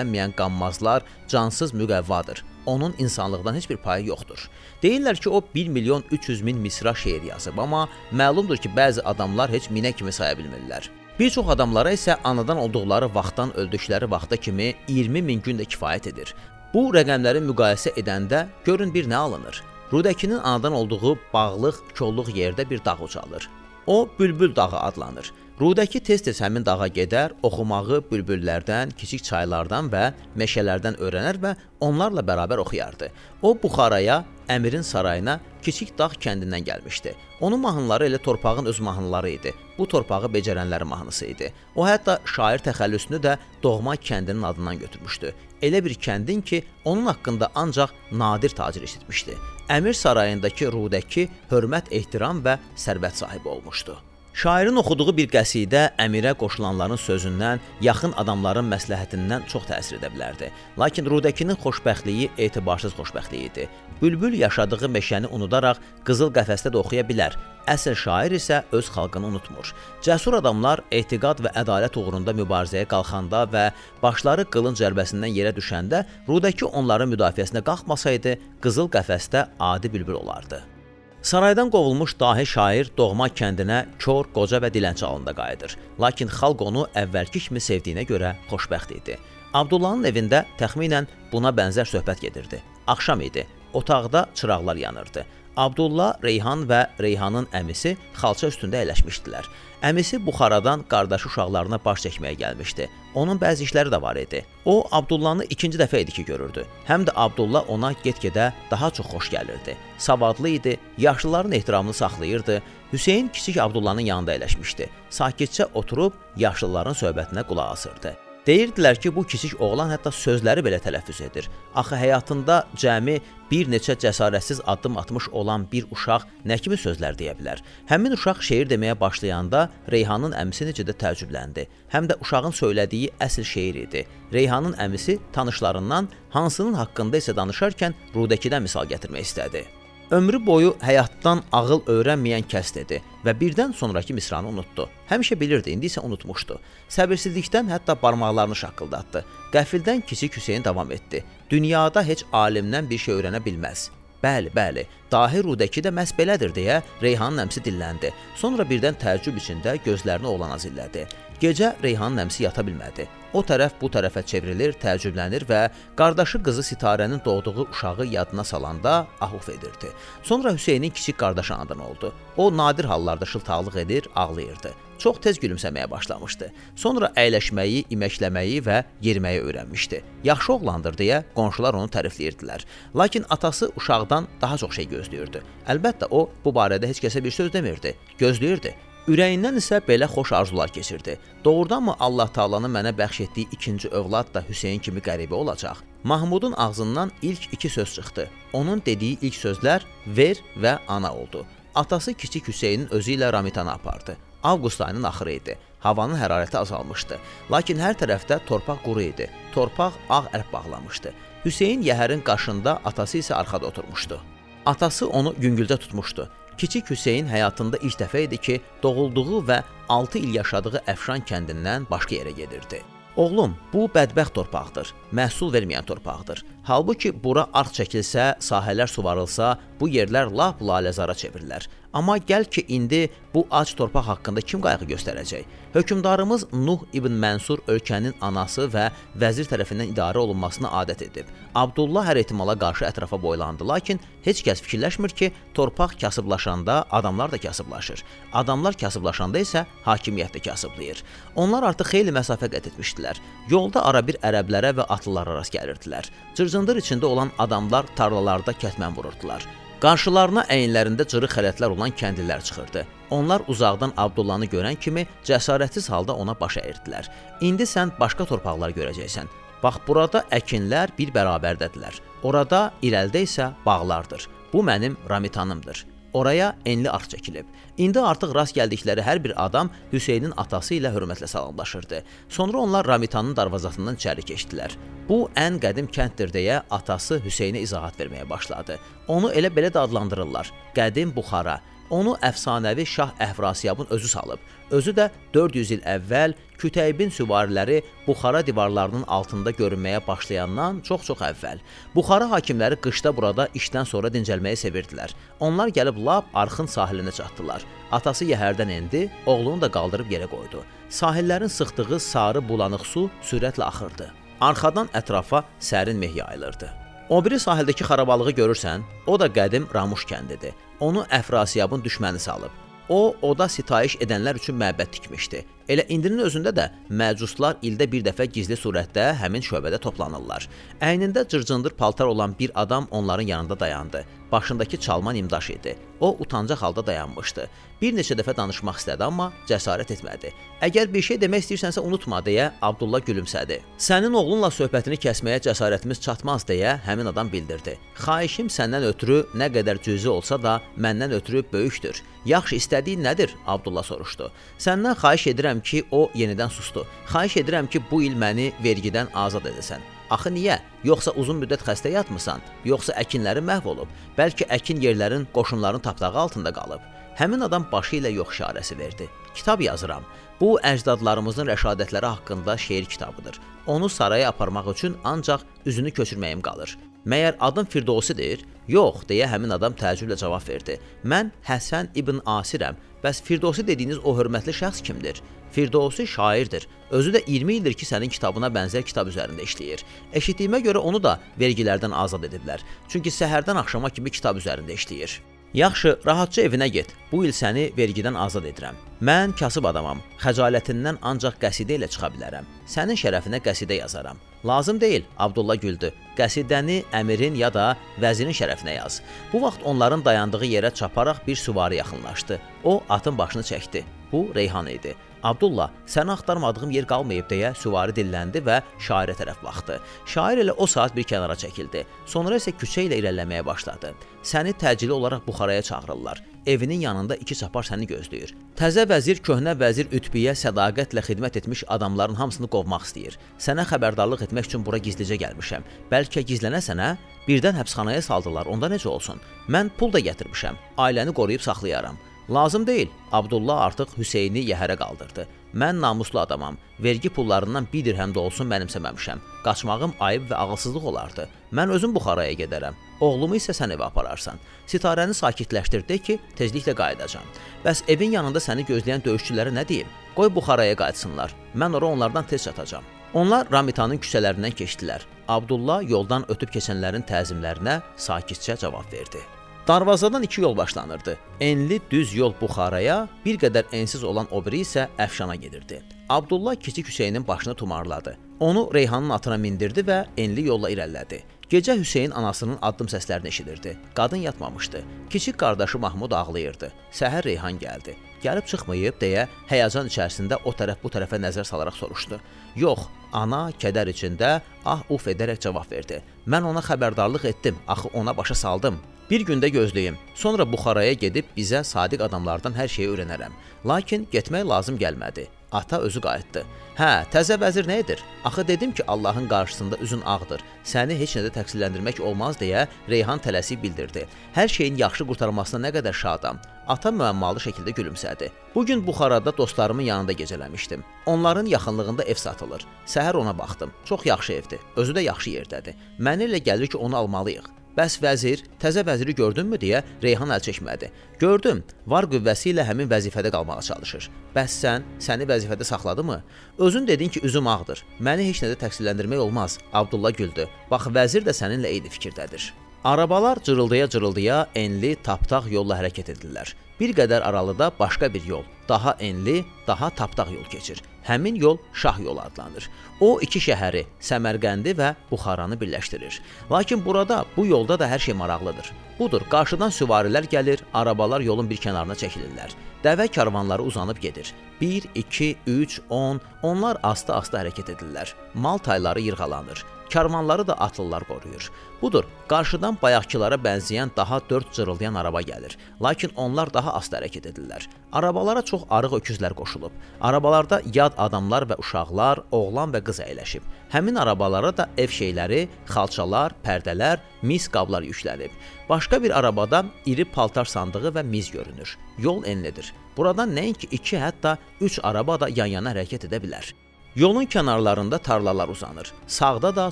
təsirlənməyən 0.07 0.35
qanmazlar 0.35 1.03
cansız 1.27 1.73
müqəvvadır 1.73 2.43
onun 2.65 2.93
insanlıqdan 2.99 3.55
heç 3.55 3.69
bir 3.69 3.77
payı 3.77 4.07
yoxdur. 4.07 4.49
Deyirlər 4.83 5.15
ki, 5.15 5.29
o 5.29 5.41
1 5.55 5.67
milyon 5.67 6.03
300 6.11 6.41
min 6.41 6.57
misra 6.57 6.93
şeir 6.93 7.23
yazıb, 7.23 7.57
amma 7.57 7.87
məlumdur 8.11 8.57
ki, 8.57 8.69
bəzi 8.75 9.01
adamlar 9.01 9.49
heç 9.49 9.69
minə 9.69 9.93
kimi 9.93 10.11
saya 10.11 10.33
bilmirlər. 10.33 10.89
Bir 11.19 11.29
çox 11.29 11.47
adamlara 11.49 11.93
isə 11.93 12.17
anadan 12.23 12.57
olduqları 12.57 13.07
vaxtdan 13.15 13.55
öldükləri 13.55 14.11
vaxta 14.11 14.35
kimi 14.35 14.75
20 14.87 15.21
min 15.21 15.41
gün 15.41 15.57
də 15.57 15.63
kifayət 15.63 16.09
edir. 16.09 16.35
Bu 16.73 16.91
rəqəmləri 16.91 17.39
müqayisə 17.47 17.95
edəndə 17.95 18.47
görün 18.65 18.93
bir 18.93 19.07
nə 19.07 19.15
alınır. 19.15 19.63
Rudəkinin 19.91 20.43
anadan 20.43 20.73
olduğu 20.73 21.17
bağlıq, 21.33 21.79
kolluq 21.97 22.35
yerdə 22.35 22.69
bir 22.69 22.83
dağ 22.85 22.97
ucalır. 22.99 23.47
O 23.87 24.09
Bülbül 24.19 24.55
dağı 24.55 24.79
adlanır. 24.79 25.31
Rudəki 25.57 25.97
tez-tez 26.05 26.37
həmin 26.43 26.61
dağa 26.65 26.85
gedər, 26.93 27.31
oxumağı 27.47 28.03
bülbüllərdən, 28.11 28.91
kiçik 28.99 29.23
çaylardan 29.25 29.87
və 29.89 30.11
meşələrdən 30.37 30.99
öyrənər 31.01 31.39
və 31.41 31.53
onlarla 31.79 32.21
bərabər 32.25 32.61
oxuyardı. 32.63 33.11
O 33.41 33.53
Buxaraya, 33.63 34.23
əmirin 34.49 34.81
sarayına 34.81 35.39
kiçik 35.61 35.97
dağ 35.97 36.09
kəndindən 36.23 36.63
gəlmişdi. 36.67 37.13
Onun 37.41 37.59
mahnıları 37.59 38.07
elə 38.07 38.17
torpağın 38.23 38.65
öz 38.65 38.79
mahnıları 38.79 39.29
idi. 39.29 39.53
Bu 39.77 39.87
torpağı 39.87 40.31
becərənlərin 40.33 40.89
mahnısı 40.89 41.25
idi. 41.25 41.51
O 41.75 41.85
hətta 41.87 42.19
şair 42.25 42.63
təxəllüsünü 42.65 43.19
də 43.21 43.37
doğma 43.63 43.95
kəndinin 43.95 44.45
adından 44.47 44.79
götürmüşdü. 44.79 45.33
Elə 45.61 45.83
bir 45.85 45.93
kəndin 45.93 46.41
ki, 46.41 46.63
onun 46.85 47.05
haqqında 47.05 47.49
ancaq 47.55 47.93
nadir 48.11 48.49
tacir 48.49 48.81
eşitmişdi. 48.81 49.37
Əmir 49.69 49.93
sarayındakı 49.93 50.71
Rudəki 50.73 51.29
hörmət, 51.51 51.91
ehtiram 51.91 52.43
və 52.45 52.59
sərvət 52.75 53.23
sahibi 53.23 53.49
olmuşdu. 53.49 53.97
Şairin 54.37 54.75
oxuduğu 54.77 55.15
bir 55.17 55.31
qəsidə 55.33 55.79
əmirə 55.97 56.35
qoşulanların 56.37 56.99
sözündən, 57.01 57.61
yaxın 57.81 58.11
adamların 58.21 58.67
məsləhətindən 58.69 59.47
çox 59.49 59.65
təsir 59.65 59.97
edə 59.97 60.11
bilərdi. 60.13 60.51
Lakin 60.77 61.09
Rudəkinin 61.09 61.57
xoşbəxtliyi 61.63 62.27
etibarsız 62.45 62.93
xoşbəxtliyi 62.99 63.47
idi. 63.49 63.65
Bülbül 64.01 64.37
yaşadığı 64.37 64.91
meşəni 64.93 65.33
unudaraq 65.33 65.81
qızıl 66.05 66.29
qəfəsdə 66.37 66.69
də 66.69 66.77
oxuya 66.83 67.07
bilər. 67.09 67.33
Əsl 67.65 67.97
şair 67.97 68.37
isə 68.37 68.61
öz 68.77 68.93
xalqını 68.93 69.33
unutmur. 69.33 69.73
Cəsur 70.05 70.37
adamlar 70.43 70.85
etiqad 70.91 71.41
və 71.41 71.55
ədalət 71.65 71.97
uğrunda 71.97 72.37
mübarizəyə 72.37 72.85
qalxanda 72.93 73.47
və 73.49 73.67
başları 74.05 74.45
qılınc 74.53 74.77
zərbəsindən 74.85 75.33
yerə 75.33 75.57
düşəndə 75.57 76.05
Rudəki 76.29 76.69
onların 76.69 77.09
müdafiəsinə 77.17 77.65
qalxmasaydı, 77.65 78.37
qızıl 78.61 78.93
qəfəsdə 78.93 79.47
adi 79.73 79.93
bülbül 79.97 80.21
olardı. 80.21 80.76
Saraydan 81.21 81.69
qovulmuş 81.69 82.19
dahi 82.19 82.45
şair 82.45 82.91
doğma 82.97 83.27
kəndinə 83.27 83.79
kör, 83.99 84.29
qoca 84.33 84.61
və 84.63 84.69
dilənçi 84.73 85.05
halında 85.05 85.33
qayıdır. 85.33 85.77
Lakin 85.99 86.29
xalq 86.29 86.61
onu 86.61 86.85
əvvəlki 86.95 87.41
kimi 87.47 87.59
sevdiyinə 87.59 88.05
görə 88.07 88.35
xoşbəxt 88.51 88.93
idi. 88.95 89.17
Abdullahın 89.53 90.05
evində 90.05 90.43
təxminən 90.59 91.07
buna 91.31 91.49
bənzər 91.49 91.89
söhbət 91.89 92.21
gedirdi. 92.21 92.61
Axşam 92.87 93.21
idi. 93.21 93.47
Otaqda 93.73 94.27
çıraqlar 94.35 94.75
yanırdı. 94.75 95.25
Abdullah, 95.57 96.21
Reyhan 96.23 96.67
və 96.69 96.85
Reyhanın 97.01 97.47
əmisi 97.59 97.95
xalça 98.13 98.51
üstündə 98.53 98.83
əyləşmişdilər. 98.83 99.49
Əmisi 99.83 100.25
Buxaradan 100.25 100.81
qardaşı 100.89 101.27
uşaqlarına 101.29 101.77
baş 101.85 102.01
çəkməyə 102.07 102.33
gəlmişdi. 102.41 102.87
Onun 103.13 103.37
bəzi 103.37 103.67
işləri 103.67 103.93
də 103.93 104.01
var 104.01 104.17
idi. 104.17 104.41
O 104.65 104.87
Abdullanı 104.91 105.45
ikinci 105.53 105.77
dəfə 105.77 106.01
idi 106.01 106.15
ki, 106.17 106.25
görürdü. 106.25 106.65
Həm 106.87 107.05
də 107.05 107.13
Abdullah 107.15 107.69
ona 107.69 107.93
get-gedə 108.03 108.51
daha 108.71 108.89
çox 108.89 109.13
xoş 109.13 109.31
gəlirdi. 109.37 109.77
Savadlı 109.97 110.49
idi, 110.49 110.77
yaşlıların 110.97 111.51
ehtiramını 111.51 111.93
saxlayırdı. 111.93 112.61
Hüseyn 112.93 113.27
kiçik 113.27 113.57
Abdullahın 113.57 114.09
yanında 114.09 114.35
əyləşmişdi. 114.35 114.89
Sakitcə 115.11 115.69
oturub 115.73 116.13
yaşlıların 116.37 116.97
söhbətinə 116.97 117.45
qulaq 117.47 117.77
asırdı. 117.77 118.26
Deyirdilər 118.47 118.95
ki, 118.95 119.11
bu 119.11 119.25
kiçik 119.27 119.57
oğlan 119.59 119.89
hətta 119.91 120.07
sözləri 120.15 120.61
belə 120.63 120.77
tələffüz 120.79 121.17
edir. 121.25 121.49
Axı 121.75 121.97
həyatında 121.99 122.61
cəmi 122.79 123.17
bir 123.51 123.67
neçə 123.67 123.97
cəsarətsiz 123.99 124.61
addım 124.71 124.95
atmış 125.01 125.27
olan 125.35 125.65
bir 125.71 125.89
uşaq 125.91 126.23
nə 126.47 126.55
kimi 126.63 126.79
sözlər 126.79 127.17
deyə 127.19 127.33
bilər? 127.35 127.59
Həmin 127.91 128.15
uşaq 128.15 128.39
şeir 128.49 128.69
deməyə 128.71 128.95
başlayanda 129.01 129.65
Reyhanın 129.91 130.31
əmisi 130.31 130.69
necə 130.69 130.87
də 130.87 130.95
təəccübləndi. 131.01 131.65
Həm 131.91 132.07
də 132.07 132.15
uşağın 132.23 132.55
söylədiyi 132.55 133.11
əsl 133.27 133.43
şeir 133.51 133.81
idi. 133.83 134.05
Reyhanın 134.31 134.79
əmisi 134.79 135.17
tanışlarından 135.35 136.07
hansının 136.37 136.79
haqqında 136.79 137.19
isə 137.19 137.35
danışarkən 137.35 137.99
Rudəkidən 138.15 138.63
misal 138.63 138.87
gətirmək 138.87 139.27
istədi. 139.27 139.67
Ömrü 140.11 140.45
boyu 140.45 140.69
həyatdan 140.79 141.41
ağıl 141.51 141.81
öyrənməyən 141.91 142.45
kəs 142.47 142.69
dedi 142.75 143.01
və 143.25 143.33
birdən 143.35 143.73
sonrakı 143.75 144.13
misranı 144.15 144.47
unutdu. 144.47 144.85
Həmişə 145.09 145.35
bilirdi, 145.39 145.73
indi 145.75 145.89
isə 145.91 145.99
unutmuşdu. 145.99 146.55
Səbirsizlikdən 146.89 147.67
hətta 147.67 147.97
barmaqlarını 148.01 148.55
şaqqıldatdı. 148.55 149.25
Qəfildən 149.51 150.05
kiçik 150.07 150.37
Hüseyn 150.37 150.63
davam 150.63 150.91
etdi. 150.91 151.23
Dünyada 151.49 152.03
heç 152.03 152.23
alimdən 152.31 152.89
bir 152.89 153.03
şey 153.03 153.17
öyrənə 153.17 153.43
bilməz. 153.43 153.89
Bəli, 154.23 154.53
bəli. 154.55 154.87
Dahi 155.11 155.43
Rudəki 155.43 155.83
də 155.83 155.91
məhz 155.91 156.15
belədir 156.15 156.55
deyə 156.55 156.81
Reyhanın 157.03 157.43
əmsi 157.43 157.65
dilləndi. 157.67 158.13
Sonra 158.35 158.63
birdən 158.63 158.95
təəccüb 159.03 159.35
içində 159.43 159.75
gözlərini 159.85 160.31
oğlana 160.31 160.55
zillədi. 160.55 161.03
Gecə 161.41 161.75
Reyhanın 161.83 162.23
əmsi 162.25 162.47
yata 162.47 162.63
bilmədi. 162.63 163.05
O 163.37 163.43
tərəf 163.45 163.75
bu 163.77 163.85
tərəfə 163.93 164.23
çevrilir, 164.25 164.71
təəccüblənir 164.81 165.43
və 165.45 165.59
qardaşı 165.99 166.39
qızı 166.41 166.63
Sitarənin 166.65 167.19
doğduğu 167.25 167.67
uşağı 167.69 168.05
yadına 168.09 168.43
salanda 168.43 169.07
ahuf 169.21 169.49
edirdi. 169.49 169.91
Sonra 170.23 170.53
Hüseynin 170.53 170.89
kiçik 170.89 171.17
qardaşı 171.17 171.53
anadan 171.53 171.79
oldu. 171.79 172.13
O 172.37 172.57
nadir 172.57 172.85
hallarda 172.85 173.25
şıltaqlıq 173.25 173.77
edir, 173.81 174.07
ağlayırdı. 174.15 174.71
Çox 174.97 175.19
tez 175.21 175.37
gülümsəməyə 175.37 175.85
başlamışdı. 175.91 176.49
Sonra 176.75 177.11
əyləşməyi, 177.13 177.85
iməkləməyi 177.93 178.63
və 178.65 178.81
yeriməyi 179.05 179.45
öyrənmişdi. 179.45 180.01
Yaxşı 180.23 180.53
oğlandır 180.53 180.97
deyə 180.97 181.21
qonşular 181.37 181.77
onu 181.77 181.93
tərifləyirdilər. 181.93 182.65
Lakin 182.95 183.25
atası 183.29 183.69
uşaqdan 183.75 184.27
daha 184.41 184.57
çox 184.57 184.73
şey 184.81 184.89
gözləyirdi. 184.97 185.45
Əlbəttə 185.69 186.09
o 186.09 186.25
bu 186.45 186.57
barədə 186.57 186.89
heç 186.89 187.05
kəsə 187.05 187.23
bir 187.23 187.37
söz 187.37 187.53
demirdi. 187.53 187.93
Gözləyirdi. 188.17 188.73
Ürəyindən 189.07 189.55
isə 189.55 189.77
belə 189.87 190.03
xoş 190.11 190.33
arzular 190.35 190.71
keçirdi. 190.75 191.13
Doğrudanmı 191.45 191.93
Allah 191.99 192.27
Taala'nın 192.27 192.73
mənə 192.73 192.91
bəxş 192.91 193.21
etdiyi 193.23 193.47
ikinci 193.55 193.87
övlad 193.87 194.33
da 194.33 194.41
Hüseyn 194.49 194.81
kimi 194.83 194.99
qəribə 194.99 195.31
olacaq? 195.33 195.77
Mahmudun 196.03 196.51
ağzından 196.57 197.11
ilk 197.21 197.53
iki 197.53 197.69
söz 197.69 197.93
çıxdı. 197.93 198.27
Onun 198.53 198.81
dediyi 198.85 199.17
ilk 199.21 199.35
sözlər 199.35 199.85
ver 200.07 200.41
və 200.59 200.73
ana 200.87 201.13
oldu. 201.13 201.45
Atası 201.75 202.13
kiçik 202.13 202.47
Hüseynin 202.47 202.91
özü 202.91 203.11
ilə 203.11 203.31
Ramitanı 203.33 203.71
apardı. 203.71 204.17
Avqust 204.43 204.81
ayının 204.81 205.03
axırı 205.03 205.31
idi. 205.31 205.57
Havanın 205.79 206.19
hərarəti 206.19 206.57
azalmışdı. 206.57 207.19
Lakin 207.51 207.79
hər 207.79 207.95
tərəfdə 207.95 208.41
torpaq 208.45 208.83
quru 208.83 209.05
idi. 209.07 209.29
Torpaq 209.55 209.95
ağ 210.09 210.25
ərq 210.35 210.51
bağlamışdı. 210.53 211.13
Hüseyn 211.45 211.79
yəhərin 211.87 212.25
qaşında, 212.27 212.81
atası 212.85 213.21
isə 213.23 213.39
arxada 213.39 213.71
oturmuşdu. 213.71 214.19
Atası 214.65 215.07
onu 215.07 215.31
yüngülcə 215.39 215.77
tutmuşdu. 215.79 216.27
Kiçik 216.57 216.89
Hüseyn 216.89 217.27
həyatında 217.29 217.77
ilk 217.85 217.99
dəfə 217.99 218.23
idi 218.25 218.37
ki, 218.41 218.53
doğulduğu 218.81 219.41
və 219.45 219.61
6 219.93 220.17
il 220.25 220.37
yaşadığı 220.39 220.79
Əfşan 220.89 221.21
kəndindən 221.29 221.85
başqa 221.91 222.17
yerə 222.17 222.33
gedirdi. 222.33 222.79
Oğlum, 223.17 223.53
bu 223.73 223.85
bədbəxt 223.93 224.33
torpaqdır. 224.33 224.89
Məhsul 225.13 225.53
verməyən 225.53 225.85
torpaqdır. 225.85 226.41
Halbuki 226.65 227.11
bura 227.23 227.47
arx 227.53 227.77
çəkilsə, 227.77 228.25
sahələr 228.41 228.89
suvarılsa, 228.89 229.55
bu 229.79 229.89
yerlər 229.89 230.33
lap 230.33 230.61
laləzara 230.61 231.13
çevrilər. 231.17 231.69
Amma 231.97 232.19
gəl 232.21 232.45
ki, 232.45 232.61
indi 232.67 233.07
bu 233.33 233.47
ac 233.51 233.71
torpaq 233.77 234.05
haqqında 234.11 234.41
kim 234.45 234.61
qayğı 234.61 234.85
göstərəcək? 234.91 235.47
Hökmdarımız 235.73 236.43
Nuh 236.53 236.83
ibn 236.93 237.15
Mənsur 237.23 237.63
ölkənin 237.73 238.13
anası 238.21 238.67
və 238.69 238.83
vəzir 239.23 239.49
tərəfindən 239.49 239.89
idarə 239.95 240.21
olunmasına 240.21 240.69
adət 240.83 241.01
edib. 241.07 241.33
Abdullah 241.57 242.05
hər 242.05 242.21
ehtimala 242.21 242.53
qarşı 242.61 242.85
ətrafa 242.91 243.17
boylandı, 243.21 243.65
lakin 243.65 244.01
heç 244.27 244.43
kəs 244.45 244.61
fikirləşmir 244.61 245.17
ki, 245.17 245.31
torpaq 245.57 245.97
kasıblaşanda 246.01 246.83
adamlar 246.91 247.33
da 247.33 247.41
kasıblaşır. 247.41 248.05
Adamlar 248.33 248.77
kasıblaşanda 248.77 249.41
isə 249.41 249.65
hakimiyyət 249.89 250.37
də 250.37 250.45
kasıblayır. 250.51 251.01
Onlar 251.35 251.65
artıq 251.71 251.95
xeyli 251.95 252.13
məsafə 252.13 252.51
qət 252.53 252.75
etmişdilər. 252.75 253.17
Yolda 253.49 253.87
ara 253.89 254.05
bir 254.05 254.21
ərəblərə 254.21 254.77
və 254.81 254.91
atlılara 254.93 255.39
rast 255.39 255.57
gəlirdilər. 255.57 256.13
Cırcındır 256.37 256.83
içində 256.83 257.09
olan 257.09 257.33
adamlar 257.41 257.89
tarlalarda 257.97 258.53
kətmən 258.53 258.93
vururdular. 258.93 259.49
Qarşılarına 259.77 260.47
əyinlərində 260.49 261.05
cırıq 261.05 261.35
xələtlər 261.37 261.73
olan 261.75 261.91
kəndlilər 261.93 262.41
çıxırdı. 262.41 262.81
Onlar 263.13 263.43
uzaqdan 263.47 263.91
Abdullanı 263.97 264.47
görən 264.49 264.79
kimi 264.81 265.03
cəsarətsiz 265.27 265.89
halda 265.93 266.15
ona 266.17 266.33
baş 266.39 266.57
əyirdilər. 266.63 267.09
İndi 267.45 267.67
sən 267.69 267.91
başqa 267.99 268.25
torpaqlar 268.25 268.73
görəcəksən. 268.73 269.29
Bax 269.61 269.77
burada 269.87 270.23
əkinlər 270.33 270.95
bir 270.97 271.13
bərabərdədirlər. 271.13 272.01
Orada 272.23 272.71
irəlidə 272.81 273.21
isə 273.27 273.51
bağlardır. 273.65 274.25
Bu 274.53 274.65
mənim 274.65 274.97
Ramitanımdır. 275.09 275.85
Oraya 276.17 276.55
enli 276.65 276.89
arx 276.89 277.11
çəkilib. 277.13 277.45
İndi 277.77 278.01
artıq 278.01 278.33
rast 278.35 278.55
gəldikləri 278.57 279.03
hər 279.05 279.19
bir 279.23 279.33
adam 279.43 279.69
Hüseynin 279.91 280.33
atası 280.41 280.79
ilə 280.79 280.89
hörmətlə 280.95 281.27
salamlaşırdı. 281.29 282.01
Sonra 282.29 282.57
onlar 282.65 282.87
Ramitanın 282.87 283.35
darvazasından 283.37 283.99
içəri 283.99 284.25
keçdilər. 284.31 284.73
Bu 285.09 285.27
ən 285.37 285.59
qədim 285.61 285.91
kənddir 285.93 286.33
deyə 286.33 286.61
atası 286.73 287.19
Hüseynə 287.25 287.61
izahat 287.61 287.99
verməyə 288.01 288.25
başladı. 288.29 288.79
Onu 289.07 289.29
elə 289.29 289.53
belə 289.53 289.69
də 289.69 289.83
adlandırırlar. 289.85 290.49
Qədim 290.75 291.13
Buxara. 291.15 291.59
Onu 291.89 292.17
əfsanəvi 292.19 292.85
Şah 292.85 293.13
Əhrasiyabın 293.19 293.87
özü 293.89 294.07
salıb. 294.07 294.39
Özü 294.71 294.91
də 294.91 295.09
400 295.33 295.71
il 295.71 295.83
əvvəl 295.87 296.33
Kütəybin 296.59 297.11
süvariləri 297.13 297.77
Buxara 298.07 298.41
divarlarının 298.45 299.05
altında 299.07 299.53
görünməyə 299.55 300.01
başlayandan 300.07 300.81
çox-çox 300.83 301.21
əvvəl. 301.29 301.61
Buxara 301.95 302.27
hakimləri 302.31 302.79
qışda 302.83 303.13
burada 303.15 303.47
işdən 303.55 303.87
sonra 303.87 304.11
dincəlməyi 304.11 304.59
sevirdilər. 304.59 305.13
Onlar 305.39 305.71
gəlib 305.71 306.01
lap 306.03 306.27
arxın 306.33 306.67
sahilinə 306.67 307.15
çatdılar. 307.15 307.63
Atası 307.91 308.25
yəhərdən 308.25 308.71
endi, 308.79 309.07
oğlunu 309.25 309.61
da 309.61 309.71
qaldırıb 309.71 310.11
yerə 310.11 310.27
qoydu. 310.27 310.65
Sahillərin 310.89 311.51
sıxdığı 311.51 311.99
sarı 311.99 312.43
bulanıq 312.49 312.83
su 312.83 313.07
sürətlə 313.23 313.63
axırdı. 313.69 314.11
Arxadan 314.41 314.91
ətrafa 314.93 315.45
sərin 315.61 315.97
meh 315.97 316.15
yayılırdı. 316.15 316.73
O 317.09 317.23
biri 317.23 317.39
sahildəki 317.39 317.85
xarabalığı 317.87 318.31
görürsən, 318.35 318.81
o 319.07 319.15
da 319.19 319.27
qədim 319.31 319.69
Ramuş 319.73 320.03
kəndidir. 320.09 320.51
Onu 320.79 321.05
Əfrasiyabın 321.09 321.81
düşməni 321.81 322.19
salıb. 322.19 322.51
O, 322.89 323.15
oda 323.21 323.47
sitayiş 323.49 323.97
edənlər 324.03 324.37
üçün 324.37 324.59
məbəd 324.59 324.91
tikmişdi. 324.97 325.45
Elə 325.67 325.83
indinin 325.91 326.23
özündə 326.23 326.53
də 326.55 326.65
məcuslar 326.87 327.57
ildə 327.67 327.89
bir 327.91 328.05
dəfə 328.05 328.29
gizli 328.31 328.55
surətdə 328.55 329.09
həmin 329.19 329.43
şöbədə 329.43 329.81
toplanırlar. 329.83 330.47
Əynində 330.79 331.25
cırcındır 331.27 331.75
paltar 331.75 332.07
olan 332.07 332.35
bir 332.39 332.51
adam 332.55 332.87
onların 332.91 333.27
yanında 333.27 333.59
dayandı. 333.59 334.05
Başındakı 334.31 334.77
çalman 334.77 335.15
imdaş 335.15 335.49
idi. 335.49 335.75
O 335.99 336.17
utancaq 336.19 336.57
halda 336.57 336.85
dayanmışdı. 336.85 337.47
Bir 337.81 337.93
neçə 337.93 338.15
dəfə 338.17 338.33
danışmaq 338.37 338.79
istədi, 338.79 339.03
amma 339.03 339.29
cəsarət 339.49 339.93
etmədi. 339.95 340.31
Əgər 340.65 340.89
bir 340.93 341.03
şey 341.05 341.19
demək 341.21 341.45
istəyirsənsə 341.45 341.83
unutma 341.85 342.19
deyə 342.25 342.49
Abdullah 342.61 343.03
gülümsədi. 343.05 343.59
Sənin 343.77 344.17
oğlunla 344.17 344.49
söhbətini 344.53 344.97
kəsməyə 345.03 345.39
cəsarətimiz 345.47 346.01
çatmaz 346.01 346.45
deyə 346.49 346.75
həmin 346.85 347.11
adam 347.13 347.31
bildirdi. 347.31 347.77
Xahişim 348.01 348.49
səndən 348.51 348.89
ötürü 348.89 349.23
nə 349.37 349.51
qədər 349.53 349.81
cüzi 349.81 350.09
olsa 350.09 350.41
da 350.43 350.59
məndən 350.77 351.13
ötürü 351.19 351.43
böyükdür. 351.53 352.01
Yaxşı 352.25 352.55
istədiyin 352.55 353.05
nədir? 353.05 353.31
Abdullah 353.47 353.85
soruşdu. 353.85 354.31
Səndən 354.59 354.97
xahiş 354.99 355.27
edirəm 355.31 355.56
ki, 355.61 355.83
o 355.91 356.09
yenidən 356.15 356.49
sustu. 356.49 356.85
Xahiş 357.11 357.37
edirəm 357.43 357.69
ki, 357.69 357.81
bu 357.91 358.01
il 358.03 358.17
məni 358.17 358.51
vergidən 358.63 359.11
azad 359.13 359.45
edəsən. 359.49 359.83
Axı 360.09 360.31
niyə? 360.31 360.59
Yoxsa 360.87 361.11
uzun 361.19 361.41
müddət 361.41 361.65
xəstə 361.67 361.91
yatmısan? 361.91 362.43
Yoxsa 362.65 362.95
əkinlərin 363.01 363.45
məhv 363.47 363.67
olub? 363.73 363.89
Bəlkə 364.17 364.47
əkin 364.57 364.79
yerlərin 364.83 365.27
qoşunların 365.35 365.83
tapdağı 365.83 366.15
altında 366.23 366.53
qalıb? 366.55 366.83
Həmin 367.19 367.43
adam 367.43 367.65
başı 367.71 367.97
ilə 367.97 368.13
yox 368.13 368.35
işarəsi 368.35 368.77
verdi. 368.79 369.09
Kitab 369.35 369.61
yazıram. 369.61 370.03
Bu 370.39 370.59
əcdadlarımızın 370.63 371.49
rəşadətləri 371.49 372.05
haqqında 372.05 372.57
şeir 372.57 372.85
kitabıdır. 372.85 373.39
Onu 373.67 373.89
saraya 373.89 374.29
aparmaq 374.29 374.71
üçün 374.71 374.97
ancaq 375.03 375.41
üzünü 375.65 375.89
köçürməyim 375.89 376.41
qalır. 376.41 376.77
Məyər 377.05 377.35
adın 377.39 377.65
Firdosidir? 377.65 378.45
Yox, 378.67 379.05
deyə 379.09 379.27
həmin 379.31 379.53
adam 379.55 379.73
təəccüblə 379.73 380.17
cavab 380.19 380.43
verdi. 380.47 380.77
Mən 381.03 381.31
Həsən 381.47 381.89
ibn 381.95 382.21
Asirəm. 382.25 382.75
Bəs 383.03 383.21
Firdosi 383.23 383.67
dediyiniz 383.67 383.99
o 384.03 384.13
hörmətli 384.17 384.53
şəxs 384.61 384.83
kimdir? 384.83 385.21
Firdovsi 385.57 386.07
şairdir. 386.07 386.67
Özü 386.91 387.11
də 387.11 387.21
20 387.27 387.53
ildir 387.53 387.73
ki, 387.73 387.85
sənin 387.89 388.11
kitabına 388.13 388.51
bənzər 388.53 388.83
kitab 388.85 389.07
üzərində 389.09 389.41
işləyir. 389.41 389.81
Eşitdiyimə 390.13 390.59
görə 390.61 390.83
onu 390.85 390.99
da 391.01 391.15
vergilərdən 391.41 391.95
azad 391.97 392.27
ediblər. 392.29 392.61
Çünki 392.93 393.09
səhərdən 393.09 393.57
axşama 393.63 393.89
kimi 393.89 394.13
kitab 394.13 394.37
üzərində 394.37 394.77
işləyir. 394.77 395.17
Yaxşı, 395.57 395.95
rahatca 396.05 396.43
evinə 396.45 396.67
get. 396.69 396.93
Bu 397.11 397.23
il 397.25 397.33
səni 397.33 397.71
vergidən 397.73 398.19
azad 398.21 398.45
edirəm. 398.45 398.77
Mən 399.01 399.33
kasıb 399.39 399.65
adamam. 399.65 400.03
Xəcalətindən 400.21 401.01
ancaq 401.01 401.41
qəsidə 401.41 401.79
ilə 401.79 401.89
çıxa 401.89 402.11
bilərəm. 402.13 402.45
Sənin 402.69 403.01
şərəfinə 403.01 403.41
qəsidə 403.41 403.79
yazaram. 403.81 404.21
Lazım 404.45 404.77
deyil, 404.81 405.09
Abdullah 405.17 405.57
güldü. 405.57 405.89
Qəsidəni 406.19 406.83
əmirin 406.93 407.33
ya 407.41 407.49
da 407.49 407.71
vəzirin 407.97 408.37
şərəfinə 408.37 408.77
yaz. 408.77 409.01
Bu 409.33 409.41
vaxt 409.41 409.65
onların 409.65 410.05
dayandığı 410.05 410.45
yerə 410.45 410.73
çaparaq 410.73 411.25
bir 411.27 411.35
süvari 411.35 411.81
yaxınlaşdı. 411.81 412.41
O 412.63 412.83
atın 412.89 413.17
başını 413.17 413.41
çəkdi. 413.41 413.83
Bu 414.11 414.27
Reyhan 414.35 414.67
idi. 414.67 414.95
Abdullah, 415.27 415.71
səni 415.91 416.13
axtarmadığım 416.13 416.71
yer 416.71 416.85
qalmayıb 416.87 417.25
deyə 417.27 417.49
süvari 417.59 417.91
dilləndi 417.97 418.39
və 418.47 418.61
şairə 418.79 419.11
tərəf 419.19 419.41
baxdı. 419.43 419.75
Şair 420.07 420.39
elə 420.43 420.55
o 420.55 420.67
saat 420.71 420.95
bir 420.95 421.03
kənara 421.09 421.35
çəkildi. 421.41 421.81
Sonra 422.07 422.39
isə 422.39 422.53
küçə 422.55 422.85
ilə 422.87 423.01
irəliləməyə 423.01 423.43
başladı. 423.45 423.91
Səni 424.23 424.55
təcili 424.55 424.95
olaraq 424.95 425.27
Buxaraya 425.27 425.61
çağırırlar. 425.61 426.23
Evinin 426.47 426.79
yanında 426.79 427.15
iki 427.15 427.35
çapar 427.35 427.67
səni 427.67 427.89
gözləyir. 427.91 428.31
Təzə 428.55 428.87
vəzir 428.87 429.19
köhnə 429.19 429.51
vəzir 429.59 429.91
Ütbiyə 429.91 430.31
sədaqətlə 430.31 431.03
xidmət 431.09 431.41
etmiş 431.41 431.65
adamların 431.75 432.15
hamısını 432.15 432.47
qovmaq 432.47 432.87
istəyir. 432.87 433.19
Sənə 433.35 433.67
xəbərdarlıq 433.67 434.29
etmək 434.29 434.47
üçün 434.47 434.63
bura 434.63 434.79
gizlicə 434.79 435.19
gəlmişəm. 435.27 435.67
Bəlkə 435.91 436.23
gizlənəsənə, 436.29 436.93
birdən 437.27 437.59
həbsxanaya 437.59 438.01
saldılar. 438.01 438.47
Onda 438.47 438.71
necə 438.71 438.87
olsun? 438.87 439.19
Mən 439.51 439.75
pul 439.75 439.91
da 439.91 439.99
gətirmişəm. 439.99 440.55
Ailəni 440.87 441.11
qoruyub 441.19 441.43
saxlayaram. 441.43 441.99
Lazım 442.29 442.67
deyil. 442.67 442.87
Abdullah 443.11 443.61
artıq 443.61 443.93
Hüseyni 443.97 444.41
yəhərə 444.49 444.75
qaldırdı. 444.77 445.27
Mən 445.55 445.81
namuslu 445.81 446.19
adamam. 446.19 446.57
Vergi 446.79 447.09
pullarından 447.09 447.67
bir 447.73 447.85
dirhəm 447.85 448.11
də 448.13 448.19
olsun 448.19 448.49
mənimsəməmişəm. 448.51 449.21
Qaçmağım 449.45 449.93
ayıb 449.99 450.27
və 450.31 450.35
ağılsızlıq 450.35 450.85
olardı. 450.91 451.27
Mən 451.53 451.71
özüm 451.71 451.95
Buxaraya 451.95 452.33
gedərəm. 452.35 452.75
Oğlumu 452.99 453.39
isə 453.39 453.55
sən 453.55 453.71
evə 453.71 453.87
apararsan. 453.87 454.41
Sitarəni 454.67 455.15
sakitləşdirdi 455.15 455.99
ki, 456.03 456.19
tezliklə 456.35 456.75
qayıdacam. 456.75 457.23
Bəs 457.63 457.85
evin 457.87 458.11
yanında 458.17 458.43
səni 458.43 458.67
gözləyən 458.67 459.05
döyüşçülərə 459.07 459.55
nə 459.55 459.63
deyim? 459.69 459.87
Qoy 460.15 460.33
Buxaraya 460.35 460.75
qayıtsınlar. 460.75 461.31
Mən 461.55 461.79
ora 461.79 461.93
onlardan 461.95 462.27
tez 462.27 462.43
çatacam. 462.43 462.83
Onlar 463.13 463.47
Ramitanın 463.51 464.03
küçələrindən 464.03 464.51
keçdilər. 464.51 465.07
Abdullah 465.27 465.89
yoldan 465.89 466.27
ötüb 466.27 466.51
keçənlərin 466.51 467.07
təzimlərinə 467.07 467.79
sakitcə 467.95 468.59
cavab 468.59 468.91
verdi. 468.91 469.23
Darvazadan 469.67 470.23
iki 470.23 470.41
yol 470.41 470.57
başlanırdı. 470.57 471.17
Enli 471.39 471.81
düz 471.91 472.15
yol 472.15 472.33
Buxaraya, 472.41 473.07
bir 473.25 473.35
qədər 473.35 473.65
ensiz 473.75 474.03
olan 474.03 474.29
o 474.31 474.39
biri 474.45 474.61
isə 474.63 474.85
Əfşana 474.97 475.35
gedirdi. 475.35 475.81
Abdullah 476.09 476.55
kiçik 476.55 476.87
Hüseynin 476.87 477.27
başını 477.27 477.55
tumarladı. 477.55 478.17
Onu 478.39 478.69
Reyhanın 478.73 479.09
atına 479.09 479.37
mindirdi 479.37 479.83
və 479.83 480.05
enli 480.17 480.47
yolla 480.47 480.71
irəlilədi. 480.71 481.19
Gecə 481.51 481.75
Hüseyn 481.79 482.11
anasının 482.11 482.57
addım 482.61 482.87
səslərini 482.87 483.27
eşidirdi. 483.27 483.77
Qadın 483.93 484.17
yatmamışdı. 484.17 484.83
Kiçik 485.09 485.37
qardaşı 485.37 485.79
Mahmud 485.79 486.11
ağlayırdı. 486.11 486.71
Səhər 486.91 487.25
Reyhan 487.25 487.59
gəldi. 487.59 487.99
Gəlib 488.23 488.47
çıxmayıb 488.47 489.03
deyə 489.03 489.27
həyəcan 489.51 489.91
içərisində 489.91 490.39
o 490.45 490.51
tərəf 490.55 490.79
bu 490.83 490.89
tərəfə 490.95 491.19
nəzər 491.19 491.43
salaraq 491.43 491.75
soruşdu. 491.75 492.19
Yox, 492.55 492.87
ana 493.11 493.49
kədər 493.59 493.91
içində 493.91 494.37
ah 494.65 494.83
uf 494.89 495.07
edərək 495.11 495.43
cavab 495.43 495.71
verdi. 495.71 496.03
Mən 496.25 496.47
ona 496.47 496.63
xəbərdarlıq 496.63 497.27
etdim, 497.27 497.59
axı 497.67 497.91
ona 497.93 498.17
başa 498.17 498.35
saldım. 498.35 498.79
Bir 499.09 499.23
gündə 499.23 499.47
gözləyim. 499.47 499.95
Sonra 500.19 500.43
Buxaraya 500.51 500.93
gedib 500.99 501.29
bizə 501.37 501.61
sadiq 501.63 502.01
adamlardan 502.03 502.51
hər 502.57 502.67
şeyi 502.67 502.89
öyrənərəm. 502.91 503.35
Lakin 503.65 504.03
getmək 504.11 504.43
lazım 504.49 504.75
gəlmədi. 504.81 505.29
Ata 505.51 505.79
özü 505.79 506.01
qayıtdı. 506.03 506.41
Hə, 506.75 507.05
təzə 507.13 507.37
vəzir 507.39 507.69
nə 507.69 507.77
edir? 507.85 508.01
Axı 508.27 508.43
dedim 508.47 508.73
ki, 508.75 508.83
Allahın 508.87 509.29
qarşısında 509.31 509.77
üzün 509.77 510.01
ağdır. 510.05 510.43
Səni 510.67 510.97
heç 510.99 511.15
nədə 511.15 511.31
təqsirləndirmək 511.37 512.01
olmaz 512.03 512.35
deyə 512.41 512.67
Reyhan 512.89 513.23
tələsik 513.23 513.63
bildirdi. 513.63 514.03
Hər 514.35 514.51
şeyin 514.51 514.75
yaxşı 514.83 515.07
qurtarmasına 515.07 515.69
nə 515.69 515.71
qədər 515.77 515.95
şadam. 515.95 516.43
Ata 516.67 516.91
müəmmalı 516.91 517.39
şəkildə 517.47 517.71
gülümsədi. 517.79 518.27
Bu 518.55 518.65
gün 518.65 518.83
Buxarada 518.87 519.37
dostlarımın 519.37 519.87
yanında 519.87 520.11
gecələmişdim. 520.11 520.83
Onların 521.05 521.45
yaxınlığında 521.45 522.03
ev 522.03 522.19
satılır. 522.19 522.67
Səhər 522.85 523.15
ona 523.15 523.37
baxdım. 523.37 523.71
Çox 523.85 524.05
yaxşı 524.05 524.33
evdir. 524.33 524.59
Özü 524.75 524.99
də 524.99 525.07
yaxşı 525.07 525.29
yerdədir. 525.39 525.79
Mənə 525.99 526.27
elə 526.27 526.43
gəlir 526.43 526.67
ki, 526.67 526.77
onu 526.77 526.97
almalıyıq. 526.97 527.56
Bəs 527.77 527.99
vəzir, 528.01 528.41
təzə 528.57 528.81
vəziri 528.81 529.13
gördünmü 529.13 529.59
deyə 529.61 529.83
Reyhan 530.01 530.31
əl 530.33 530.41
çəkmədi. 530.47 530.87
Gördüm, 531.21 531.59
var 531.85 532.07
qüvvəsi 532.09 532.49
ilə 532.49 532.65
həmin 532.65 532.89
vəzifədə 532.89 533.29
qalmağa 533.35 533.61
çalışır. 533.67 534.07
Bəs 534.33 534.55
sən, 534.63 534.87
səni 534.97 535.27
vəzifədə 535.29 535.67
saxladı 535.69 536.03
mı? 536.03 536.23
Özün 536.57 536.87
dedin 536.87 537.13
ki, 537.13 537.21
üzüm 537.23 537.47
ağdır. 537.47 537.83
Məni 538.01 538.25
heç 538.31 538.41
nədə 538.41 538.57
təqsirləndirmək 538.63 539.21
olmaz. 539.21 539.59
Abdullah 539.73 540.17
güldü. 540.17 540.47
Bax, 540.71 540.89
vəzir 540.89 541.27
də 541.27 541.37
səninlə 541.37 541.69
eyni 541.69 541.93
fikirdədir. 541.93 542.49
Arabalar 542.83 543.43
cırıldaya-cırıldaya 543.45 544.47
enli, 544.55 544.95
taptaq 545.05 545.51
yolla 545.53 545.77
hərəkət 545.77 546.15
edirlər. 546.15 546.55
Bir 546.79 546.97
qədər 546.97 547.21
aralıda 547.25 547.71
başqa 547.79 548.09
bir 548.13 548.25
yol, 548.25 548.45
daha 548.69 548.97
enli, 549.01 549.43
daha 549.67 549.89
tapdaq 549.89 550.33
yol 550.33 550.45
keçir. 550.49 550.81
Həmin 551.07 551.35
yol 551.35 551.57
Şah 551.73 551.99
yolu 551.99 552.19
adlanır. 552.19 552.69
O 552.99 553.19
iki 553.21 553.39
şəhəri, 553.39 553.85
Səmərqəndi 554.01 554.73
və 554.75 554.93
Buxaranı 555.11 555.55
birləşdirir. 555.61 556.19
Lakin 556.51 556.83
burada, 556.85 557.23
bu 557.37 557.45
yolda 557.45 557.79
da 557.79 557.87
hər 557.87 557.99
şey 557.99 558.17
maraqlıdır. 558.19 558.71
Budur, 558.99 559.23
qarşıdan 559.29 559.71
süvarilər 559.71 560.27
gəlir, 560.27 560.65
arabalar 560.73 561.21
yolun 561.21 561.49
bir 561.49 561.61
kənarına 561.63 561.95
çəkilirlər. 562.01 562.57
Dəvə 562.83 563.07
karvanları 563.13 563.63
uzanıb 563.63 564.01
gedir. 564.01 564.33
1, 564.61 564.89
2, 564.95 565.35
3, 565.47 565.81
10, 565.89 566.21
onlar 566.43 566.81
asta-asta 566.83 567.43
hərəkət 567.43 567.75
edirlər. 567.77 568.13
Mal 568.33 568.57
tayları 568.57 569.01
yırğalanır. 569.01 569.65
Karvanları 569.93 570.47
da 570.47 570.53
atlılar 570.53 571.03
qoruyur. 571.03 571.51
Budur, 571.81 572.03
qarşıdan 572.27 572.77
bayaqkılara 572.81 573.35
bənzəyən 573.35 573.89
daha 573.97 574.19
4 574.29 574.53
cırıldayan 574.53 574.95
araba 574.95 575.21
gəlir. 575.21 575.55
Lakin 575.81 576.11
onlar 576.15 576.53
daha 576.53 576.73
asta 576.73 576.97
hərəkət 576.97 577.29
edirlər. 577.31 577.67
Arabalara 577.91 578.41
çox 578.41 578.65
arıq 578.69 578.97
öküzlər 578.99 579.33
qoşulub. 579.33 579.71
Arabalarda 580.01 580.61
yad 580.73 580.93
adamlar 580.97 581.47
və 581.47 581.59
uşaqlar, 581.63 582.23
oğlan 582.31 582.73
və 582.75 582.83
qız 582.83 582.99
əyləşib. 583.05 583.47
Həmin 583.71 583.95
arabalara 583.95 584.51
da 584.57 584.69
ev 584.77 584.91
şeyləri, 584.91 585.47
xalçalar, 585.71 586.35
pərdələr, 586.43 586.99
mis 587.21 587.47
qablar 587.47 587.87
yüklənib. 587.87 588.31
Başqa 588.69 589.03
bir 589.03 589.17
arabada 589.19 589.65
iri 589.85 590.05
paltar 590.05 590.45
sandığı 590.45 590.91
və 590.99 591.03
miz 591.03 591.31
görünür. 591.31 591.77
Yol 591.97 592.25
enlidir. 592.25 592.73
Buradan 592.97 593.35
nəinki 593.35 593.67
2, 593.71 593.97
hətta 593.97 594.37
3 594.61 594.79
araba 594.83 595.19
da 595.19 595.29
yan-yana 595.29 595.75
hərəkət 595.75 596.09
edə 596.09 596.19
bilər. 596.23 596.55
Yolun 596.97 597.25
kənarlarında 597.25 597.97
tarlalar 597.97 598.49
uzanır. 598.49 598.93
Sağda 599.07 599.55
da, 599.55 599.71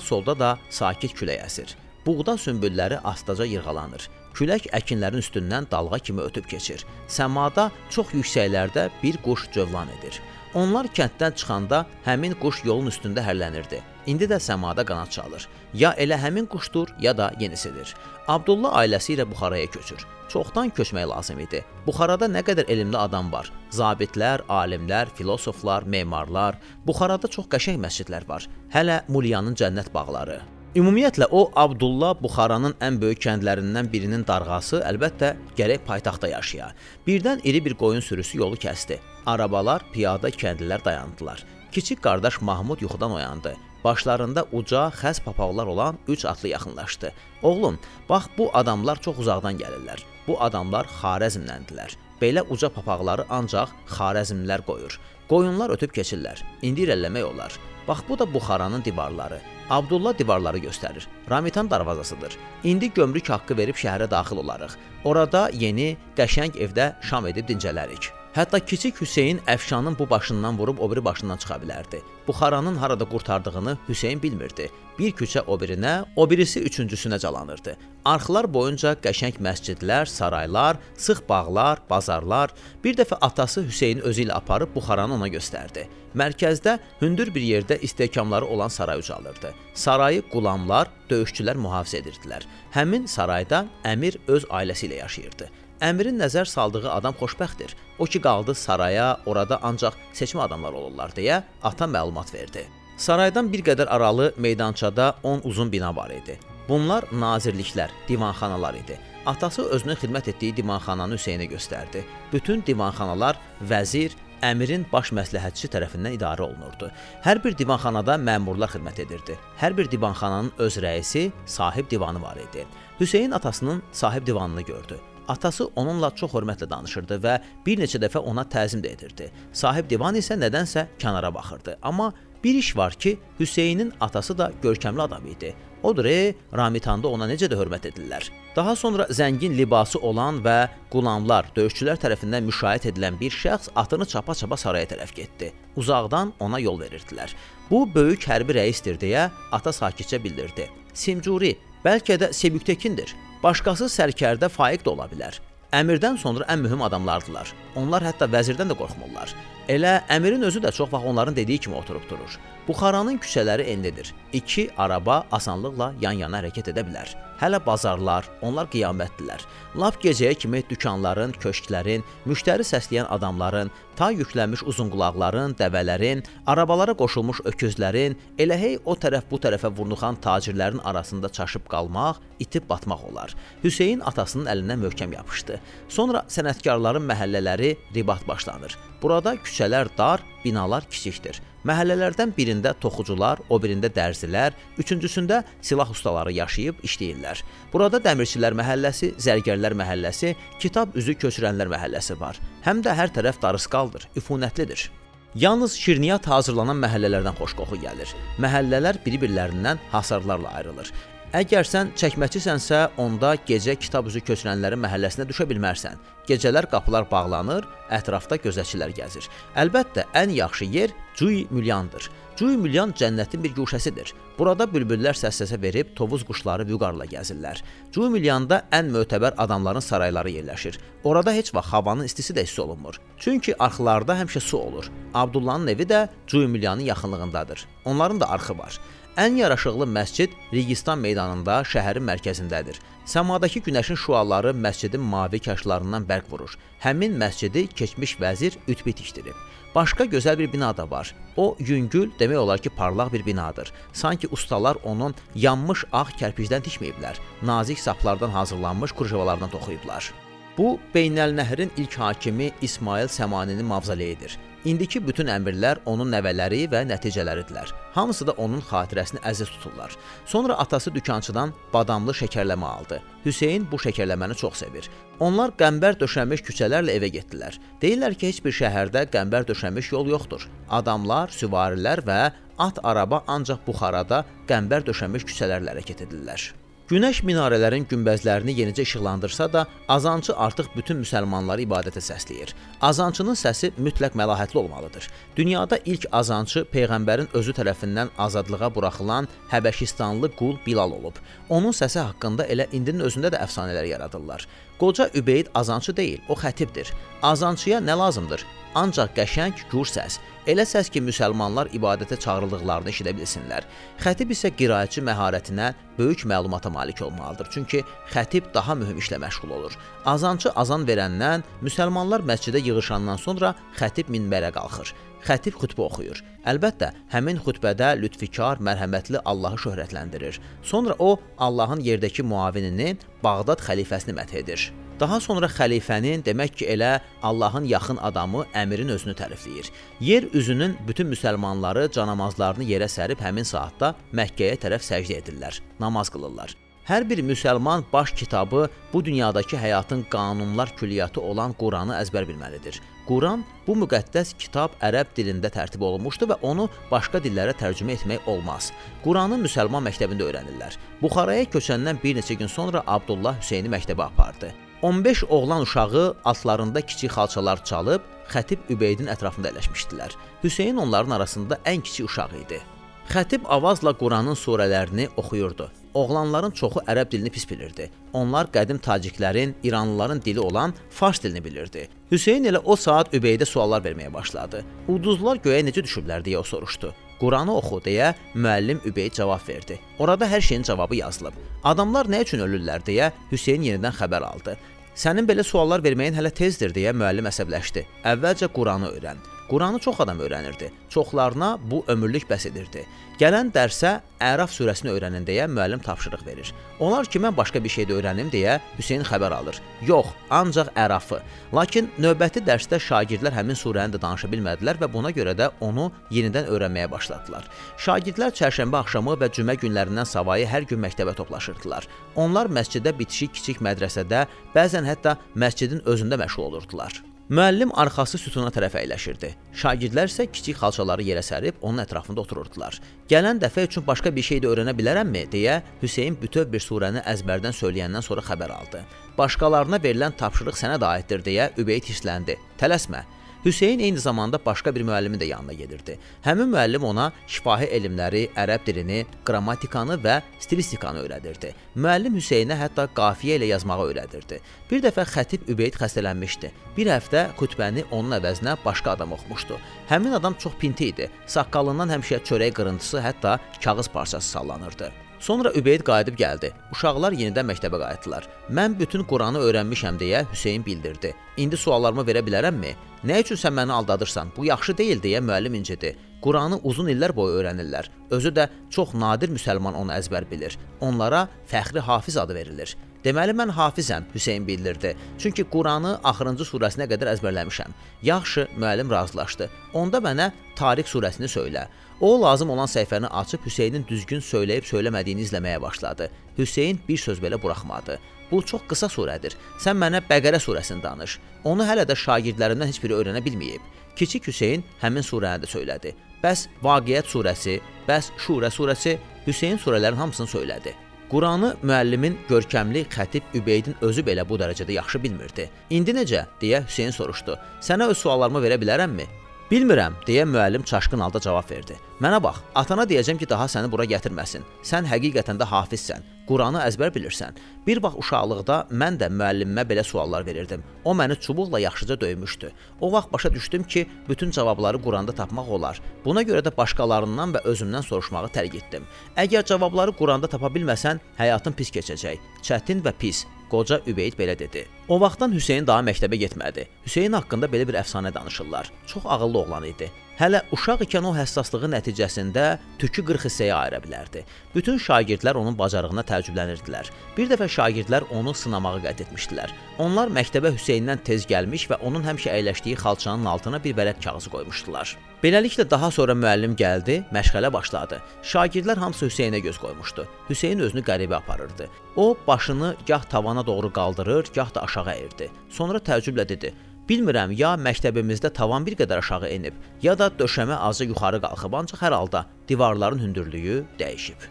solda 0.00 0.38
da 0.38 0.58
sakit 0.70 1.10
külək 1.18 1.40
əsir. 1.42 1.72
Buğda 2.06 2.36
sümbülləri 2.38 3.00
astaca 3.02 3.44
yırğalanır. 3.50 4.04
Külək 4.34 4.68
əkinlərin 4.78 5.24
üstündən 5.24 5.66
dalğa 5.70 5.98
kimi 5.98 6.22
ötüb 6.22 6.46
keçir. 6.46 6.84
Səmada 7.08 7.72
çox 7.90 8.14
yüksəklərdə 8.14 8.86
bir 9.02 9.18
quş 9.26 9.48
cövlan 9.58 9.90
edir. 9.98 10.20
Onlar 10.54 10.86
kənddən 10.86 11.34
çıxanda 11.34 11.82
həmin 12.06 12.38
quş 12.38 12.62
yolun 12.64 12.92
üstündə 12.94 13.26
hərlənirdi. 13.26 13.82
İndi 14.06 14.30
də 14.30 14.38
səmada 14.38 14.86
qanad 14.86 15.10
çalır. 15.10 15.48
Ya 15.74 15.96
elə 15.98 16.14
həmin 16.22 16.46
quşdur, 16.46 16.94
ya 17.00 17.16
da 17.18 17.32
yenisidir. 17.40 17.96
Abdullah 18.26 18.74
ailəsi 18.80 19.14
ilə 19.14 19.24
Buxaraya 19.30 19.68
köçür. 19.70 20.02
Çoxdan 20.28 20.72
köçmək 20.74 21.06
lazım 21.06 21.38
idi. 21.44 21.60
Buxarada 21.86 22.26
nə 22.26 22.42
qədər 22.42 22.66
elmli 22.74 22.98
adam 22.98 23.28
var. 23.30 23.52
Zabitlər, 23.70 24.42
alimlər, 24.50 25.12
filosoflar, 25.14 25.86
memarlar. 25.86 26.58
Buxarada 26.86 27.30
çox 27.30 27.46
qəşəng 27.52 27.78
məscidlər 27.84 28.26
var. 28.26 28.48
Hələ 28.74 29.04
Mulyanın 29.08 29.54
cənnət 29.54 29.92
bağları. 29.94 30.40
Ümumiyyətlə 30.76 31.28
o 31.30 31.44
Abdullah 31.56 32.16
Buxaranın 32.20 32.74
ən 32.82 32.98
böyük 33.00 33.22
kəndlərindən 33.28 33.92
birinin 33.92 34.26
darğası 34.26 34.82
əlbəttə 34.90 35.30
gərək 35.56 35.86
paytaxtda 35.86 36.32
yaşaya. 36.34 36.72
Birdən 37.06 37.46
iri 37.46 37.62
bir 37.64 37.78
qoyun 37.78 38.02
sürüsü 38.02 38.42
yolu 38.42 38.58
kəsdi. 38.58 38.98
Arabalar, 39.26 39.86
piyada 39.94 40.34
kəndlilər 40.34 40.84
dayandılar. 40.84 41.46
Kiçik 41.72 42.02
qardaş 42.02 42.40
Mahmud 42.40 42.82
yuxudan 42.82 43.12
oyandı. 43.12 43.54
Başlarında 43.86 44.42
uca, 44.52 44.88
xəz 45.00 45.22
papaqlar 45.22 45.66
olan 45.66 45.98
3 46.08 46.24
atlı 46.24 46.48
yaxınlaşdı. 46.48 47.12
Oğlum, 47.42 47.78
bax 48.08 48.24
bu 48.38 48.50
adamlar 48.52 49.00
çox 49.00 49.18
uzaqdan 49.18 49.60
gəlirlər. 49.60 50.02
Bu 50.26 50.34
adamlar 50.42 50.88
Xarəzmləndilər. 51.00 51.94
Belə 52.22 52.42
uca 52.50 52.68
papaqları 52.78 53.28
ancaq 53.30 53.70
Xarəzmlilər 53.96 54.64
qoyur. 54.66 54.98
Qoyunlar 55.30 55.70
ötüb 55.76 55.94
keçirlər. 55.94 56.42
İndi 56.66 56.88
irəliləmək 56.88 57.28
olar. 57.30 57.54
Bax 57.88 58.02
bu 58.08 58.18
da 58.18 58.26
Buxaranın 58.34 58.84
divarları. 58.84 59.38
Abdullah 59.70 60.18
divarları 60.18 60.58
göstərir. 60.58 61.06
Ramitan 61.30 61.70
darvazasıdır. 61.70 62.36
İndi 62.64 62.90
gömrük 62.94 63.30
haqqı 63.30 63.56
verib 63.56 63.78
şəhərə 63.78 64.10
daxil 64.10 64.42
olarıq. 64.42 64.74
Orada 65.04 65.48
yeni, 65.54 65.96
qəşəng 66.18 66.58
evdə 66.58 66.94
şam 67.02 67.26
edib 67.26 67.48
dincələrik. 67.54 68.10
Hətta 68.36 68.58
kiçik 68.60 68.98
Hüseyn 69.00 69.38
Əfşanın 69.48 69.94
bu 69.98 70.10
başından 70.10 70.58
vurub 70.58 70.78
o 70.78 70.90
biri 70.90 71.04
başından 71.04 71.38
çıxa 71.40 71.56
bilərdi. 71.56 72.02
Buxaranın 72.26 72.76
harada 72.76 73.04
qurtardığını 73.08 73.78
Hüseyn 73.88 74.20
bilmirdi. 74.22 74.66
Bir 74.98 75.14
küçə 75.16 75.40
o 75.46 75.56
birinə, 75.56 76.04
o 76.16 76.30
birisi 76.30 76.60
üçüncüsünə 76.60 77.18
calanırdı. 77.18 77.76
Arxlar 78.04 78.50
boyunca 78.54 78.92
qəşəng 79.06 79.40
məscidlər, 79.40 80.04
saraylar, 80.06 80.76
sıx 80.96 81.24
bağlar, 81.28 81.80
bazarlar. 81.90 82.52
Bir 82.84 83.00
dəfə 83.00 83.16
atası 83.20 83.64
Hüseyni 83.64 84.04
özü 84.04 84.26
ilə 84.28 84.36
aparıb 84.36 84.76
Buxaranı 84.76 85.16
ona 85.16 85.32
göstərdi. 85.32 85.88
Mərkəzdə 86.14 86.78
hündür 87.00 87.32
bir 87.34 87.40
yerdə 87.40 87.80
istehkamları 87.80 88.44
olan 88.44 88.68
saray 88.68 88.98
ucalırdı. 88.98 89.54
Sarayı 89.74 90.28
qulamlar, 90.28 90.92
döyüşçülər 91.08 91.56
mühafizə 91.56 92.04
edirdilər. 92.04 92.44
Həmin 92.76 93.08
sarayda 93.08 93.64
əmir 93.84 94.20
öz 94.28 94.44
ailəsi 94.44 94.90
ilə 94.90 95.06
yaşayırdı. 95.06 95.48
Əmirin 95.80 96.16
nəzər 96.20 96.48
saldığı 96.48 96.88
adam 96.90 97.16
xoşbəxtdir. 97.20 97.72
O 97.98 98.04
ki 98.04 98.20
qaldı 98.20 98.54
saraya, 98.54 99.20
orada 99.26 99.58
ancaq 99.62 99.94
seçmə 100.12 100.42
adamlar 100.44 100.72
olurlar 100.72 101.14
deyə 101.16 101.42
ata 101.62 101.88
məlumat 101.88 102.34
verdi. 102.34 102.66
Saraydan 102.96 103.48
bir 103.52 103.62
qədər 103.64 103.88
aralı 103.88 104.32
meydançada 104.36 105.14
10 105.22 105.40
uzun 105.44 105.72
bina 105.72 105.96
var 105.96 106.10
idi. 106.10 106.38
Bunlar 106.68 107.04
nazirliklər, 107.12 107.90
divanxanalar 108.08 108.74
idi. 108.74 108.98
Atası 109.26 109.62
özünün 109.62 109.96
xidmət 109.96 110.30
etdiyi 110.32 110.56
divanxananı 110.56 111.16
Hüseynə 111.16 111.48
göstərdi. 111.50 112.04
Bütün 112.32 112.62
divanxanalar 112.66 113.38
vəzir, 113.70 114.12
əmirin 114.44 114.84
baş 114.92 115.12
məsləhətçisi 115.16 115.70
tərəfindən 115.72 116.18
idarə 116.18 116.44
olunurdu. 116.46 116.90
Hər 117.24 117.40
bir 117.44 117.56
divanxanada 117.58 118.18
məmurlar 118.20 118.74
xidmət 118.76 119.02
edirdi. 119.06 119.38
Hər 119.62 119.76
bir 119.78 119.90
divanxananın 119.90 120.52
öz 120.58 120.80
rəisi, 120.84 121.30
sahib 121.46 121.90
divanı 121.90 122.22
var 122.22 122.36
idi. 122.36 122.66
Hüseyn 123.00 123.30
atasının 123.30 123.82
sahib 123.92 124.26
divanını 124.26 124.62
gördü. 124.62 125.00
Atası 125.28 125.68
onunla 125.76 126.10
çox 126.14 126.32
hörmətlə 126.32 126.70
danışırdı 126.70 127.18
və 127.24 127.38
bir 127.66 127.80
neçə 127.82 128.00
dəfə 128.02 128.18
ona 128.18 128.44
təzim 128.44 128.82
də 128.84 128.94
edirdi. 128.96 129.30
Sahib 129.52 129.90
divan 129.90 130.16
isə 130.18 130.38
nədənsə 130.38 130.86
kənara 130.98 131.34
baxırdı. 131.34 131.78
Amma 131.82 132.12
bir 132.44 132.54
iş 132.54 132.76
var 132.76 132.92
ki, 132.92 133.18
Hüseynin 133.40 133.92
atası 134.00 134.38
da 134.38 134.52
görkəmli 134.62 135.02
adam 135.02 135.26
idi. 135.26 135.54
Odur, 135.82 136.04
e, 136.04 136.34
Ramitanda 136.56 137.08
ona 137.08 137.26
necə 137.28 137.48
də 137.50 137.58
hörmət 137.58 137.90
edirlər. 137.90 138.28
Daha 138.56 138.76
sonra 138.76 139.04
zəngin 139.10 139.56
libası 139.58 139.98
olan 139.98 140.40
və 140.44 140.68
qulamlar, 140.90 141.50
döyüşçülər 141.56 141.98
tərəfindən 142.00 142.46
müşahidə 142.48 142.90
edilən 142.92 143.18
bir 143.20 143.30
şəxs 143.30 143.70
atını 143.76 144.06
çapa-çapa 144.06 144.56
saraya 144.56 144.88
tərəf 144.90 145.14
getdi. 145.14 145.52
Uzaqdan 145.76 146.32
ona 146.40 146.58
yol 146.58 146.80
verirdilər. 146.80 147.34
Bu 147.70 147.84
böyük 147.94 148.26
hərbi 148.30 148.56
rəisdir 148.60 148.98
deyə 148.98 149.28
ata 149.52 149.74
sakitcə 149.74 150.22
bildirdi. 150.24 150.70
Simcuri, 150.94 151.56
bəlkə 151.84 152.18
də 152.22 152.32
Sebüktekindir. 152.32 153.14
Başqası 153.42 153.90
sərkərdə 153.92 154.48
Faiq 154.52 154.84
də 154.86 154.92
ola 154.94 155.06
bilər. 155.10 155.36
Əmirdən 155.76 156.16
sonra 156.22 156.46
ən 156.48 156.62
mühüm 156.64 156.82
adamlardılar. 156.86 157.50
Onlar 157.76 158.04
hətta 158.06 158.28
vəzirdən 158.32 158.72
də 158.72 158.76
qorxmurlar. 158.78 159.34
Elə 159.66 159.96
əmirin 160.14 160.46
özü 160.46 160.60
də 160.62 160.70
çox 160.70 160.92
vaxt 160.92 161.08
onların 161.10 161.36
dediyi 161.36 161.58
kimi 161.58 161.74
oturub 161.74 162.04
durur. 162.10 162.38
Buxaranın 162.68 163.18
küçələri 163.18 163.62
enlidir. 163.62 164.14
İki 164.32 164.70
araba 164.78 165.24
asanlıqla 165.32 165.92
yan-yana 166.00 166.38
hərəkət 166.38 166.70
edə 166.70 166.84
bilər. 166.86 167.14
Hələ 167.40 167.58
bazarlar, 167.66 168.26
onlar 168.42 168.66
qiyamətdilər. 168.72 169.42
Lap 169.76 169.98
gecəyə 170.02 170.34
kimi 170.38 170.62
dükanların, 170.70 171.34
köşklərin, 171.42 172.04
müştəri 172.26 172.64
səsləyən 172.66 173.10
adamların, 173.12 173.70
ta 173.98 174.08
yüklənmiş 174.14 174.62
uzunqulaqların, 174.70 175.54
dəvələrin, 175.58 176.24
arabalara 176.46 176.94
qoşulmuş 176.96 177.42
öküzlərin, 177.50 178.16
elə 178.38 178.56
hey 178.56 178.78
o 178.84 178.96
tərəf 178.96 179.28
bu 179.30 179.38
tərəfə 179.42 179.70
vurnuxan 179.76 180.18
tacirlərin 180.24 180.80
arasında 180.84 181.28
çaşıb 181.28 181.68
qalmaq, 181.70 182.22
itib 182.40 182.66
batmaq 182.70 183.04
olar. 183.10 183.34
Hüseyn 183.64 184.00
atasının 184.00 184.48
əlindən 184.50 184.82
möhkəm 184.86 185.14
yapışdı. 185.18 185.60
Sonra 185.88 186.24
sənətkarların 186.32 187.04
məhəllələri 187.12 187.76
ribat 187.94 188.26
başlanır. 188.28 188.78
Burada 189.02 189.36
küçələr 189.56 189.88
dar, 189.96 190.20
binalar 190.44 190.84
kiçikdir. 190.90 191.40
Məhəllələrdən 191.66 192.34
birində 192.36 192.74
toxucular, 192.78 193.40
o 193.48 193.56
birində 193.58 193.88
dərzilər, 193.90 194.52
üçüncüsündə 194.78 195.40
silah 195.64 195.88
ustaları 195.90 196.34
yaşayıb 196.36 196.84
işləyirlər. 196.86 197.40
Burada 197.72 197.98
dəmirçilər 198.04 198.54
məhəlləsi, 198.54 199.14
zərgərlər 199.18 199.74
məhəlləsi, 199.80 200.36
kitab 200.62 200.94
üzü 200.94 201.16
köçürənlər 201.18 201.72
məhəlləsi 201.72 202.18
var. 202.20 202.38
Həm 202.66 202.84
də 202.84 202.94
hər 202.94 203.10
tərəf 203.16 203.40
darısqaldır, 203.42 204.06
üfunətlidir. 204.20 204.86
Yalnız 205.34 205.74
şirniyyat 205.80 206.28
hazırlanan 206.30 206.78
məhəllələrdən 206.84 207.34
xoş 207.40 207.56
qoxu 207.58 207.80
gəlir. 207.82 208.14
Məhəllələr 208.40 209.02
bir-birlərindən 209.04 209.82
hasarlarla 209.90 210.54
ayrılır. 210.60 210.92
Əgər 211.36 211.66
sən 211.68 211.90
çəkməçisənsə, 212.00 212.78
onda 213.02 213.34
gecə 213.44 213.74
kitab 213.76 214.06
üzü 214.08 214.22
köçürənlərin 214.24 214.80
məhəlləsinə 214.80 215.26
düşə 215.28 215.44
bilmərsən. 215.50 215.98
Gecələr 216.24 216.64
qapılar 216.72 217.04
bağlanır, 217.10 217.66
ətrafda 217.92 218.38
gözətçilər 218.40 218.94
gəzir. 218.96 219.26
Əlbəttə, 219.60 220.06
ən 220.16 220.32
yaxşı 220.32 220.70
yer 220.72 220.94
Cui 221.18 221.42
Mülyandır. 221.50 222.08
Cui 222.40 222.56
Mülyan 222.56 222.94
cənnətin 222.96 223.44
bir 223.44 223.52
guşəsidir. 223.52 224.14
Burada 224.38 224.64
bülbüllər 224.64 225.16
səs-səsə 225.16 225.60
verib 225.60 225.92
tovuz 225.96 226.24
quşları 226.24 226.64
vüqarla 226.68 227.04
gəzirlər. 227.12 227.60
Cui 227.92 228.08
Mülyanda 228.12 228.62
ən 228.72 228.88
mötəbər 228.96 229.36
adamların 229.36 229.84
sarayları 229.84 230.38
yerləşir. 230.38 230.80
Orada 231.04 231.36
heç 231.36 231.52
vaxt 231.54 231.72
havanın 231.72 232.08
istisi 232.08 232.32
də 232.32 232.48
hiss 232.48 232.58
olunmur. 232.64 232.96
Çünki 233.20 233.52
arxlarda 233.60 234.16
həmişə 234.22 234.40
su 234.40 234.56
olur. 234.56 234.88
Abdullahın 235.14 235.68
evi 235.68 235.84
də 235.84 236.06
Cui 236.26 236.46
Mülyanın 236.46 236.88
yaxınlığındadır. 236.92 237.68
Onların 237.84 238.20
da 238.20 238.30
arxı 238.30 238.58
var. 238.58 238.80
Ən 239.16 239.36
yaraşıqlı 239.40 239.86
məscid 239.88 240.32
Registan 240.52 240.98
meydanında, 241.00 241.62
şəhərin 241.64 242.04
mərkəzindədir. 242.04 242.76
Səmadakı 243.08 243.62
günəşin 243.64 243.96
şüaları 243.96 244.50
məscidin 244.52 245.00
mavi 245.00 245.38
kaşlarından 245.40 246.04
bərq 246.10 246.26
vurur. 246.32 246.56
Həmin 246.82 247.16
məscidi 247.22 247.62
keçmiş 247.78 248.12
vəzir 248.20 248.58
Ütbi 248.68 248.92
tikdirib. 248.92 249.38
Başqa 249.74 250.04
gözəl 250.04 250.36
bir 250.38 250.52
bina 250.52 250.76
da 250.76 250.84
var. 250.90 251.14
O 251.36 251.56
yüngül, 251.58 252.10
demək 252.20 252.36
olar 252.36 252.58
ki, 252.58 252.68
parlaq 252.68 253.12
bir 253.12 253.24
binadır. 253.26 253.72
Sanki 253.92 254.28
ustalar 254.28 254.76
onun 254.84 255.14
yanmış 255.34 255.86
ağ 255.92 256.04
kərpicdən 256.20 256.68
tikməyiblər. 256.68 257.16
Nazik 257.42 257.80
saplardan 257.80 258.30
hazırlanmış 258.36 258.92
kurjavalardan 258.92 259.50
toxuyublar. 259.50 260.12
Bu 260.58 260.78
Beynəlnəhrin 260.94 261.72
ilk 261.76 261.98
hakimi 261.98 262.50
İsmail 262.62 263.08
Səmaninin 263.08 263.64
mavzoleyidir. 263.64 264.38
İndiki 264.66 264.98
bütün 265.06 265.28
əmrlər 265.30 265.78
onun 265.86 266.08
nəvələri 266.10 266.64
və 266.72 266.80
nəticələridirlər. 266.88 267.70
Hamısı 267.94 268.26
da 268.26 268.32
onun 268.42 268.64
xatirəsini 268.66 269.20
əziz 269.30 269.52
tuturlar. 269.54 269.94
Sonra 270.26 270.56
atası 270.64 270.90
dükançıdan 270.94 271.52
badamlı 271.74 272.16
şəkərləmə 272.20 272.72
aldı. 272.78 272.98
Hüseyn 273.24 273.68
bu 273.70 273.78
şəkərləməni 273.84 274.34
çox 274.42 274.64
sevir. 274.64 274.90
Onlar 275.22 275.54
qəmbər 275.62 276.00
döşənmiş 276.02 276.42
küçələrlə 276.50 276.98
evə 276.98 277.12
getdilər. 277.14 277.60
Deyirlər 277.82 278.18
ki, 278.18 278.32
heç 278.32 278.42
bir 278.42 278.58
şəhərdə 278.58 279.06
qəmbər 279.14 279.46
döşənmiş 279.46 279.94
yol 279.94 280.10
yoxdur. 280.16 280.50
Adamlar, 280.66 281.30
süvarilər 281.30 282.02
və 282.10 282.20
at 282.58 282.82
araba 282.82 283.22
ancaq 283.30 283.62
Buxarada 283.70 284.24
qəmbər 284.50 284.82
döşənmiş 284.90 285.30
küçələrlə 285.30 285.76
hərəkət 285.76 286.08
edirlər. 286.08 286.50
Günəş 286.86 287.24
minarələrin 287.26 287.82
günbəzlərini 287.90 288.52
yenicə 288.54 288.84
işıqlandırsa 288.86 289.46
da, 289.52 289.64
azançı 289.90 290.36
artıq 290.38 290.68
bütün 290.76 291.00
müsəlmanları 291.00 291.64
ibadətə 291.64 291.98
səsləyir. 291.98 292.52
Azançının 292.88 293.34
səsi 293.34 293.72
mütləq 293.74 294.14
məlahətli 294.14 294.60
olmalıdır. 294.60 295.08
Dünyada 295.36 295.80
ilk 295.84 296.06
azançı 296.12 296.62
peyğəmbərin 296.70 297.34
özü 297.34 297.56
tərəfindən 297.58 298.12
azadlığa 298.26 298.70
buraxılan 298.74 299.26
Həbəşistanlı 299.50 300.30
qul 300.38 300.54
Bilal 300.66 300.94
olub. 301.00 301.18
Onun 301.48 301.74
səsi 301.74 301.98
haqqında 301.98 302.46
elə 302.46 302.68
indinin 302.70 303.02
özündə 303.10 303.34
də 303.34 303.42
əfsanələr 303.42 303.90
yaradırlar. 303.90 304.46
Qoca 304.78 305.10
Übeyd 305.14 305.46
azançı 305.54 305.96
deyil, 305.96 306.20
o 306.28 306.34
xətibdir. 306.34 306.92
Azançıya 307.22 307.78
nə 307.80 307.96
lazımdır? 307.98 308.44
Ancaq 308.76 309.14
qəşəng 309.16 309.62
gur 309.72 309.88
səs. 309.88 310.18
Elə 310.46 310.66
səs 310.68 310.90
ki, 310.92 311.00
müsəlmanlar 311.00 311.70
ibadətə 311.78 312.18
çağrıldıqlarını 312.20 312.92
eşidə 312.92 313.14
bilsinlər. 313.16 313.64
Xətib 314.04 314.34
isə 314.36 314.50
qiraətçi 314.58 315.00
məharətinə 315.08 315.70
böyük 315.96 316.26
məlumata 316.28 316.70
malik 316.70 317.00
olmalıdır. 317.02 317.48
Çünki 317.54 317.80
xətib 318.12 318.52
daha 318.54 318.74
mühüm 318.74 319.00
işlə 319.00 319.16
məşğul 319.24 319.56
olur. 319.58 319.78
Azançı 320.04 320.52
azan 320.52 320.84
verəndən 320.84 321.46
müsəlmanlar 321.64 322.26
məscidə 322.28 322.60
yığışandan 322.68 323.16
sonra 323.16 323.54
xətib 323.80 324.12
minbərə 324.12 324.52
qalxır. 324.52 324.92
Xətib 325.26 325.56
xütbə 325.58 325.82
oxuyur. 325.88 326.20
Əlbəttə, 326.46 326.92
həmin 327.10 327.40
xütbədə 327.42 327.96
lütfikar, 327.98 328.60
mərhəmətli 328.62 329.18
Allahı 329.26 329.58
şöhrətləndirir. 329.64 330.38
Sonra 330.62 330.94
o 330.98 331.16
Allahın 331.38 331.82
yerdəki 331.82 332.22
muavinini, 332.22 332.92
Bağdad 333.24 333.64
xəlifəsini 333.66 334.14
məth 334.14 334.36
edir. 334.38 334.68
Daha 335.00 335.18
sonra 335.20 335.50
xəlifənin, 335.50 336.22
demək 336.24 336.54
ki, 336.60 336.68
elə 336.76 336.92
Allahın 337.26 337.66
yaxın 337.66 337.98
adamı 338.06 338.46
əmirin 338.54 338.94
özünü 338.94 339.16
tərifləyir. 339.18 339.72
Yer 340.00 340.30
üzünün 340.32 340.78
bütün 340.86 341.10
müsəlmanları 341.10 341.90
canamazlarını 341.92 342.64
yerə 342.70 342.86
sərib 342.88 343.20
həmin 343.20 343.44
saatda 343.44 343.96
Məkkəyə 344.14 344.56
tərəf 344.62 344.86
səcdə 344.86 345.18
edirlər, 345.18 345.58
namaz 345.82 346.08
qılırlar. 346.14 346.54
Hər 346.86 347.02
bir 347.10 347.18
müsəlman 347.26 347.82
baş 347.92 348.14
kitabı 348.14 348.68
bu 348.92 349.04
dünyadakı 349.04 349.58
həyatın 349.58 350.06
qanunlar 350.10 350.70
külliyyatı 350.78 351.20
olan 351.20 351.52
Quranı 351.58 351.98
əzbər 351.98 352.28
bilməlidir. 352.30 352.78
Quran 353.06 353.44
bu 353.66 353.76
müqəddəs 353.78 354.32
kitab 354.40 354.74
ərəb 354.82 355.12
dilində 355.16 355.50
tərtib 355.54 355.82
olunmuşdu 355.86 356.26
və 356.30 356.36
onu 356.46 356.66
başqa 356.90 357.20
dillərə 357.22 357.54
tərcümə 357.60 357.94
etmək 357.94 358.26
olmaz. 358.30 358.72
Quranı 359.04 359.38
müsəlman 359.44 359.86
məktəbində 359.86 360.26
öyrənirlər. 360.26 360.74
Buxaraya 361.02 361.46
köçəndən 361.52 362.02
bir 362.02 362.18
neçə 362.18 362.34
gün 362.40 362.50
sonra 362.50 362.82
Abdullah 362.86 363.38
Hüseyni 363.40 363.70
məktəbə 363.70 364.08
apardı. 364.10 364.50
15 364.82 365.24
oğlan 365.24 365.62
uşağı 365.62 366.14
atlarında 366.24 366.80
kiçik 366.80 367.10
xalçalar 367.10 367.64
çalıb 367.64 368.02
Xətib 368.28 368.66
Übeydin 368.70 369.06
ətrafında 369.06 369.54
ələşmişdilər. 369.54 370.18
Hüseyn 370.42 370.76
onların 370.76 371.14
arasında 371.16 371.58
ən 371.64 371.82
kiçik 371.82 372.10
uşaq 372.10 372.34
idi. 372.42 372.60
Xətib 373.08 373.46
avazla 373.48 373.94
Quranın 373.94 374.34
surələrini 374.34 375.08
oxuyurdu. 375.16 375.70
Oğlanların 375.96 376.50
çoxu 376.50 376.82
ərəb 376.92 377.10
dilini 377.10 377.30
pis 377.32 377.46
bilirdi. 377.50 377.88
Onlar 378.12 378.50
qədim 378.52 378.78
taciklərin, 378.84 379.54
İranlıların 379.64 380.20
dili 380.24 380.40
olan 380.40 380.74
fars 380.90 381.22
dilini 381.22 381.44
bilirdi. 381.44 381.88
Hüseyn 382.12 382.44
elə 382.50 382.60
o 382.64 382.76
saat 382.76 383.14
Übeydə 383.16 383.46
suallar 383.48 383.80
verməyə 383.84 384.12
başladı. 384.12 384.60
Ulduzlar 384.92 385.40
göyə 385.44 385.62
necə 385.64 385.84
düşüblər 385.86 386.24
deyə 386.26 386.42
o 386.42 386.44
soruşdu. 386.44 386.92
Quranı 387.20 387.54
oxu 387.56 387.80
deyə 387.86 388.10
müəllim 388.34 388.82
Übeyd 388.84 389.16
cavab 389.16 389.48
verdi. 389.48 389.78
Orada 389.98 390.28
hər 390.28 390.40
şeyin 390.40 390.62
cavabı 390.68 390.96
yazılıb. 391.00 391.38
Adamlar 391.64 392.12
nə 392.12 392.20
üçün 392.26 392.44
ölürlər 392.44 392.84
deyə 392.84 393.12
Hüseyn 393.32 393.64
yenidən 393.64 393.96
xəbər 393.96 394.26
aldı. 394.28 394.58
Sənin 394.96 395.28
belə 395.28 395.44
suallar 395.44 395.80
verməyin 395.84 396.16
hələ 396.16 396.34
tezdir 396.42 396.76
deyə 396.76 396.92
müəllim 396.92 397.32
əsəbləşdi. 397.32 397.86
Əvvəlcə 398.12 398.52
Quranı 398.52 398.92
öyrən. 398.98 399.24
Quranı 399.48 399.78
çox 399.78 400.00
adam 400.00 400.18
öyrənirdi. 400.20 400.70
Çoxlarına 400.88 401.58
bu 401.70 401.84
ömürlük 401.88 402.24
bəs 402.30 402.48
edirdi. 402.48 402.82
Gələn 403.20 403.48
dərsə 403.54 404.00
Əraf 404.20 404.50
surəsini 404.52 404.90
öyrənin 404.92 405.24
deyə 405.28 405.46
müəllim 405.48 405.80
tapşırıq 405.84 406.26
verir. 406.26 406.52
Onlar 406.80 407.06
ki, 407.06 407.20
mən 407.20 407.36
başqa 407.36 407.62
bir 407.64 407.72
şey 407.72 407.86
də 407.88 407.96
öyrənim 407.96 408.28
deyə 408.32 408.58
Hüseyn 408.78 409.04
xəbər 409.06 409.32
alır. 409.32 409.60
Yox, 409.86 410.10
ancaq 410.30 410.72
Ərafı. 410.76 411.22
Lakin 411.54 411.88
növbəti 411.98 412.42
dərsdə 412.44 412.80
şagirdlər 412.88 413.32
həmin 413.38 413.56
surəni 413.56 413.94
də 413.94 414.02
danışa 414.02 414.28
bilmədilər 414.32 414.82
və 414.82 414.92
buna 414.92 415.14
görə 415.16 415.36
də 415.38 415.50
onu 415.60 415.90
yenidən 416.10 416.50
öyrənməyə 416.52 416.90
başladılar. 416.90 417.48
Şagirdlər 417.78 418.36
çərşənbə 418.36 418.82
axşamı 418.82 419.16
və 419.20 419.32
cümə 419.32 419.56
günlərindən 419.62 420.08
savayı 420.08 420.46
hər 420.52 420.68
gün 420.68 420.82
məktəbə 420.84 421.14
toplaşırdılar. 421.16 421.88
Onlar 422.16 422.52
məscidə 422.52 422.92
bitişik 422.98 423.36
kiçik 423.38 423.64
mədrəsədə, 423.64 424.26
bəzən 424.56 424.88
hətta 424.88 425.16
məscidin 425.34 425.84
özündə 425.86 426.20
məşğul 426.20 426.50
olurdular. 426.50 427.04
Müəllim 427.26 427.72
arxası 427.74 428.20
sütuna 428.22 428.52
tərəf 428.54 428.76
əyləşirdi. 428.78 429.32
Şagirdlər 429.58 430.06
isə 430.06 430.28
kiçik 430.30 430.60
xalçaları 430.60 431.02
yerə 431.02 431.24
sərib 431.26 431.56
onun 431.58 431.82
ətrafında 431.82 432.22
otururdular. 432.22 432.76
Gələn 433.10 433.40
dəfə 433.42 433.64
üçün 433.66 433.82
başqa 433.88 434.12
bir 434.14 434.22
şey 434.28 434.44
də 434.44 434.52
öyrənə 434.52 434.76
bilərəmmi 434.78 435.24
deyə 435.32 435.56
Hüseyn 435.80 436.14
bütöv 436.20 436.46
bir 436.52 436.62
surəni 436.62 437.02
əzbərdən 437.02 437.56
söyləyəndən 437.58 438.06
sonra 438.06 438.22
xəbər 438.28 438.54
aldı. 438.54 438.84
Başqalarına 439.18 439.82
verilən 439.82 440.14
tapşırıq 440.22 440.54
sənə 440.54 440.78
də 440.78 440.92
aiddir 440.92 441.26
deyə 441.26 441.48
Übeyd 441.58 441.90
hissləndi. 441.90 442.38
Tələsmə. 442.62 443.02
Hüseyn 443.46 443.78
eyni 443.78 443.98
zamanda 443.98 444.40
başqa 444.46 444.74
bir 444.74 444.82
müəllimin 444.82 445.20
də 445.22 445.24
yanına 445.24 445.52
gedirdi. 445.52 445.94
Həmin 446.24 446.48
müəllim 446.50 446.82
ona 446.82 447.12
şifahi 447.30 447.68
elmləri, 447.76 448.24
ərəb 448.34 448.64
dilini, 448.66 449.04
qrammatikanı 449.28 450.00
və 450.02 450.16
stilistikanı 450.42 451.04
öyrədirdi. 451.04 451.52
Müəllim 451.78 452.18
Hüseynə 452.18 452.58
hətta 452.58 452.88
qafiyə 452.98 453.38
ilə 453.38 453.52
yazmağı 453.52 453.86
öyrədirdi. 453.92 454.40
Bir 454.70 454.82
dəfə 454.88 455.06
xətib 455.14 455.46
Übeyd 455.54 455.78
xəstələnmişdi. 455.78 456.50
Bir 456.74 456.90
həftə 456.96 457.28
xutbəni 457.38 457.86
onun 457.92 458.18
əvəzinə 458.18 458.58
başqa 458.66 458.98
adam 458.98 459.14
oxumuşdu. 459.14 459.62
Həmin 459.94 460.18
adam 460.18 460.34
çox 460.34 460.58
pinti 460.58 460.90
idi. 460.90 461.10
Saqqalından 461.30 461.94
həmişə 461.94 462.24
çörək 462.26 462.58
qırıntısı, 462.58 462.98
hətta 462.98 463.38
kağız 463.62 463.94
parçası 463.94 464.28
sallanırdı. 464.28 465.05
Sonra 465.26 465.50
Übeyd 465.58 465.82
qayıdıb 465.82 466.14
gəldi. 466.20 466.52
Uşaqlar 466.70 467.14
yenidən 467.18 467.48
məktəbə 467.48 467.80
qayıtdılar. 467.80 468.28
Mən 468.56 468.76
bütün 468.78 469.02
Quranı 469.10 469.40
öyrənmişəm 469.42 469.98
deyə 469.98 470.20
Hüseyn 470.30 470.62
bildirdi. 470.66 471.10
İndi 471.36 471.58
suallarımı 471.58 472.04
verə 472.06 472.22
bilərəmmi? 472.28 472.70
Nə 473.10 473.18
üçün 473.24 473.40
sən 473.42 473.56
məni 473.58 473.74
aldadırsan? 473.74 474.30
Bu 474.36 474.46
yaxşı 474.46 474.76
deyil 474.78 475.02
deyə 475.02 475.18
müəllim 475.18 475.58
incidi. 475.58 475.96
Quranı 476.22 476.60
uzun 476.62 476.92
illər 476.94 477.16
boyu 477.16 477.40
öyrənirlər. 477.40 477.90
Özü 478.10 478.30
də 478.38 478.46
çox 478.70 478.94
nadir 478.94 479.34
müsəlman 479.34 479.74
onu 479.74 479.98
əzbər 479.98 480.30
bilir. 480.30 480.54
Onlara 480.80 481.26
fəxri 481.50 481.82
hafiz 481.82 482.16
adı 482.22 482.34
verilir. 482.34 482.76
Deməli 483.04 483.34
mən 483.38 483.50
hafizəm, 483.54 484.06
Hüseyn 484.14 484.46
bildirdi. 484.46 484.96
Çünki 485.18 485.44
Quranı 485.50 485.92
axırıncı 486.04 486.46
surəsinə 486.46 486.86
qədər 486.90 487.12
əzbərləmişəm. 487.16 487.74
Yaxşı, 488.02 488.46
müəllim 488.58 488.90
razılaşdı. 488.90 489.50
Onda 489.74 489.98
mənə 490.02 490.30
Tariq 490.56 490.88
surəsini 490.90 491.28
söylə. 491.30 491.66
O 492.00 492.22
lazım 492.22 492.50
olan 492.50 492.66
səhifəni 492.66 493.06
açıb 493.06 493.46
Hüseynin 493.46 493.86
düzgün 493.88 494.20
söyləyib 494.20 494.66
söyləmədiyini 494.68 495.24
izləməyə 495.24 495.60
başladı. 495.62 496.10
Hüseyn 496.38 496.78
bir 496.88 496.98
söz 496.98 497.18
belə 497.18 497.42
buraxmadı. 497.42 497.98
Bu 498.30 498.42
çox 498.42 498.66
qısa 498.68 498.90
surədir. 498.92 499.36
Sən 499.58 499.78
mənə 499.80 500.02
Bəqərə 500.10 500.40
surəsini 500.42 500.82
danış. 500.82 501.18
Onu 501.44 501.64
hələ 501.64 501.86
də 501.88 501.96
şagirdlərimdən 501.96 502.68
heç 502.68 502.82
biri 502.82 502.98
öyrənə 502.98 503.24
bilməyib. 503.24 503.64
Kiçik 503.96 504.28
Hüseyn 504.28 504.64
həmin 504.82 505.06
surəni 505.08 505.46
də 505.46 505.48
söylədi. 505.48 505.94
Bəs 506.22 506.48
Vaqiət 506.62 507.08
surəsi, 507.08 507.60
bəs 507.88 508.12
Şura 508.18 508.52
surəsi, 508.52 508.98
Hüseyn 509.26 509.56
surələrin 509.56 509.96
hamısını 509.96 510.28
söylədi. 510.28 510.76
Quranı 511.08 511.54
müəllimin 511.62 512.16
görkəmli 512.28 512.84
xətib 512.92 513.22
Übeydin 513.34 513.76
özü 513.80 514.02
belə 514.04 514.28
bu 514.28 514.36
dərəcədə 514.36 514.74
yaxşı 514.82 515.02
bilmirdi. 515.02 515.48
İndi 515.70 515.94
necə? 515.96 516.26
deyə 516.42 516.66
Hüseyn 516.66 516.90
soruşdu. 516.90 517.38
Sənə 517.62 517.88
öz 517.88 517.98
suallarımı 517.98 518.42
verə 518.42 518.60
bilərəmmi? 518.60 519.06
Bilmirəm, 519.46 519.94
deyə 520.02 520.24
müəllim 520.26 520.64
çaşqın 520.66 521.04
halda 521.04 521.20
cavab 521.22 521.46
verdi. 521.50 521.76
Mənə 522.02 522.18
bax, 522.18 522.40
atana 522.58 522.82
deyəcəm 522.90 523.20
ki, 523.20 523.28
daha 523.30 523.44
səni 523.46 523.68
bura 523.70 523.84
gətirməsin. 523.86 524.42
Sən 524.66 524.88
həqiqətən 524.90 525.38
də 525.38 525.46
hafizsən. 525.46 526.02
Quranı 526.26 526.64
əzbər 526.64 526.90
bilirsən. 526.90 527.38
Bir 527.66 527.78
vaxt 527.84 528.00
uşaqlıqda 528.02 528.56
mən 528.80 528.98
də 528.98 529.06
müəllimimə 529.14 529.62
belə 529.70 529.84
suallar 529.86 530.26
verirdim. 530.26 530.64
O 530.84 530.96
məni 530.98 531.14
çubuqla 531.20 531.60
yaxşıca 531.62 532.00
döymüşdü. 532.00 532.50
O 532.80 532.92
vaxt 532.92 533.12
başa 533.12 533.32
düşdüm 533.34 533.62
ki, 533.62 533.86
bütün 534.08 534.30
cavabları 534.30 534.82
Quranda 534.82 535.12
tapmaq 535.12 535.54
olar. 535.60 535.80
Buna 536.04 536.26
görə 536.26 536.42
də 536.42 536.50
başqalarından 536.56 537.38
və 537.38 537.46
özümdən 537.46 537.86
soruşmağı 537.86 538.34
tərk 538.34 538.58
etdim. 538.64 538.90
Əgər 539.16 539.46
cavabları 539.46 539.94
Quranda 539.94 540.26
tapa 540.26 540.50
bilməsən, 540.50 540.98
həyatın 541.22 541.54
pis 541.54 541.70
keçəcək. 541.70 542.18
Çətin 542.42 542.82
və 542.82 542.98
pis. 542.98 543.28
Qoca 543.50 543.80
Übeyd 543.86 544.16
belə 544.18 544.38
dedi. 544.38 544.64
O 544.88 545.00
vaxtdan 545.00 545.34
Hüseyn 545.34 545.66
daha 545.66 545.84
məktəbə 545.86 546.18
getmədi. 546.18 546.66
Hüseyn 546.86 547.14
haqqında 547.18 547.46
belə 547.52 547.68
bir 547.68 547.78
əfsanə 547.82 548.14
danışırlar. 548.14 548.72
Çox 548.86 549.06
ağıllı 549.06 549.38
oğlan 549.38 549.64
idi. 549.64 549.90
Hələ 550.16 550.38
uşaq 550.48 550.80
ikən 550.86 551.04
o 551.04 551.10
həssaslığı 551.12 551.68
nəticəsində 551.74 552.44
tükü 552.80 553.02
40 553.04 553.26
hissəyə 553.26 553.52
ayıra 553.52 553.82
bilərdi. 553.84 554.22
Bütün 554.54 554.78
şagirdlər 554.80 555.36
onun 555.36 555.58
bacarığına 555.58 556.00
təəccüblənirdilər. 556.08 556.88
Bir 557.18 557.28
dəfə 557.28 557.44
şagirdlər 557.52 558.06
onu 558.16 558.32
sınamağı 558.32 558.80
qət 558.86 559.02
etmişdilər. 559.04 559.52
Onlar 559.84 560.08
məktəbə 560.16 560.54
Hüseyndən 560.54 561.02
tez 561.04 561.26
gəlmiş 561.28 561.66
və 561.68 561.76
onun 561.84 562.06
həmişə 562.06 562.32
əyləşdiyi 562.32 562.78
xalçanın 562.80 563.28
altına 563.28 563.60
bir 563.64 563.76
vərəq 563.76 564.00
kağızı 564.06 564.32
qoymuşdular. 564.32 564.94
Beləliklə 565.20 565.66
daha 565.68 565.90
sonra 565.92 566.16
müəllim 566.16 566.54
gəldi, 566.56 567.02
məşğələ 567.12 567.52
başladı. 567.52 567.98
Şagirdlər 568.24 568.80
hamısı 568.80 569.10
Hüseynə 569.10 569.42
göz 569.44 569.58
qoymuşdu. 569.60 570.06
Hüseyn 570.30 570.64
özünü 570.64 570.80
qəribə 570.86 571.18
aparırdı. 571.20 571.68
O 571.96 572.16
başını 572.26 572.72
gah 572.88 573.04
tavana 573.04 573.46
doğru 573.46 573.72
qaldırır, 573.72 574.32
gah 574.34 574.54
da 574.54 574.64
aşağı 574.64 574.94
əyirdi. 574.94 575.28
Sonra 575.50 575.78
təəccüblə 575.78 576.28
dedi: 576.28 576.54
Bilmirəm, 576.86 577.32
ya 577.34 577.56
məktəbimizdə 577.58 578.30
tavan 578.30 578.62
bir 578.66 578.76
qədər 578.78 579.00
aşağı 579.02 579.26
enib, 579.34 579.54
ya 579.82 579.96
da 579.98 580.06
döşəmə 580.06 580.54
azı 580.68 580.86
yuxarı 580.86 581.18
qalxıb, 581.24 581.54
ancaq 581.58 581.80
hər 581.82 581.96
halda 581.98 582.20
divarların 582.48 583.00
hündürlüyü 583.02 583.64
dəyişib. 583.80 584.28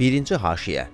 1-ci 0.00 0.38
haşiyə. 0.40 0.86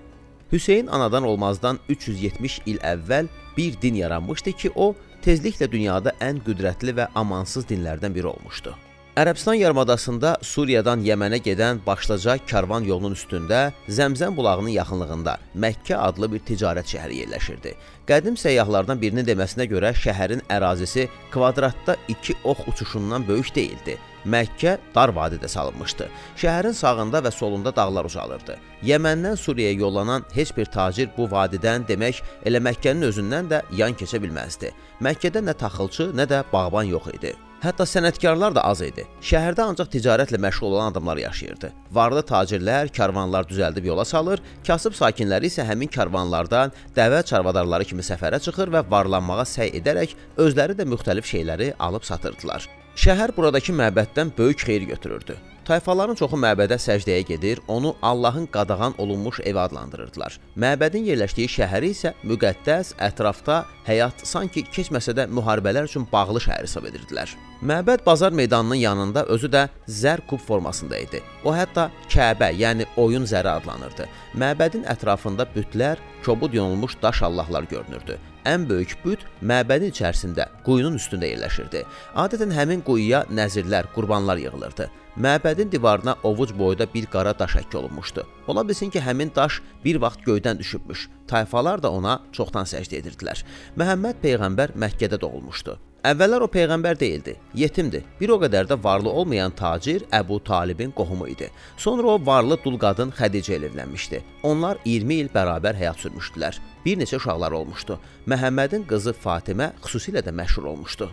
Hüseyn 0.53 0.87
anadan 0.87 1.23
olmazdan 1.23 1.79
370 1.89 2.61
il 2.67 2.81
əvvəl 2.83 3.31
bir 3.57 3.79
din 3.83 3.95
yaranmışdı 4.03 4.53
ki, 4.53 4.73
o 4.75 4.97
tezliklə 5.23 5.71
dünyada 5.71 6.17
ən 6.19 6.43
qüdrətli 6.43 6.97
və 6.99 7.07
amansız 7.15 7.71
dinlərdən 7.71 8.15
biri 8.15 8.27
olmuşdu. 8.35 8.75
Ərəbistan 9.15 9.55
yarımadasında 9.55 10.31
Suriyadan 10.43 10.99
Yəmənə 11.07 11.39
gedən 11.39 11.79
başlıca 11.87 12.35
karvan 12.51 12.83
yolunun 12.83 13.13
üstündə 13.15 13.61
Zəmzəm 13.87 14.35
bulağının 14.35 14.75
yaxınlığında 14.75 15.37
Məkkə 15.65 15.95
adlı 16.03 16.33
bir 16.33 16.43
ticarət 16.49 16.91
şəhəri 16.91 17.21
yerləşirdi. 17.21 17.77
Qədim 18.09 18.35
səyyahlardan 18.35 18.99
birinin 18.99 19.29
deməsinə 19.29 19.69
görə 19.71 19.95
şəhərin 19.95 20.43
ərazisi 20.51 21.07
kvadratda 21.31 21.95
2 22.09 22.37
ox 22.43 22.67
uçuşundan 22.73 23.29
böyük 23.29 23.55
deyildi. 23.55 23.97
Məkkə 24.27 24.75
dar 24.97 25.15
vadidə 25.15 25.47
salınmışdı. 25.47 26.11
Şəhərin 26.35 26.75
sağında 26.75 27.23
və 27.23 27.31
solunda 27.39 27.71
dağlar 27.77 28.11
uzalırdı. 28.11 28.59
Yəməndən 28.83 29.39
Suriyaya 29.39 29.79
yollanan 29.79 30.27
heç 30.35 30.57
bir 30.57 30.67
tacir 30.67 31.15
bu 31.17 31.31
vadidən, 31.31 31.87
demək, 31.87 32.25
elə 32.43 32.67
Məkkənin 32.67 33.13
özündən 33.13 33.55
də 33.55 33.63
yan 33.79 33.95
keçə 33.95 34.19
bilməzdi. 34.19 34.75
Məkkədə 34.99 35.47
nə 35.47 35.55
taxılçı, 35.55 36.11
nə 36.19 36.27
də 36.27 36.43
bağban 36.53 36.91
yox 36.97 37.13
idi. 37.15 37.37
Hətta 37.65 37.87
sənətkarlar 37.89 38.53
da 38.53 38.63
az 38.69 38.83
idi. 38.85 39.07
Şəhərdə 39.25 39.65
ancaq 39.65 39.89
ticarətlə 39.95 40.37
məşğul 40.45 40.75
olan 40.75 40.91
adamlar 40.93 41.17
yaşayırdı. 41.23 41.71
Varlı 41.97 42.21
tacirlər 42.29 42.91
karvanlar 42.93 43.49
düzəldib 43.49 43.89
yola 43.89 44.05
salır, 44.05 44.43
kasıb 44.67 44.93
sakinləri 44.99 45.49
isə 45.49 45.65
həmin 45.65 45.89
karvanlardan 45.95 46.75
dəvə 46.99 47.23
çarvadarları 47.31 47.89
kimi 47.89 48.05
səfərə 48.05 48.43
çıxır 48.45 48.75
və 48.75 48.85
varlanmağa 48.91 49.49
səy 49.49 49.73
edərək 49.81 50.13
özləri 50.45 50.77
də 50.77 50.85
müxtəlif 50.93 51.31
şeyləri 51.33 51.73
alıb 51.89 52.05
satırdılar. 52.05 52.69
Şəhər 53.01 53.33
buradakı 53.37 53.73
məbəddən 53.81 54.37
böyük 54.37 54.69
xeyir 54.69 54.89
götürürdü. 54.93 55.41
Tayfaların 55.65 56.19
çoxu 56.21 56.37
məbədə 56.37 56.77
səcdəyə 56.77 57.23
gedir, 57.25 57.61
onu 57.69 57.95
Allahın 58.03 58.45
qadağan 58.47 58.95
olunmuş 58.99 59.39
evi 59.41 59.59
adlandırırdılar. 59.59 60.37
Məbədin 60.61 61.07
yerləşdiyi 61.09 61.49
şəhəri 61.49 61.89
isə 61.95 62.11
müqəddəs, 62.21 62.91
ətrafda 63.01 63.63
həyat 63.87 64.27
sanki 64.29 64.67
keçməsə 64.69 65.15
də 65.17 65.25
müharibələr 65.33 65.89
üçün 65.89 66.05
bağlı 66.11 66.43
şəhər 66.45 66.67
hesab 66.67 66.85
edirdilər. 66.91 67.33
Məbəd 67.65 68.05
bazar 68.05 68.37
meydanının 68.37 68.83
yanında 68.83 69.23
özü 69.33 69.49
də 69.55 69.63
zər 69.89 70.21
kub 70.29 70.43
formasında 70.45 70.99
idi. 71.01 71.23
O 71.45 71.55
hətta 71.57 71.89
Kəbə, 72.13 72.51
yəni 72.61 72.85
oyun 73.01 73.25
zəri 73.25 73.49
adlanırdı. 73.49 74.05
Məbədin 74.37 74.85
ətrafında 74.93 75.47
bütlər, 75.55 76.03
kobud 76.27 76.53
yonulmuş 76.53 76.99
daş 77.03 77.23
allahlar 77.23 77.65
görünürdü. 77.71 78.19
Ən 78.45 78.69
böyük 78.69 78.99
büt 79.05 79.25
məbədin 79.41 79.95
içərisində, 79.95 80.51
quyunun 80.67 81.01
üstündə 81.01 81.33
yerləşirdi. 81.33 81.87
Adətən 82.21 82.53
həmin 82.53 82.85
quyuya 82.85 83.25
nəzirlər, 83.33 83.89
qurbanlar 83.97 84.37
yığılırdı. 84.37 84.91
Məbədin 85.15 85.71
divarına 85.73 86.17
ovuc 86.23 86.51
boyda 86.59 86.87
bir 86.95 87.07
qara 87.07 87.39
daş 87.39 87.55
həkk 87.55 87.77
olunmuşdu. 87.79 88.27
Ola 88.47 88.69
bilsin 88.69 88.91
ki, 88.91 88.99
həmin 89.01 89.31
daş 89.35 89.61
bir 89.85 89.97
vaxt 90.03 90.27
göydən 90.27 90.59
düşübmüş. 90.59 91.09
Tayfalar 91.27 91.83
da 91.83 91.93
ona 91.93 92.19
çoxdan 92.33 92.67
səcdə 92.67 92.99
edirdilər. 92.99 93.45
Məhəmməd 93.79 94.19
peyğəmbər 94.25 94.75
Məkkədə 94.75 95.21
doğulmuşdu. 95.21 95.79
Əvvəllər 96.05 96.43
o 96.45 96.49
peyğəmbər 96.51 96.99
deyildi, 97.01 97.37
yetimdi. 97.55 98.03
Bir 98.21 98.35
o 98.35 98.41
qədər 98.43 98.67
də 98.69 98.77
varlı 98.85 99.09
olmayan 99.09 99.55
tacir 99.55 100.03
Əbu 100.13 100.43
Talibin 100.45 100.91
qohumu 100.91 101.29
idi. 101.31 101.49
Sonra 101.77 102.17
o 102.17 102.27
varlı 102.27 102.59
dul 102.65 102.77
qadın 102.79 103.15
Xədicə 103.15 103.55
ilə 103.55 103.71
evlənmişdi. 103.71 104.21
Onlar 104.43 104.83
20 104.85 105.15
il 105.15 105.31
bərabər 105.33 105.79
həyat 105.79 106.03
sürmüşdülər. 106.03 106.59
Bir 106.85 106.99
neçə 106.99 107.23
uşaqları 107.23 107.57
olmuşdu. 107.57 108.01
Məhəmmədin 108.27 108.85
qızı 108.91 109.15
Fatimə 109.15 109.73
xüsusilə 109.87 110.27
də 110.27 110.35
məşhur 110.35 110.67
olmuşdu. 110.75 111.09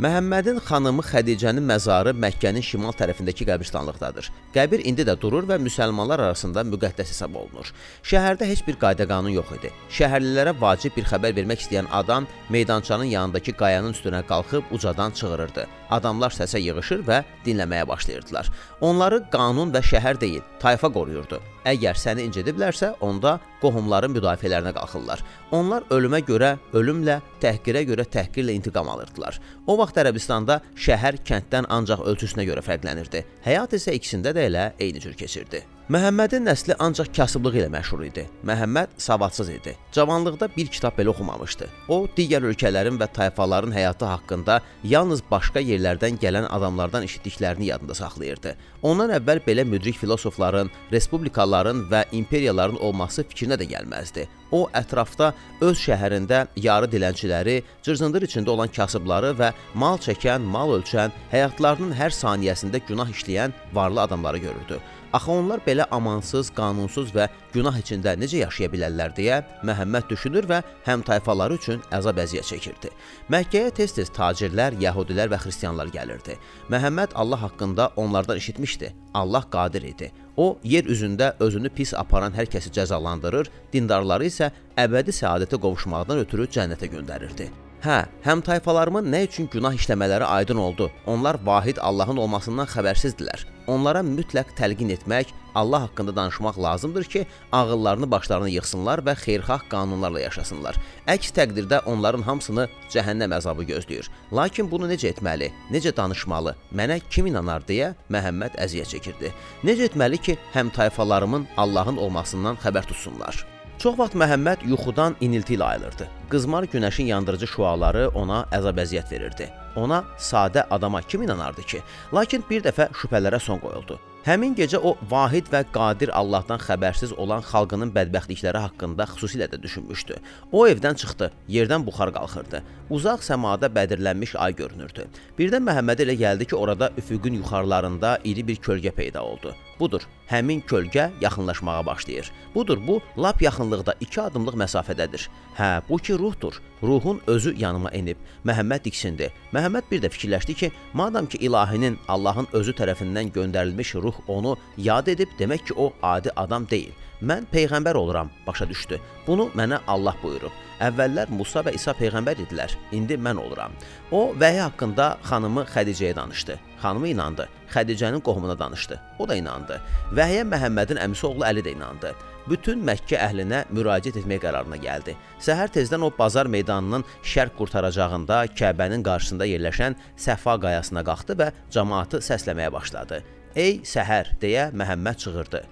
Məhəmmədin 0.00 0.56
xanımı 0.64 1.02
Xədicənin 1.04 1.66
məzarı 1.68 2.14
Məkkənin 2.16 2.64
şimal 2.64 2.94
tərəfindəki 2.96 3.44
qəbirstanlıqdadır. 3.44 4.30
Qəbir 4.54 4.86
indi 4.88 5.04
də 5.04 5.18
durur 5.20 5.44
və 5.44 5.58
müsəlmanlar 5.60 6.22
arasında 6.30 6.64
müqəddəs 6.64 7.12
hesab 7.12 7.36
olunur. 7.36 7.68
Şəhərdə 8.00 8.48
heç 8.48 8.62
bir 8.64 8.78
qayda-qanun 8.80 9.36
yox 9.36 9.52
idi. 9.58 9.68
Şəhərlilərə 9.92 10.56
vacib 10.62 10.96
bir 10.96 11.04
xəbər 11.10 11.36
vermək 11.36 11.66
istəyən 11.66 11.92
adam 11.92 12.24
meydançanın 12.48 13.12
yanındakı 13.12 13.52
qayanın 13.52 13.92
üstünə 13.92 14.24
qalxıb 14.32 14.72
ucadan 14.72 15.12
çığırırdı. 15.12 15.68
Adamlar 15.92 16.32
səsə 16.32 16.56
yığışır 16.64 17.04
və 17.04 17.20
dinləməyə 17.44 17.84
başlayırdılar. 17.92 18.48
Onları 18.82 19.20
qanun 19.30 19.70
və 19.70 19.78
şəhər 19.86 20.18
deyil, 20.18 20.42
tayfa 20.58 20.88
qoruyurdu. 20.90 21.38
Əgər 21.70 21.94
səni 21.94 22.24
incidiblərsə, 22.26 22.88
onda 23.06 23.36
qohumların 23.60 24.10
müdafiələrinə 24.16 24.72
qalxırlar. 24.74 25.22
Onlar 25.54 25.86
ölümə 25.94 26.18
görə 26.26 26.56
ölümlə, 26.74 27.20
təhqirə 27.44 27.84
görə 27.86 28.08
təhqirlə 28.10 28.56
intiqam 28.58 28.90
alırdılar. 28.90 29.38
O 29.70 29.76
vaxt 29.78 30.02
Ərəbistanda 30.02 30.58
şəhər 30.74 31.20
kənddən 31.22 31.70
ancaq 31.70 32.02
ölçüsünə 32.10 32.48
görə 32.48 32.66
fərqlənirdi. 32.66 33.22
Həyat 33.46 33.78
isə 33.78 33.94
ikisində 33.94 34.34
də 34.34 34.48
elə 34.50 34.66
eyni 34.82 35.04
cür 35.04 35.14
keçirdi. 35.14 35.62
Məhəmmədin 35.90 36.44
nəsli 36.46 36.76
ancaq 36.78 37.08
kasıblığı 37.10 37.56
ilə 37.58 37.68
məşhur 37.74 38.04
idi. 38.06 38.22
Məhəmməd 38.46 38.92
savadsız 39.02 39.48
idi. 39.50 39.72
Cavanlıqda 39.92 40.48
bir 40.56 40.68
kitab 40.70 40.94
belə 40.94 41.10
oxumamışdı. 41.10 41.66
O, 41.88 42.06
digər 42.16 42.46
ölkələrin 42.46 43.00
və 43.00 43.08
tayfaların 43.16 43.74
həyatı 43.74 44.06
haqqında 44.06 44.60
yalnız 44.86 45.24
başqa 45.30 45.58
yerlərdən 45.58 46.20
gələn 46.22 46.46
adamlardan 46.54 47.02
eşitdiklərini 47.02 47.72
yadında 47.72 47.98
saxlayırdı. 47.98 48.54
Ondan 48.82 49.10
əvvəl 49.18 49.42
belə 49.42 49.66
müdrik 49.66 49.98
filosofların, 49.98 50.70
respublikaların 50.92 51.82
və 51.90 52.04
imperiyaların 52.12 52.78
olması 52.78 53.26
fikrinə 53.26 53.58
də 53.58 53.66
gəlməzdi. 53.74 54.28
O 54.52 54.68
ətrafda 54.78 55.32
öz 55.66 55.76
şəhərində 55.82 56.46
yarı 56.62 56.86
dilənçiləri, 56.94 57.58
cırzındır 57.82 58.28
içində 58.30 58.54
olan 58.54 58.70
kasıbları 58.70 59.34
və 59.34 59.50
mal 59.74 59.98
çəkən, 59.98 60.46
mal 60.46 60.78
ölçən, 60.78 61.10
həyatlarının 61.34 61.94
hər 61.96 62.14
saniyəsində 62.14 62.84
günah 62.86 63.10
işləyən 63.10 63.56
varlı 63.74 64.06
adamları 64.06 64.38
görürdü. 64.46 64.78
Axı 65.12 65.30
onlar 65.32 65.60
belə 65.66 65.84
amansız, 65.90 66.48
qanunsuz 66.56 67.10
və 67.12 67.26
günah 67.52 67.76
içində 67.76 68.14
necə 68.16 68.38
yaşaya 68.40 68.70
bilərlər 68.72 69.12
deyə 69.16 69.42
Məhəmməd 69.68 70.06
düşünür 70.08 70.46
və 70.48 70.62
həm 70.86 71.02
tayfaları 71.04 71.58
üçün 71.60 71.82
əzab-əziyyət 71.92 72.48
çəkirdi. 72.48 72.92
Məkkəyə 73.34 73.74
tez-tez 73.76 74.08
tacirlər, 74.16 74.78
yəhudilər 74.80 75.28
və 75.34 75.40
xristianlar 75.44 75.92
gəlirdi. 75.92 76.38
Məhəmməd 76.72 77.12
Allah 77.14 77.42
haqqında 77.44 77.90
onlardan 77.96 78.40
eşitmişdi. 78.40 78.94
Allah 79.14 79.44
qadir 79.52 79.84
idi. 79.90 80.08
O, 80.36 80.56
yer 80.64 80.88
üzündə 80.88 81.34
özünü 81.40 81.68
pis 81.76 81.92
aparan 81.94 82.32
hər 82.32 82.48
kəsi 82.48 82.72
cəzalandırır, 82.72 83.52
dindarları 83.72 84.30
isə 84.32 84.48
əbədi 84.80 85.12
səadətə 85.12 85.60
qovuşmaqdan 85.60 86.24
ötürü 86.24 86.48
cənnətə 86.56 86.88
göndərirdi. 86.96 87.50
Hə, 87.82 88.04
həm 88.22 88.38
tayfalarımın 88.46 89.08
nə 89.10 89.24
üçün 89.26 89.48
günah 89.50 89.74
işləmələri 89.74 90.22
aydın 90.22 90.60
oldu. 90.62 90.86
Onlar 91.06 91.34
vahid 91.42 91.80
Allahın 91.82 92.20
olmasından 92.22 92.68
xəbərsizdilər. 92.70 93.42
Onlara 93.66 94.04
mütləq 94.06 94.52
təlqin 94.54 94.92
etmək, 94.94 95.32
Allah 95.58 95.82
haqqında 95.88 96.14
danışmaq 96.16 96.62
lazımdır 96.62 97.04
ki, 97.04 97.26
ağıllarını 97.52 98.10
başlarına 98.10 98.52
yığsınlar 98.54 99.02
və 99.02 99.16
xeyirxah 99.24 99.66
qanunlarla 99.70 100.22
yaşasınlar. 100.22 100.78
Əks 101.10 101.34
təqdirdə 101.34 101.82
onların 101.90 102.22
hamısını 102.22 102.68
cəhənnəm 102.94 103.34
əzabı 103.40 103.66
gözləyir. 103.74 104.06
Lakin 104.30 104.70
bunu 104.70 104.86
necə 104.92 105.10
etməli? 105.10 105.50
Necə 105.74 105.90
danışmalı? 105.96 106.54
Mənə 106.70 107.00
kim 107.10 107.26
inanar 107.34 107.66
deyə 107.66 107.96
Məhəmməd 108.14 108.62
əziyyət 108.62 108.94
çəkirdi. 108.94 109.34
Necə 109.66 109.90
etməli 109.90 110.22
ki, 110.22 110.38
həm 110.54 110.70
tayfalarımın 110.78 111.50
Allahın 111.56 111.98
olmasından 111.98 112.62
xəbər 112.62 112.86
tutsunlar? 112.86 113.42
Çox 113.82 113.96
vaxt 113.98 114.14
Məhəmməd 114.14 114.60
yuxudan 114.70 115.16
inilti 115.26 115.56
ilə 115.56 115.66
ayılırdı. 115.72 116.06
Qızmar 116.30 116.68
günəşin 116.70 117.08
yandırıcı 117.08 117.48
şüaları 117.50 118.04
ona 118.20 118.44
əzab-əziyyət 118.54 119.10
verirdi. 119.10 119.48
Ona 119.74 120.04
sadə 120.22 120.62
adama 120.70 121.00
kim 121.02 121.26
inanardı 121.26 121.66
ki? 121.66 121.82
Lakin 122.14 122.44
bir 122.50 122.62
dəfə 122.62 122.92
şübhələrə 123.00 123.40
son 123.42 123.58
qoyuldu. 123.58 123.98
Həmin 124.22 124.52
gecə 124.54 124.78
o 124.78 124.92
vahid 125.10 125.48
və 125.50 125.64
qadir 125.74 126.12
Allahdan 126.14 126.60
xəbərsiz 126.62 127.10
olan 127.18 127.40
xalqının 127.42 127.90
bədbəxtlikləri 127.90 128.60
haqqında 128.62 129.08
xüsusilə 129.10 129.48
də 129.50 129.58
düşünmüşdü. 129.64 130.20
O 130.54 130.60
evdən 130.70 130.94
çıxdı, 131.02 131.32
yerdən 131.50 131.82
buxar 131.82 132.12
qalxırdı. 132.14 132.60
Uzaq 132.94 133.26
səmada 133.26 133.66
bədirlənmiş 133.74 134.36
ay 134.38 134.54
görünürdü. 134.62 135.08
Birdən 135.40 135.66
Məhəmməd 135.66 136.04
elə 136.06 136.14
gəldi 136.22 136.46
ki, 136.52 136.54
orada 136.54 136.92
üfüqün 137.02 137.40
yuxarılarında 137.42 138.20
iri 138.22 138.46
bir 138.46 138.62
kölgə 138.62 138.94
peyda 138.94 139.24
oldu. 139.26 139.56
Budur, 139.80 140.06
həmin 140.30 140.62
kölgə 140.70 141.10
yaxınlaşmağa 141.20 141.86
başlayır. 141.86 142.30
Budur, 142.54 142.78
bu 142.86 143.00
lap 143.18 143.42
yaxınlıqda 143.42 143.98
2 144.06 144.20
addımlıq 144.28 144.62
məsafədədir. 144.66 145.26
Hə, 145.58 145.80
bu 145.88 145.98
ki 145.98 146.14
ruhdur. 146.14 146.62
Ruhun 146.82 147.20
özü 147.26 147.54
yanıma 147.58 147.90
enib. 147.90 148.16
Məhəmməd 148.46 148.84
diksindi. 148.84 149.30
Məhəmməd 149.54 149.86
bir 149.90 150.02
də 150.02 150.10
fikirləşdi 150.10 150.54
ki, 150.54 150.72
madam 150.94 151.26
ki 151.26 151.38
ilahinin 151.46 151.98
Allahın 152.08 152.48
özü 152.52 152.74
tərəfindən 152.78 153.30
göndərilmiş 153.36 153.94
ruh 153.94 154.18
onu 154.28 154.56
yad 154.76 155.06
edib, 155.06 155.30
demək 155.38 155.66
ki, 155.68 155.74
o 155.76 155.92
adi 156.02 156.30
adam 156.36 156.66
deyil. 156.70 156.90
Mən 157.22 157.46
peyğəmbər 157.52 157.94
oluram, 157.94 158.30
başa 158.46 158.66
düşdü. 158.68 158.98
Bunu 159.26 159.46
mənə 159.54 159.78
Allah 159.86 160.16
buyurub. 160.22 160.50
Əvvəllər 160.82 161.30
Musa 161.30 161.62
və 161.62 161.76
İsa 161.78 161.94
peyğəmbər 161.94 162.42
idilər. 162.42 162.74
İndi 162.92 163.14
mən 163.14 163.38
oluram. 163.38 163.76
O 164.10 164.32
vəhy 164.34 164.58
haqqında 164.64 165.06
xanımı 165.30 165.62
Xədicəyə 165.70 166.16
danışdı. 166.16 166.58
Xanımı 166.82 167.08
inandı. 167.14 167.48
Xədicənin 167.70 168.20
qohumuna 168.26 168.58
danışdı. 168.58 168.98
O 169.18 169.28
da 169.28 169.38
inandı. 169.38 169.78
Vəhyə 170.18 170.42
Məhəmmədin 170.50 170.98
əmisi 171.06 171.26
oğlu 171.30 171.46
Əli 171.46 171.62
də 171.62 171.76
inandı 171.76 172.14
bütün 172.48 172.82
Məkkə 172.86 173.18
əhlinə 173.18 173.64
müraciət 173.74 174.20
etmək 174.22 174.42
qərarına 174.46 174.78
gəldi. 174.82 175.16
Səhər 175.42 175.72
tezdən 175.74 176.06
o 176.06 176.12
bazar 176.18 176.50
meydanının 176.50 177.04
şərq 177.34 177.54
qurtaracağında 177.58 178.44
Kəbənin 178.58 179.04
qarşısında 179.06 179.48
yerləşən 179.52 179.98
Səfa 180.16 180.58
qayasına 180.64 181.04
qalxdı 181.06 181.38
və 181.42 181.52
cəmaatı 181.74 182.22
səsləməyə 182.28 182.72
başladı. 182.72 183.22
"Ey 183.56 183.80
səhər!" 183.84 184.34
deyə 184.40 184.72
Məhəmməd 184.72 185.16
çığırdı. 185.24 185.62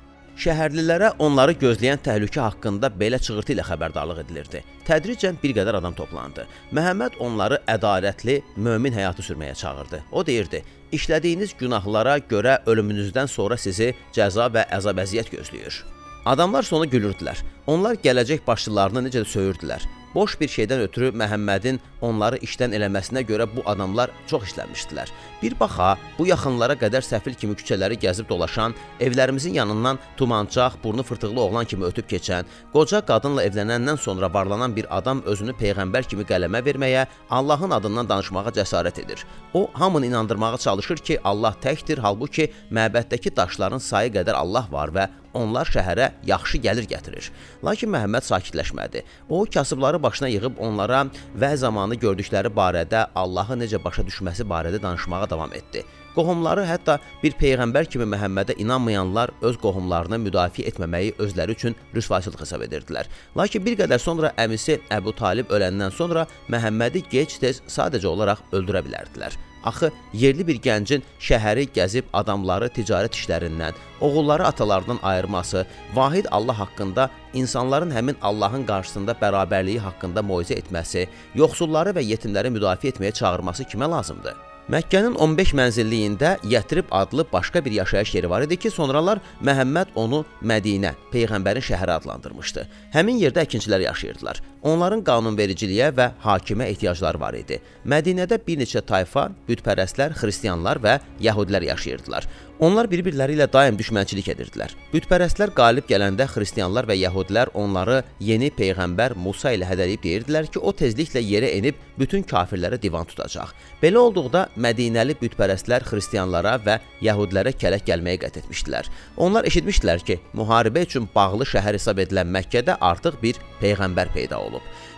Şəhərlilərə 0.41 1.11
onları 1.21 1.53
gözləyən 1.61 2.01
təhlükə 2.01 2.41
haqqında 2.41 2.89
belə 3.01 3.18
çığırtı 3.21 3.53
ilə 3.53 3.64
xəbərdarlıq 3.66 4.23
edilirdi. 4.23 4.62
Tədricən 4.89 5.37
bir 5.43 5.53
qədər 5.59 5.77
adam 5.77 5.93
toplandı. 5.99 6.47
Məhəmməd 6.73 7.18
onları 7.21 7.61
ədalətli, 7.68 8.41
mömin 8.57 8.97
həyatı 8.97 9.27
sürməyə 9.27 9.55
çağırdı. 9.55 10.03
O 10.12 10.27
deyirdi: 10.27 10.64
"İşlədiyiniz 10.93 11.55
günahlara 11.59 12.18
görə 12.18 12.64
ölümünüzdən 12.64 13.29
sonra 13.29 13.57
sizi 13.57 13.95
cəza 14.16 14.49
və 14.55 14.68
əzab-əziyyət 14.79 15.35
gözləyir." 15.37 15.99
Adamlar 16.27 16.62
sonra 16.68 16.85
gülürdülər. 16.85 17.41
Onlar 17.66 17.97
gələcək 17.97 18.45
başçılarını 18.47 19.07
necə 19.09 19.25
də 19.25 19.29
söyürdülər. 19.31 19.87
Boş 20.14 20.35
bir 20.41 20.49
şeydən 20.51 20.81
ötürü 20.89 21.12
Məhəmmədin 21.14 21.77
onları 22.03 22.41
işdən 22.43 22.73
eləməsinə 22.75 23.23
görə 23.29 23.47
bu 23.47 23.62
adamlar 23.71 24.11
çox 24.27 24.49
işləmişdilər. 24.49 25.12
Bir 25.43 25.55
baxa, 25.61 25.93
bu 26.18 26.27
yaxınlara 26.27 26.75
qədər 26.81 27.07
səfil 27.07 27.37
kimi 27.39 27.55
küçələri 27.55 27.95
gəzib 28.03 28.27
dolaşan, 28.29 28.75
evlərimizin 29.01 29.55
yanından 29.55 30.01
tumancaq, 30.16 30.81
burnu 30.83 31.03
fırtıqlı 31.07 31.41
oğlan 31.41 31.64
kimi 31.64 31.87
ötüb 31.87 32.11
keçən, 32.11 32.51
qoca 32.73 33.01
qadınla 33.07 33.47
evlənəndən 33.47 34.03
sonra 34.03 34.33
varlanan 34.35 34.75
bir 34.77 34.91
adam 34.99 35.23
özünü 35.23 35.55
peyğəmbər 35.62 36.11
kimi 36.11 36.27
qələmə 36.27 36.64
verməyə, 36.66 37.07
Allahın 37.31 37.79
adından 37.79 38.09
danışmağa 38.09 38.51
cəsarət 38.59 39.01
edir. 39.05 39.25
O 39.55 39.71
hamını 39.73 40.11
inandırmağa 40.11 40.59
çalışır 40.59 40.97
ki, 40.97 41.21
Allah 41.25 41.55
təkdir, 41.62 42.03
halbuki 42.03 42.51
məbəddəki 42.73 43.37
daşların 43.37 43.79
sayı 43.79 44.11
qədər 44.18 44.35
Allah 44.35 44.66
var 44.73 44.91
və 44.91 45.09
onlar 45.35 45.70
şəhərə 45.70 46.11
yaxşı 46.26 46.61
gəlir 46.64 46.89
gətirir. 46.91 47.31
Lakin 47.64 47.93
Məhəmməd 47.95 48.26
sakitləşmədi. 48.26 49.05
O 49.28 49.45
kasıbları 49.55 50.03
başına 50.03 50.28
yığıb 50.35 50.59
onlara 50.59 51.05
və 51.39 51.55
zamanı 51.57 51.99
gördükləri 52.03 52.53
barədə 52.55 53.07
Allahı 53.14 53.59
necə 53.62 53.83
başa 53.85 54.07
düşməsi 54.07 54.47
barədə 54.47 54.83
danışmağa 54.83 55.31
davam 55.31 55.53
etdi. 55.55 55.85
Qohumları 56.14 56.64
hətta 56.66 56.97
bir 57.22 57.37
peyğəmbər 57.39 57.87
kimi 57.91 58.09
Məhəmmədə 58.11 58.57
inanmayanlar 58.59 59.31
öz 59.47 59.59
qohumlarını 59.62 60.18
müdafiə 60.24 60.66
etməməyi 60.72 61.14
özləri 61.22 61.55
üçün 61.55 61.76
rüsvayçılıq 61.95 62.43
hesab 62.43 62.64
edirdilər. 62.66 63.07
Lakin 63.39 63.64
bir 63.66 63.78
qədər 63.85 64.03
sonra 64.03 64.33
əmisi 64.37 64.81
Əbu 64.91 65.14
Talib 65.20 65.55
öləndən 65.55 65.95
sonra 65.95 66.26
Məhəmmədi 66.51 67.05
gec-tez 67.12 67.62
sadəcə 67.70 68.11
olaraq 68.11 68.43
öldürə 68.53 68.83
bilərdilər. 68.89 69.39
Axı 69.65 69.91
yerli 70.13 70.47
bir 70.47 70.61
gəncin 70.65 71.05
şəhəri 71.21 71.67
gəzib 71.75 72.11
adamları 72.13 72.71
ticarət 72.77 73.17
işlərindən, 73.19 73.77
oğulları 74.01 74.47
atalarından 74.47 74.99
ayırması, 75.03 75.67
vahid 75.95 76.27
Allah 76.31 76.59
haqqında 76.59 77.11
insanların 77.35 77.91
həmin 77.91 78.17
Allahın 78.23 78.65
qarşısında 78.67 79.17
bərabərliyi 79.23 79.79
haqqında 79.79 80.25
moizə 80.25 80.57
etməsi, 80.61 81.09
yoxsulları 81.35 81.97
və 81.97 82.07
yetimləri 82.13 82.53
müdafiə 82.57 82.95
etməyə 82.95 83.13
çağırması 83.13 83.69
kimə 83.73 83.91
lazımdır? 83.91 84.39
Məkkənin 84.71 85.17
15 85.19 85.51
mənzilliyində 85.59 86.37
Yətrib 86.47 86.93
adlı 86.95 87.25
başqa 87.33 87.65
bir 87.65 87.73
yaşayış 87.73 88.15
yeri 88.15 88.31
var 88.31 88.45
idi 88.47 88.57
ki, 88.57 88.71
sonralar 88.71 89.19
Məhəmməd 89.43 89.97
onu 89.99 90.21
Mədinə, 90.47 90.93
peyğəmbərin 91.11 91.65
şəhəri 91.73 91.97
adlandırmışdı. 91.97 92.67
Həmin 92.95 93.19
yerdə 93.19 93.43
əkinçilər 93.43 93.83
yaşayırdılar. 93.89 94.43
Onların 94.61 95.01
qanunvericiliyə 95.07 95.89
və 95.97 96.11
hakimə 96.21 96.67
ehtiyacları 96.69 97.21
var 97.21 97.37
idi. 97.39 97.57
Mədinədə 97.89 98.37
bir 98.45 98.61
neçə 98.61 98.83
tayfa, 98.85 99.31
bütpərəstlər, 99.49 100.13
xristianlar 100.21 100.83
və 100.85 100.99
yəhudilər 101.25 101.65
yaşayırdılar. 101.71 102.29
Onlar 102.61 102.91
bir-birləri 102.93 103.39
ilə 103.39 103.47
daim 103.49 103.79
düşmənçilik 103.81 104.27
edirdilər. 104.35 104.75
Bütpərəstlər 104.93 105.55
qalib 105.57 105.87
gələndə 105.89 106.27
xristianlar 106.29 106.85
və 106.91 106.99
yəhudilər 107.01 107.55
onları 107.57 108.03
yeni 108.21 108.51
peyğəmbər 108.53 109.15
Musa 109.17 109.55
ilə 109.57 109.65
hədələyib 109.71 110.03
deyirdilər 110.05 110.51
ki, 110.53 110.61
o 110.61 110.75
tezliklə 110.77 111.23
yerə 111.25 111.55
enib 111.57 111.81
bütün 111.97 112.21
kafirlərə 112.21 112.77
divan 112.83 113.09
tutacaq. 113.09 113.55
Belə 113.81 114.03
olduqda 114.05 114.51
Mədinəli 114.61 115.17
bütpərəstlər 115.23 115.89
xristianlara 115.89 116.59
və 116.67 116.77
yəhudilərə 117.01 117.57
kələk 117.57 117.89
gəlməyə 117.89 118.27
qət 118.27 118.43
etmişdilər. 118.43 118.93
Onlar 119.17 119.49
eşitmişdilər 119.49 120.05
ki, 120.05 120.21
müharibə 120.37 120.85
üçün 120.85 121.09
bağlı 121.15 121.49
şəhər 121.55 121.81
hesab 121.81 122.05
edilən 122.05 122.29
Məkkədə 122.29 122.77
artıq 122.77 123.17
bir 123.25 123.41
peyğəmbər 123.65 124.13
peyda 124.13 124.37
olub. 124.37 124.49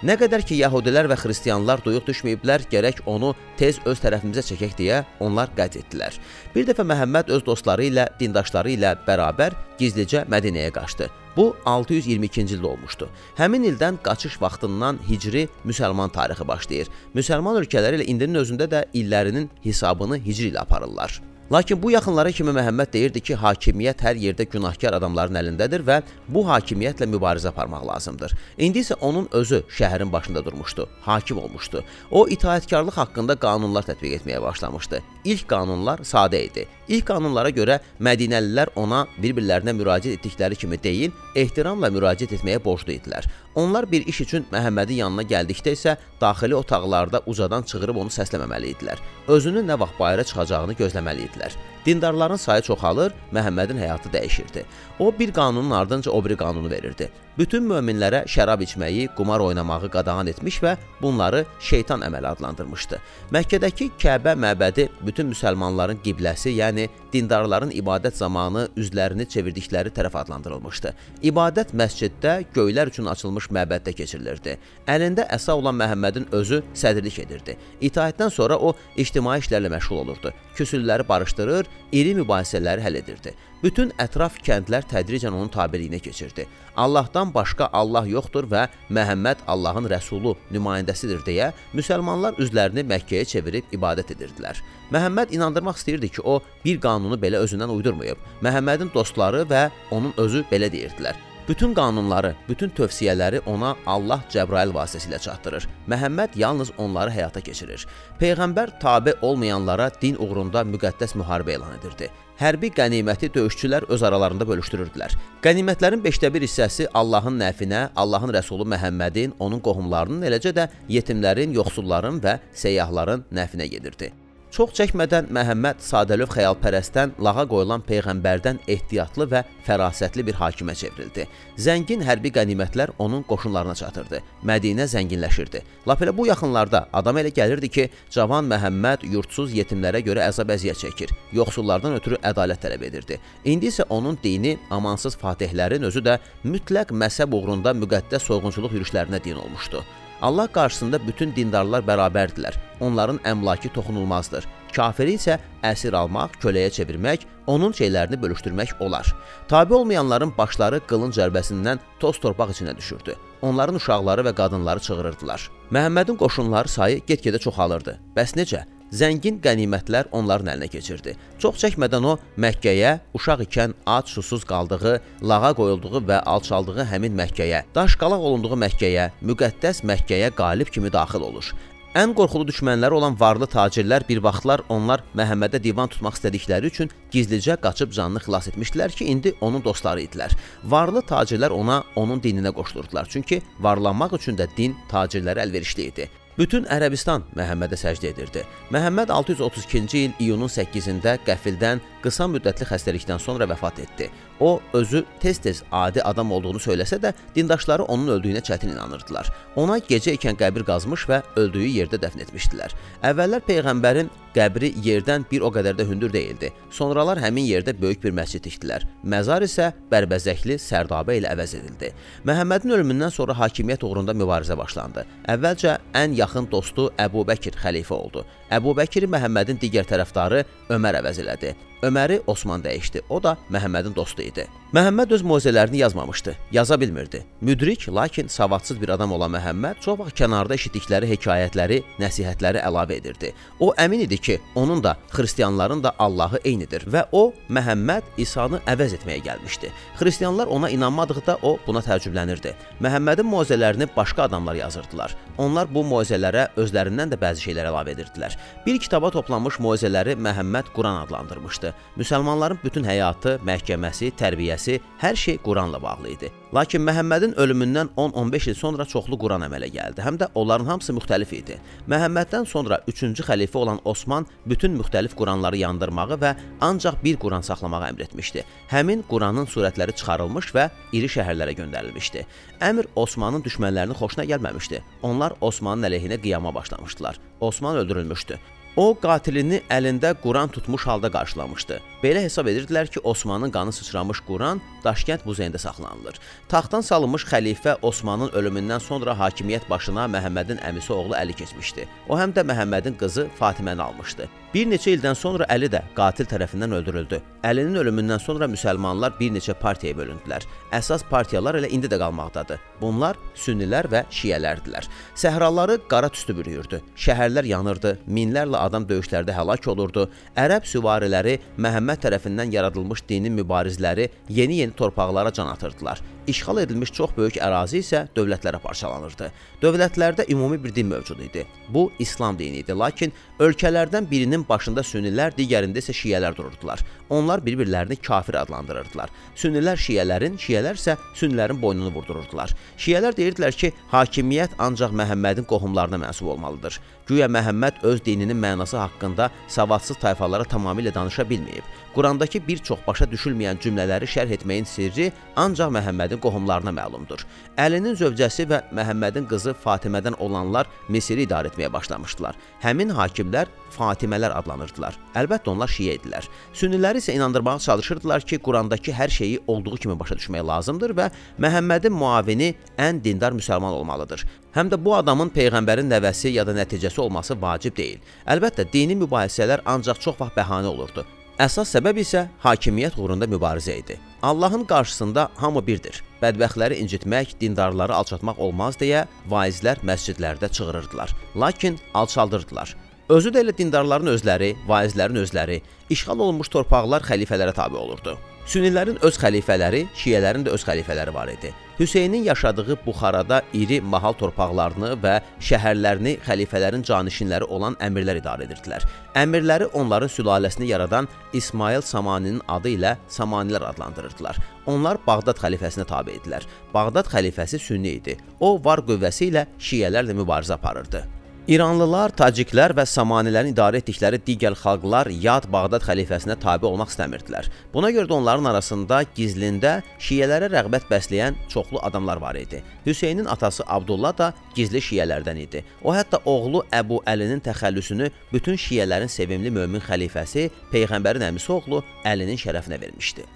Nə 0.02 0.16
qədər 0.20 0.44
ki, 0.46 0.56
yəhudilər 0.62 1.08
və 1.10 1.18
xristianlar 1.20 1.82
duyuq 1.84 2.06
düşməyiblər, 2.08 2.64
gərək 2.72 3.02
onu 3.10 3.34
tez 3.60 3.80
öz 3.86 3.98
tərəfimizə 4.02 4.44
çəkək 4.48 4.76
deyə 4.78 5.02
onlar 5.20 5.52
qət 5.56 5.80
etdilər. 5.82 6.16
Bir 6.54 6.68
dəfə 6.68 6.86
Məhəmməd 6.88 7.32
öz 7.36 7.44
dostları 7.46 7.88
ilə, 7.90 8.06
dindaşları 8.20 8.72
ilə 8.76 8.94
bərabər 9.06 9.58
gizlicə 9.78 10.24
Mədinəyə 10.30 10.72
qaçdı. 10.74 11.10
Bu 11.36 11.54
622-ci 11.64 12.58
ildə 12.58 12.68
olmuşdu. 12.68 13.08
Həmin 13.38 13.64
ildən 13.72 13.98
qaçış 14.04 14.36
vaxtından 14.42 15.00
Hicri 15.08 15.46
müsəlman 15.64 16.12
tarixi 16.12 16.48
başlayır. 16.48 16.92
Müsəlman 17.16 17.62
ölkələri 17.62 18.02
ilə 18.02 18.08
indinin 18.12 18.44
özündə 18.44 18.68
də 18.68 18.86
illərinin 18.92 19.48
hesabını 19.64 20.20
Hicri 20.20 20.52
ilə 20.52 20.66
aparırlar. 20.66 21.22
Lakin 21.52 21.82
bu 21.82 21.90
yaxınlara 21.92 22.30
kimi 22.32 22.52
Məhəmməd 22.56 22.94
deyirdi 22.94 23.20
ki, 23.20 23.34
hakimiyyət 23.36 24.00
hər 24.06 24.16
yerdə 24.16 24.46
günahkar 24.48 24.94
adamların 24.96 25.36
əlindədir 25.36 25.82
və 25.84 25.98
bu 26.32 26.46
hakimiyyətlə 26.48 27.04
mübarizə 27.12 27.50
aparmaq 27.50 27.84
lazımdır. 27.90 28.32
İndi 28.56 28.80
isə 28.80 28.96
onun 29.04 29.28
özü 29.36 29.60
şəhərin 29.68 30.12
başında 30.12 30.44
durmuşdu, 30.44 30.88
hakim 31.04 31.38
olmuşdu. 31.38 31.84
O 32.10 32.24
itaatkarlıq 32.28 32.96
haqqında 32.96 33.36
qanunlar 33.36 33.84
tətbiq 33.84 34.16
etməyə 34.22 34.40
başlamışdı. 34.42 35.02
İlk 35.24 35.44
qanunlar 35.48 36.00
sadə 36.08 36.40
idi. 36.46 36.64
İlk 36.88 37.06
qanunlara 37.12 37.52
görə 37.52 37.78
Mədinəlilər 38.00 38.72
ona 38.76 39.04
bir-birlərinə 39.20 39.76
müraciət 39.76 40.22
etdikləri 40.22 40.56
kimi 40.56 40.80
deyil, 40.82 41.12
ehtiramla 41.36 41.92
müraciət 41.92 42.32
etməyə 42.38 42.64
borclu 42.64 42.96
idilər. 42.96 43.28
Onlar 43.54 43.84
bir 43.92 44.06
iş 44.08 44.22
üçün 44.24 44.48
Məhəmmədin 44.52 45.04
yanına 45.04 45.28
gəldikdə 45.28 45.76
isə 45.76 45.96
daxili 46.20 46.56
otaqlarda 46.56 47.20
ucadan 47.26 47.62
çığırıb 47.68 48.00
onu 48.02 48.10
səsləməməli 48.10 48.72
idilər. 48.72 49.04
Özünün 49.28 49.68
nə 49.68 49.78
vaxt 49.80 50.00
bayıra 50.00 50.24
çıxacağını 50.24 50.80
gözləməli 50.80 51.28
idilər 51.28 51.41
edirdilər. 51.42 51.58
Dindarların 51.86 52.36
sayı 52.36 52.62
çoxalır, 52.62 53.12
Məhəmmədin 53.34 53.78
həyatı 53.78 54.12
dəyişirdi. 54.12 54.62
O 54.98 55.18
bir 55.18 55.32
qanunun 55.32 55.70
ardınca 55.70 56.10
o 56.10 56.24
biri 56.24 56.36
qanunu 56.36 56.70
verirdi. 56.70 57.10
Bütün 57.38 57.64
möminlərə 57.64 58.26
şərab 58.28 58.60
içməyi, 58.60 59.06
qumar 59.16 59.40
oynamağı 59.40 59.88
qadağan 59.90 60.28
etmiş 60.28 60.58
və 60.62 60.76
bunları 61.00 61.46
şeytan 61.60 62.04
əməli 62.04 62.28
adlandırmışdı. 62.28 62.98
Məkkədəki 63.32 63.88
Kəbə 63.98 64.34
məbədi 64.36 64.88
bütün 65.00 65.30
müsəlmanların 65.32 66.02
qibləsi, 66.04 66.52
yəni 66.52 66.90
dindarların 67.12 67.72
ibadət 67.72 68.20
zamanı 68.20 68.66
üzlərini 68.76 69.24
çevirdikləri 69.28 69.90
tərəf 69.96 70.18
adlandırılmışdı. 70.20 70.92
İbadət 71.32 71.72
məsciddə 71.72 72.36
göylər 72.54 72.92
üçün 72.92 73.08
açılmış 73.08 73.48
məbəddə 73.48 73.96
keçirilirdi. 73.96 74.58
Əlində 74.86 75.24
əsa 75.32 75.56
olan 75.56 75.80
Məhəmmədin 75.80 76.28
özü 76.36 76.60
sədrlik 76.74 77.18
edirdi. 77.24 77.56
İtaətdən 77.80 78.30
sonra 78.30 78.60
o 78.60 78.74
ictimai 78.96 79.40
işlərlə 79.40 79.72
məşğul 79.72 80.04
olurdu. 80.04 80.34
Küsülləri 80.56 81.08
barışdırır, 81.08 81.71
iri 81.92 82.14
mübahisələri 82.16 82.82
həll 82.84 82.98
edirdi. 83.00 83.32
Bütün 83.62 83.92
ətraf 84.02 84.40
kəndlər 84.42 84.86
tədricən 84.90 85.34
onun 85.36 85.50
tabeliyinə 85.52 86.00
keçirdi. 86.02 86.48
Allahdan 86.76 87.30
başqa 87.34 87.68
Allah 87.72 88.08
yoxdur 88.10 88.48
və 88.50 88.64
Məhəmməd 88.90 89.44
Allahın 89.46 89.86
rəsulu, 89.92 90.34
nümayəndəsidir 90.50 91.22
deyə 91.26 91.52
müsəlmanlar 91.76 92.40
üzlərini 92.42 92.82
Məkkəyə 92.90 93.24
çevirib 93.34 93.76
ibadət 93.76 94.16
edirdilər. 94.16 94.58
Məhəmməd 94.92 95.36
inandırmaq 95.36 95.78
istəyirdi 95.78 96.14
ki, 96.16 96.24
o 96.24 96.40
bir 96.64 96.80
qanunu 96.82 97.20
belə 97.22 97.44
özündən 97.44 97.70
uydurmayıb. 97.76 98.18
Məhəmmədin 98.42 98.90
dostları 98.94 99.46
və 99.46 99.68
onun 99.90 100.16
özü 100.18 100.42
belə 100.50 100.72
deyirdilər. 100.72 101.31
Bütün 101.48 101.74
qanunları, 101.74 102.34
bütün 102.48 102.70
tövsiyələri 102.70 103.40
ona 103.50 103.72
Allah 103.86 104.20
Cəbrail 104.30 104.70
vasitəsilə 104.70 105.18
çatdırır. 105.18 105.66
Məhəmməd 105.90 106.38
yalnız 106.38 106.70
onları 106.78 107.10
həyata 107.10 107.42
keçirir. 107.42 107.86
Peyğəmbər 108.20 108.78
tabe 108.80 109.14
olmayanlara 109.22 109.90
din 110.02 110.14
uğrunda 110.22 110.62
müqəddəs 110.62 111.16
müharibə 111.18 111.56
elan 111.58 111.74
edirdi. 111.80 112.12
Hərbi 112.38 112.70
qəniməti 112.78 113.32
döyüşçülər 113.34 113.90
öz 113.90 114.02
aralarında 114.02 114.46
bölüşdürürdülər. 114.46 115.18
Qənimətlərin 115.42 116.06
5də 116.06 116.30
1 116.30 116.46
hissəsi 116.46 116.88
Allahın 116.94 117.38
nəfinə, 117.42 117.88
Allahın 117.96 118.34
rəsulu 118.38 118.66
Məhəmmədin, 118.76 119.34
onun 119.38 119.60
qohumlarının, 119.60 120.22
eləcə 120.30 120.54
də 120.54 120.70
yetimlərin, 120.88 121.54
yoxsulların 121.58 122.22
və 122.22 122.38
səyyahların 122.54 123.26
nəfinə 123.34 123.66
gedirdi. 123.66 124.14
Çox 124.52 124.74
çəkmədən 124.76 125.30
Məhəmməd 125.32 125.78
sadəlöv 125.80 126.28
xəyalpərəstdən 126.34 127.14
lağa 127.24 127.46
qoyulan 127.48 127.80
peyğəmbərdən 127.88 128.58
ehtiyatlı 128.74 129.24
və 129.30 129.40
fərasətli 129.64 130.26
bir 130.26 130.36
hakimə 130.36 130.74
çevrildi. 130.76 131.24
Zəngin 131.56 132.04
hərbi 132.04 132.28
qənimətlər 132.36 132.92
onun 133.00 133.24
qoşunlarına 133.30 133.72
çatırdı. 133.80 134.20
Mədinə 134.44 134.84
zənginləşirdi. 134.92 135.62
Lap 135.88 136.04
elə 136.04 136.12
bu 136.18 136.28
yaxınlarda 136.28 136.82
adam 136.92 137.22
elə 137.22 137.32
gəlirdi 137.32 137.72
ki, 137.78 137.88
cavan 138.12 138.52
Məhəmməd 138.52 139.08
yurdsuz 139.14 139.56
yetimlərə 139.56 140.04
görə 140.04 140.28
əzab-əziyyət 140.28 140.84
çəkir. 140.84 141.16
Yoxsullardan 141.32 141.96
ötürü 141.96 142.20
ədalət 142.20 142.66
tələb 142.66 142.84
edirdi. 142.90 143.22
İndi 143.48 143.72
isə 143.72 143.88
onun 143.88 144.20
dini 144.20 144.58
amansız 144.68 145.16
fatihlərin 145.16 145.88
özü 145.88 146.04
də 146.04 146.20
mütləq 146.44 146.92
məzhəb 146.92 147.40
uğrunda 147.40 147.72
müqəddəs 147.72 148.28
soyğunçuluq 148.28 148.76
yürüşlərinə 148.82 149.24
din 149.24 149.40
olmuşdu. 149.40 149.80
Allah 150.22 150.46
qarşısında 150.46 151.00
bütün 151.06 151.34
dindarlar 151.36 151.82
bərabərdirlər. 151.82 152.54
Onların 152.80 153.18
əmlakı 153.26 153.72
toxunulmazdır. 153.74 154.46
Kafiri 154.72 155.16
isə 155.18 155.36
əsir 155.66 155.96
almaq, 155.98 156.38
köləyə 156.40 156.70
çevirmək, 156.72 157.26
onun 157.46 157.74
şeylərini 157.76 158.20
bölüşdürmək 158.22 158.78
olar. 158.80 159.10
Tabe 159.48 159.74
olmayanların 159.74 160.32
başları 160.38 160.80
qılınc 160.88 161.18
zərbəsindən 161.18 161.82
toz 162.00 162.20
torpaq 162.22 162.54
içinə 162.54 162.76
düşürdü. 162.78 163.16
Onların 163.42 163.76
uşaqları 163.82 164.22
və 164.28 164.34
qadınları 164.38 164.80
çığırırdılar. 164.80 165.50
Məhəmmədin 165.74 166.16
qoşunları 166.16 166.68
sayı 166.68 167.02
get-gedə 167.08 167.42
çoxalırdı. 167.42 167.98
Bəs 168.16 168.36
necə? 168.38 168.62
Zəngin 168.92 169.38
qənimətlər 169.40 170.10
onların 170.12 170.52
əlinə 170.52 170.68
keçirdi. 170.68 171.14
Çox 171.40 171.62
çəkmədən 171.62 172.04
o 172.04 172.18
Məkkəyə, 172.44 172.98
uşaq 173.16 173.46
ikən 173.46 173.72
ac 173.88 174.12
susuz 174.12 174.44
qaldığı, 174.44 174.98
lağa 175.24 175.54
qoyulduğu 175.56 176.04
və 176.10 176.20
alçaldığı 176.28 176.84
həmin 176.92 177.16
Məkkəyə, 177.16 177.64
daş 177.74 177.96
qalaq 178.02 178.20
olunduğu 178.20 178.60
Məkkəyə, 178.66 179.08
müqəddəs 179.24 179.80
Məkkəyə 179.88 180.34
qalib 180.36 180.68
kimi 180.74 180.92
daxil 180.92 181.24
olur. 181.24 181.54
Ən 181.96 182.14
qorxulu 182.16 182.46
düşmənləri 182.48 182.96
olan 182.96 183.16
varlı 183.20 183.44
tacirlər 183.52 184.04
bir 184.08 184.22
vaxtlar 184.24 184.62
onlar 184.72 185.02
Məhəmmədə 185.16 185.58
divan 185.60 185.90
tutmaq 185.92 186.16
istədikləri 186.16 186.70
üçün 186.72 186.92
gizlicə 187.12 187.58
qaçıb 187.60 187.92
canını 187.92 188.20
xilas 188.24 188.48
etmişdilər 188.48 188.96
ki, 188.96 189.04
indi 189.12 189.34
onun 189.40 189.64
dostları 189.64 190.00
idilər. 190.04 190.32
Varlı 190.64 191.04
tacirlər 191.08 191.52
ona 191.52 191.82
onun 191.96 192.20
dininə 192.20 192.52
qoşulurdular. 192.56 193.08
Çünki 193.12 193.42
varlanmaq 193.60 194.16
üçün 194.20 194.40
də 194.40 194.48
din 194.56 194.76
tacirlərə 194.92 195.44
əlverişli 195.44 195.88
idi. 195.92 196.08
Bütün 196.38 196.64
Ərəbistan 196.72 197.26
Məhəmmədə 197.36 197.76
səcdə 197.76 198.12
edirdi. 198.14 198.42
Məhəmməd 198.72 199.10
632-ci 199.12 200.04
il 200.06 200.14
iyunun 200.26 200.48
8-də 200.48 201.18
qəfildən 201.26 201.82
qısa 202.02 202.28
müddətli 202.30 202.66
xəstəlikdən 202.68 203.20
sonra 203.22 203.46
vəfat 203.50 203.80
etdi. 203.82 204.10
O 204.40 204.60
özü 204.74 205.04
tez-tez 205.20 205.62
adi 205.72 206.02
adam 206.02 206.32
olduğunu 206.32 206.58
söyləsə 206.58 206.98
də, 207.02 207.12
dindaşları 207.36 207.82
onun 207.82 208.08
öldüyünə 208.16 208.42
çətin 208.42 208.74
inanırdılar. 208.74 209.30
Ona 209.56 209.78
gecə 209.78 210.16
ikən 210.16 210.38
qəbir 210.40 210.66
qazmış 210.66 211.06
və 211.08 211.22
öldüyü 211.36 211.70
yerdə 211.82 212.00
dəfn 212.02 212.24
etmişdilər. 212.26 212.74
Əvvəllər 213.06 213.46
peyğəmbərin 213.48 214.10
qəbri 214.34 214.72
yerdən 214.84 215.26
bir 215.30 215.44
o 215.46 215.50
qədər 215.52 215.76
də 215.78 215.86
hündür 215.88 216.12
deyildi. 216.12 216.52
Sonralar 216.70 217.20
həmin 217.20 217.46
yerdə 217.46 217.74
böyük 217.80 218.02
bir 218.04 218.14
məscid 218.16 218.46
tikdilər. 218.46 218.86
Məzar 219.04 219.44
isə 219.46 219.72
bərbəzəkli 219.92 220.58
sərdabə 220.62 221.18
ilə 221.20 221.34
əvəz 221.36 221.56
edildi. 221.60 221.92
Məhəmmədin 222.28 222.76
ölümündən 222.76 223.12
sonra 223.12 223.36
hakimiyyət 223.38 223.84
uğrunda 223.86 224.16
mübarizə 224.16 224.56
başlandı. 224.58 225.04
Əvvəlcə 225.34 225.76
ən 226.02 226.16
yaxın 226.18 226.48
dostu 226.52 226.88
Əbu 226.98 227.26
Bəkir 227.28 227.58
xəlifə 227.62 227.94
oldu. 227.98 228.24
Əbu 228.50 228.74
Bəkir 228.80 229.08
Məhəmmədin 229.10 229.60
digər 229.60 229.86
tərəfdarı 229.88 230.44
Ömər 230.72 231.02
əvəz 231.02 231.22
elədi. 231.22 231.54
Öməri 231.82 232.20
Osman 232.26 232.62
dəyişdi. 232.62 233.02
O 233.10 233.22
da 233.22 233.36
Məhəmmədin 233.50 233.94
dostu 233.96 234.22
idi. 234.22 234.46
Məhəmməd 234.72 235.10
öz 235.12 235.22
moizələrini 235.22 235.82
yazmamışdı, 235.82 236.32
yaza 236.52 236.80
bilmirdi. 236.80 237.24
Müdrik, 237.40 237.88
lakin 237.88 238.28
savadsız 238.28 238.80
bir 238.80 238.88
adam 238.88 239.12
olan 239.12 239.34
Məhəmməd 239.34 239.82
çox 239.84 239.98
vaxt 239.98 240.16
kənarda 240.16 240.56
eşitdikləri 240.56 241.10
hekayətləri, 241.10 241.82
nəsihətləri 242.00 242.62
əlavə 242.64 242.96
edirdi. 242.96 243.34
O 243.60 243.74
əmin 243.76 244.06
idi 244.06 244.16
ki, 244.18 244.38
onun 244.54 244.80
da, 244.84 244.94
xristianların 245.12 245.82
da 245.84 245.92
Allahı 245.98 246.40
eynidir 246.44 246.86
və 246.88 247.04
o 247.12 247.34
Məhəmməd 247.50 248.16
İsa'nı 248.24 248.62
əvəz 248.64 248.96
etməyə 248.96 249.20
gəlmişdi. 249.26 249.72
Xristianlar 250.00 250.46
ona 250.46 250.70
inanmadıqda 250.70 251.38
o 251.42 251.58
buna 251.66 251.84
təəccüblənirdi. 251.84 252.54
Məhəmmədin 252.80 253.28
moizələrini 253.28 253.90
başqa 253.96 254.30
adamlar 254.30 254.54
yazırdılar. 254.54 255.16
Onlar 255.38 255.70
bu 255.72 255.84
moizələrə 255.86 256.48
özlərindən 256.60 257.14
də 257.14 257.18
bəzi 257.20 257.46
şeylər 257.48 257.70
əlavə 257.70 257.94
edirdilər. 257.94 258.36
Bir 258.66 258.78
kitaba 258.82 259.10
toplanmış 259.14 259.60
moizələri 259.64 260.18
Məhəmməd 260.20 260.72
Quran 260.76 261.02
adlandırmışdı. 261.06 261.72
Müsəlmanların 261.96 262.60
bütün 262.64 262.84
həyatı, 262.84 263.38
məhkəməsi, 263.46 264.12
tərbiyəsi, 264.20 264.80
hər 265.00 265.16
şey 265.16 265.40
Quranla 265.44 265.82
bağlı 265.82 266.16
idi. 266.16 266.32
Lakin 266.52 266.82
Məhəmmədin 266.84 267.30
ölümündən 267.40 267.88
10-15 267.96 268.50
il 268.50 268.56
sonra 268.58 268.84
çoxlu 268.84 269.16
Quran 269.16 269.40
əmələ 269.46 269.70
gəldi. 269.72 270.02
Həm 270.04 270.18
də 270.20 270.26
onların 270.36 270.68
hamısı 270.68 270.92
müxtəlif 270.92 271.32
idi. 271.32 271.56
Məhəmməddən 271.88 272.44
sonra 272.50 272.76
3-cü 272.92 273.24
xəlifə 273.24 273.56
olan 273.56 273.80
Osman 273.88 274.26
bütün 274.44 274.76
müxtəlif 274.76 275.16
Quranları 275.16 275.62
yandırmağı 275.62 276.20
və 276.20 276.34
ancaq 276.60 277.00
bir 277.04 277.16
Quran 277.24 277.40
saxlamağı 277.40 277.88
əmr 277.94 278.04
etmişdi. 278.04 278.44
Həmin 278.68 279.00
Quranın 279.08 279.48
surətləri 279.48 279.96
çıxarılmış 279.96 280.52
və 280.52 280.68
iri 280.92 281.08
şəhərlərə 281.16 281.56
göndərilmişdi. 281.56 282.26
Əmr 282.68 282.92
Osmanın 283.00 283.48
düşmənlərinin 283.48 283.96
xoşuna 283.96 284.28
gəlməmişdi. 284.28 284.84
Onlar 285.08 285.32
Osmanın 285.40 285.88
əleyhinə 285.88 286.20
qiyama 286.20 286.52
başlamışdılar. 286.54 287.16
Osman 287.40 287.80
öldürülmüşdü. 287.80 288.36
O 288.72 288.94
qatilini 288.96 289.58
əlində 289.68 290.14
Quran 290.16 290.48
tutmuş 290.48 290.86
halda 290.88 291.10
qarşılamışdı. 291.12 291.76
Belə 292.00 292.22
hesab 292.24 292.48
edirdilər 292.48 292.88
ki, 292.88 293.02
Osmanın 293.04 293.52
qanı 293.52 293.72
sıçramış 293.76 294.22
Quran 294.24 294.62
Daşkənd 294.80 295.26
muzeyində 295.28 295.60
saxlanılır. 295.60 296.16
Taxtdan 296.48 296.80
salınmış 296.80 297.26
xəlifə 297.28 297.76
Osmanın 297.84 298.32
ölümündən 298.32 298.80
sonra 298.80 299.12
hakimiyyət 299.18 299.68
başına 299.68 300.08
Məhəmmədin 300.14 300.64
əmisi 300.64 300.92
oğlu 300.96 301.18
Əli 301.20 301.36
keçmişdi. 301.36 301.84
O 302.08 302.16
həm 302.16 302.32
də 302.32 302.46
Məhəmmədin 302.48 302.96
qızı 302.96 303.28
Fatiməni 303.36 303.82
almışdı. 303.82 304.28
Bir 304.52 304.66
neçə 304.68 304.92
ildən 304.92 305.16
sonra 305.16 305.46
Əli 305.48 305.70
də 305.72 305.78
qatil 305.96 306.26
tərəfindən 306.28 306.74
öldürüldü. 306.76 307.22
Əlinin 307.48 307.78
ölümündən 307.80 308.20
sonra 308.20 308.44
müsəlmanlar 308.52 309.14
bir 309.16 309.30
neçə 309.32 309.54
partiyaya 309.56 309.96
bölündülər. 309.96 310.44
Əsas 310.76 311.06
partiyalar 311.08 311.56
elə 311.56 311.70
indi 311.72 311.88
də 311.88 311.96
qalmaqdadır. 312.02 312.60
Bunlar 312.82 313.16
sünnilər 313.32 313.88
və 313.88 314.02
şiələrdilər. 314.12 314.90
Səhraları 315.16 315.78
qara 315.88 316.12
tüstü 316.12 316.36
bürüyürdü. 316.36 316.82
Şəhərlər 316.92 317.48
yanırdı. 317.48 317.94
Minlərlə 318.04 318.60
adam 318.60 318.84
döyüşlərdə 318.90 319.32
həlak 319.32 319.70
olurdu. 319.72 320.10
Ərəb 320.36 320.68
süvariləri 320.68 321.38
Məhəmməd 321.56 322.04
tərəfindən 322.04 322.52
yaradılmış 322.52 323.06
dini 323.08 323.32
mübarizləri 323.32 324.10
yeni-yeni 324.28 324.76
torpaqlara 324.76 325.32
can 325.32 325.48
atırdılar. 325.48 326.04
İşğal 326.26 326.58
edilmiş 326.62 326.92
çox 326.94 327.10
böyük 327.16 327.36
ərazi 327.42 327.80
isə 327.82 328.04
dövlətlərə 328.14 328.60
parçalanırdı. 328.62 329.30
Dövlətlərdə 329.62 330.28
ümumi 330.30 330.60
bir 330.64 330.74
din 330.74 330.86
mövcud 330.86 331.18
idi. 331.18 331.46
Bu 331.68 331.92
İslam 331.98 332.38
dini 332.38 332.62
idi, 332.62 332.72
lakin 332.78 333.12
ölkələrdən 333.40 334.06
birinin 334.10 334.44
başında 334.48 334.84
sünnilər, 334.86 335.34
digərində 335.34 335.82
isə 335.82 335.90
şiələr 335.90 336.36
dururdular. 336.36 336.84
Onlar 337.12 337.42
bir-birlərini 337.44 337.98
kafir 338.00 338.38
adlandırırdılar. 338.40 339.10
Sünnilər 339.36 339.76
şiələrin, 339.76 340.38
şiələr 340.40 340.78
isə 340.80 340.94
sünnilərin 341.12 341.58
boynunu 341.60 341.92
vurdururdular. 341.92 342.54
Şiələr 342.80 343.12
deyirdilər 343.18 343.52
ki, 343.52 343.68
hakimiyyət 343.92 344.54
ancaq 344.64 344.94
Məhəmmədin 344.96 345.44
qohumlarına 345.50 346.00
mənsub 346.06 346.30
olmalıdır. 346.32 346.80
Güya 347.06 347.28
Məhəmməd 347.28 347.82
öz 347.84 348.00
dininin 348.04 348.38
mənası 348.40 348.78
haqqında 348.80 349.28
savadsız 349.48 350.00
tayfalara 350.00 350.48
tamamilə 350.48 350.94
danışa 350.94 351.28
bilməyib. 351.28 351.68
Qurandakı 351.92 352.40
bir 352.48 352.64
çox 352.64 352.80
başa 352.86 353.04
düşülməyən 353.12 353.60
cümlələri 353.60 354.08
şərh 354.08 354.32
etməyin 354.38 354.64
sirri 354.64 355.10
ancaq 355.36 355.68
Məhəmmədin 355.76 356.22
qohumlarına 356.24 356.72
məlumdur. 356.72 357.26
Əlinin 357.60 357.98
zövcəsi 358.00 358.48
və 358.48 358.62
Məhəmmədin 358.72 359.28
qızı 359.28 359.52
Fatimədən 359.64 360.16
olanlar 360.16 360.70
Misiri 360.88 361.26
idarə 361.28 361.52
etməyə 361.52 361.68
başlamışdılar. 361.76 362.40
Həmin 362.64 362.96
hakimlər 362.96 363.52
Fatimələr 363.72 364.34
adlanırdılar. 364.36 364.98
Əlbəttə 365.18 365.52
onlar 365.52 365.70
şiə 365.72 365.96
idilər. 365.98 366.28
Sünniləri 366.56 367.00
isə 367.02 367.14
inandırmağa 367.16 367.58
çalışırdılar 367.66 368.26
ki, 368.28 368.38
Qurandakı 368.44 368.92
hər 368.92 369.08
şeyi 369.08 369.40
olduğu 369.46 369.76
kimi 369.76 369.98
başa 370.00 370.18
düşmək 370.20 370.46
lazımdır 370.46 370.94
və 370.98 371.08
Məhəmmədin 371.40 371.96
muavini 371.96 372.52
ən 372.78 373.00
dindar 373.04 373.32
müsəlman 373.32 373.72
olmalıdır. 373.78 374.26
Həm 374.54 374.68
də 374.72 374.78
bu 374.84 374.94
adamın 374.96 375.32
peyğəmbərin 375.32 375.88
nəvəsi 375.88 376.34
ya 376.36 376.46
da 376.46 376.52
nəticəsi 376.56 377.00
olması 377.00 377.38
vacib 377.40 377.76
deyil. 377.76 377.98
Əlbəttə 378.26 378.68
dini 378.72 378.98
mübahisələr 379.00 379.64
ancaq 379.64 380.00
çox 380.00 380.20
vaxt 380.20 380.36
bəhanə 380.36 380.68
olurdu. 380.68 381.06
Əsas 381.40 381.70
səbəb 381.72 381.96
isə 382.02 382.26
hakimiyyət 382.42 382.98
uğrunda 383.00 383.26
mübarizə 383.26 383.78
idi. 383.80 383.96
Allahın 384.22 384.66
qarşısında 384.68 385.30
hamı 385.40 385.62
birdir. 385.66 386.02
Bədbəxtləri 386.20 386.76
incitmək, 386.84 387.32
dindarları 387.40 387.96
alçatmaq 387.96 388.38
olmaz 388.38 388.76
deyə 388.78 389.06
vaizlər 389.32 389.80
məscidlərdə 389.82 390.52
çığırırdılar. 390.52 391.16
Lakin 391.36 391.80
alçaldırdılar. 391.94 392.76
Özü 393.08 393.32
də 393.34 393.40
elə 393.42 393.52
dindarların 393.58 394.12
özləri, 394.12 394.52
vaizlərin 394.68 395.18
özləri, 395.24 395.58
işğal 395.90 396.20
olunmuş 396.22 396.48
torpaqlar 396.52 397.02
xəlifələrə 397.02 397.54
tabe 397.54 397.76
olurdu. 397.76 398.14
Sünnilərin 398.46 399.00
öz 399.02 399.16
xəlifələri, 399.18 399.84
şiələrin 399.98 400.44
də 400.46 400.50
öz 400.54 400.62
xəlifələri 400.62 401.14
var 401.14 401.30
idi. 401.30 401.50
Hüseynin 401.80 402.22
yaşadığı 402.22 402.76
Buxarada 402.86 403.40
iri 403.54 403.80
mahal 403.80 404.14
torpaqlarını 404.18 404.92
və 405.02 405.16
şəhərlərini 405.42 406.16
xəlifələrin 406.26 406.84
canişinləri 406.86 407.48
olan 407.50 407.74
əmirlər 407.82 408.20
idarə 408.20 408.46
edirdilər. 408.46 408.86
Əmirləri 409.18 409.70
onların 409.78 410.10
sülaləsini 410.10 410.68
yaradan 410.70 411.08
İsmail 411.32 411.82
Samaninin 411.82 412.42
adı 412.48 412.74
ilə 412.76 412.96
Samanilər 413.08 413.66
adlandırırdılar. 413.70 414.38
Onlar 414.66 415.00
Bağdad 415.06 415.42
xəlifəsinə 415.42 415.86
tabe 415.86 416.14
idilər. 416.18 416.46
Bağdad 416.74 417.10
xəlifəsi 417.10 417.58
sünni 417.58 417.96
idi. 417.98 418.18
O 418.40 418.58
var 418.64 418.82
qüvvəsi 418.86 419.30
ilə 419.32 419.46
şiələrlə 419.58 420.18
mübarizə 420.18 420.58
aparırdı. 420.58 421.21
İranlılar, 421.50 422.12
taciklər 422.14 422.70
və 422.78 422.84
Samanilərin 422.86 423.48
idarə 423.50 423.80
etdikləri 423.80 424.20
digər 424.22 424.54
xalqlar 424.54 425.08
yad 425.10 425.48
Bağdad 425.50 425.82
xəlifəsinə 425.82 426.36
tabe 426.38 426.68
olmaq 426.68 426.92
istəmirdilər. 426.92 427.48
Buna 427.72 427.88
görə 427.90 428.06
də 428.06 428.14
onların 428.14 428.46
arasında 428.52 429.00
gizlində 429.16 429.72
şiələrə 429.98 430.46
rəğbət 430.52 430.86
bəsləyən 430.86 431.40
çoxlu 431.50 431.82
adamlar 431.82 432.20
var 432.22 432.38
idi. 432.38 432.60
Hüseynin 432.86 433.26
atası 433.26 433.66
Abdullah 433.66 434.14
da 434.18 434.28
gizli 434.54 434.78
şiələrdən 434.78 435.40
idi. 435.42 435.64
O 435.82 435.90
hətta 435.90 436.22
oğlu 436.22 436.62
Əbu 436.70 437.00
Əlinin 437.10 437.42
təxəllüsünü 437.42 438.12
bütün 438.30 438.54
şiələrin 438.54 439.10
sevimli 439.10 439.50
mömin 439.50 439.82
xəlifəsi, 439.82 440.46
peyğəmbərin 440.70 441.26
əmisi 441.32 441.50
oğlu 441.58 441.82
Əlinin 442.06 442.38
şərəfinə 442.38 442.78
vermişdi. 442.86 443.26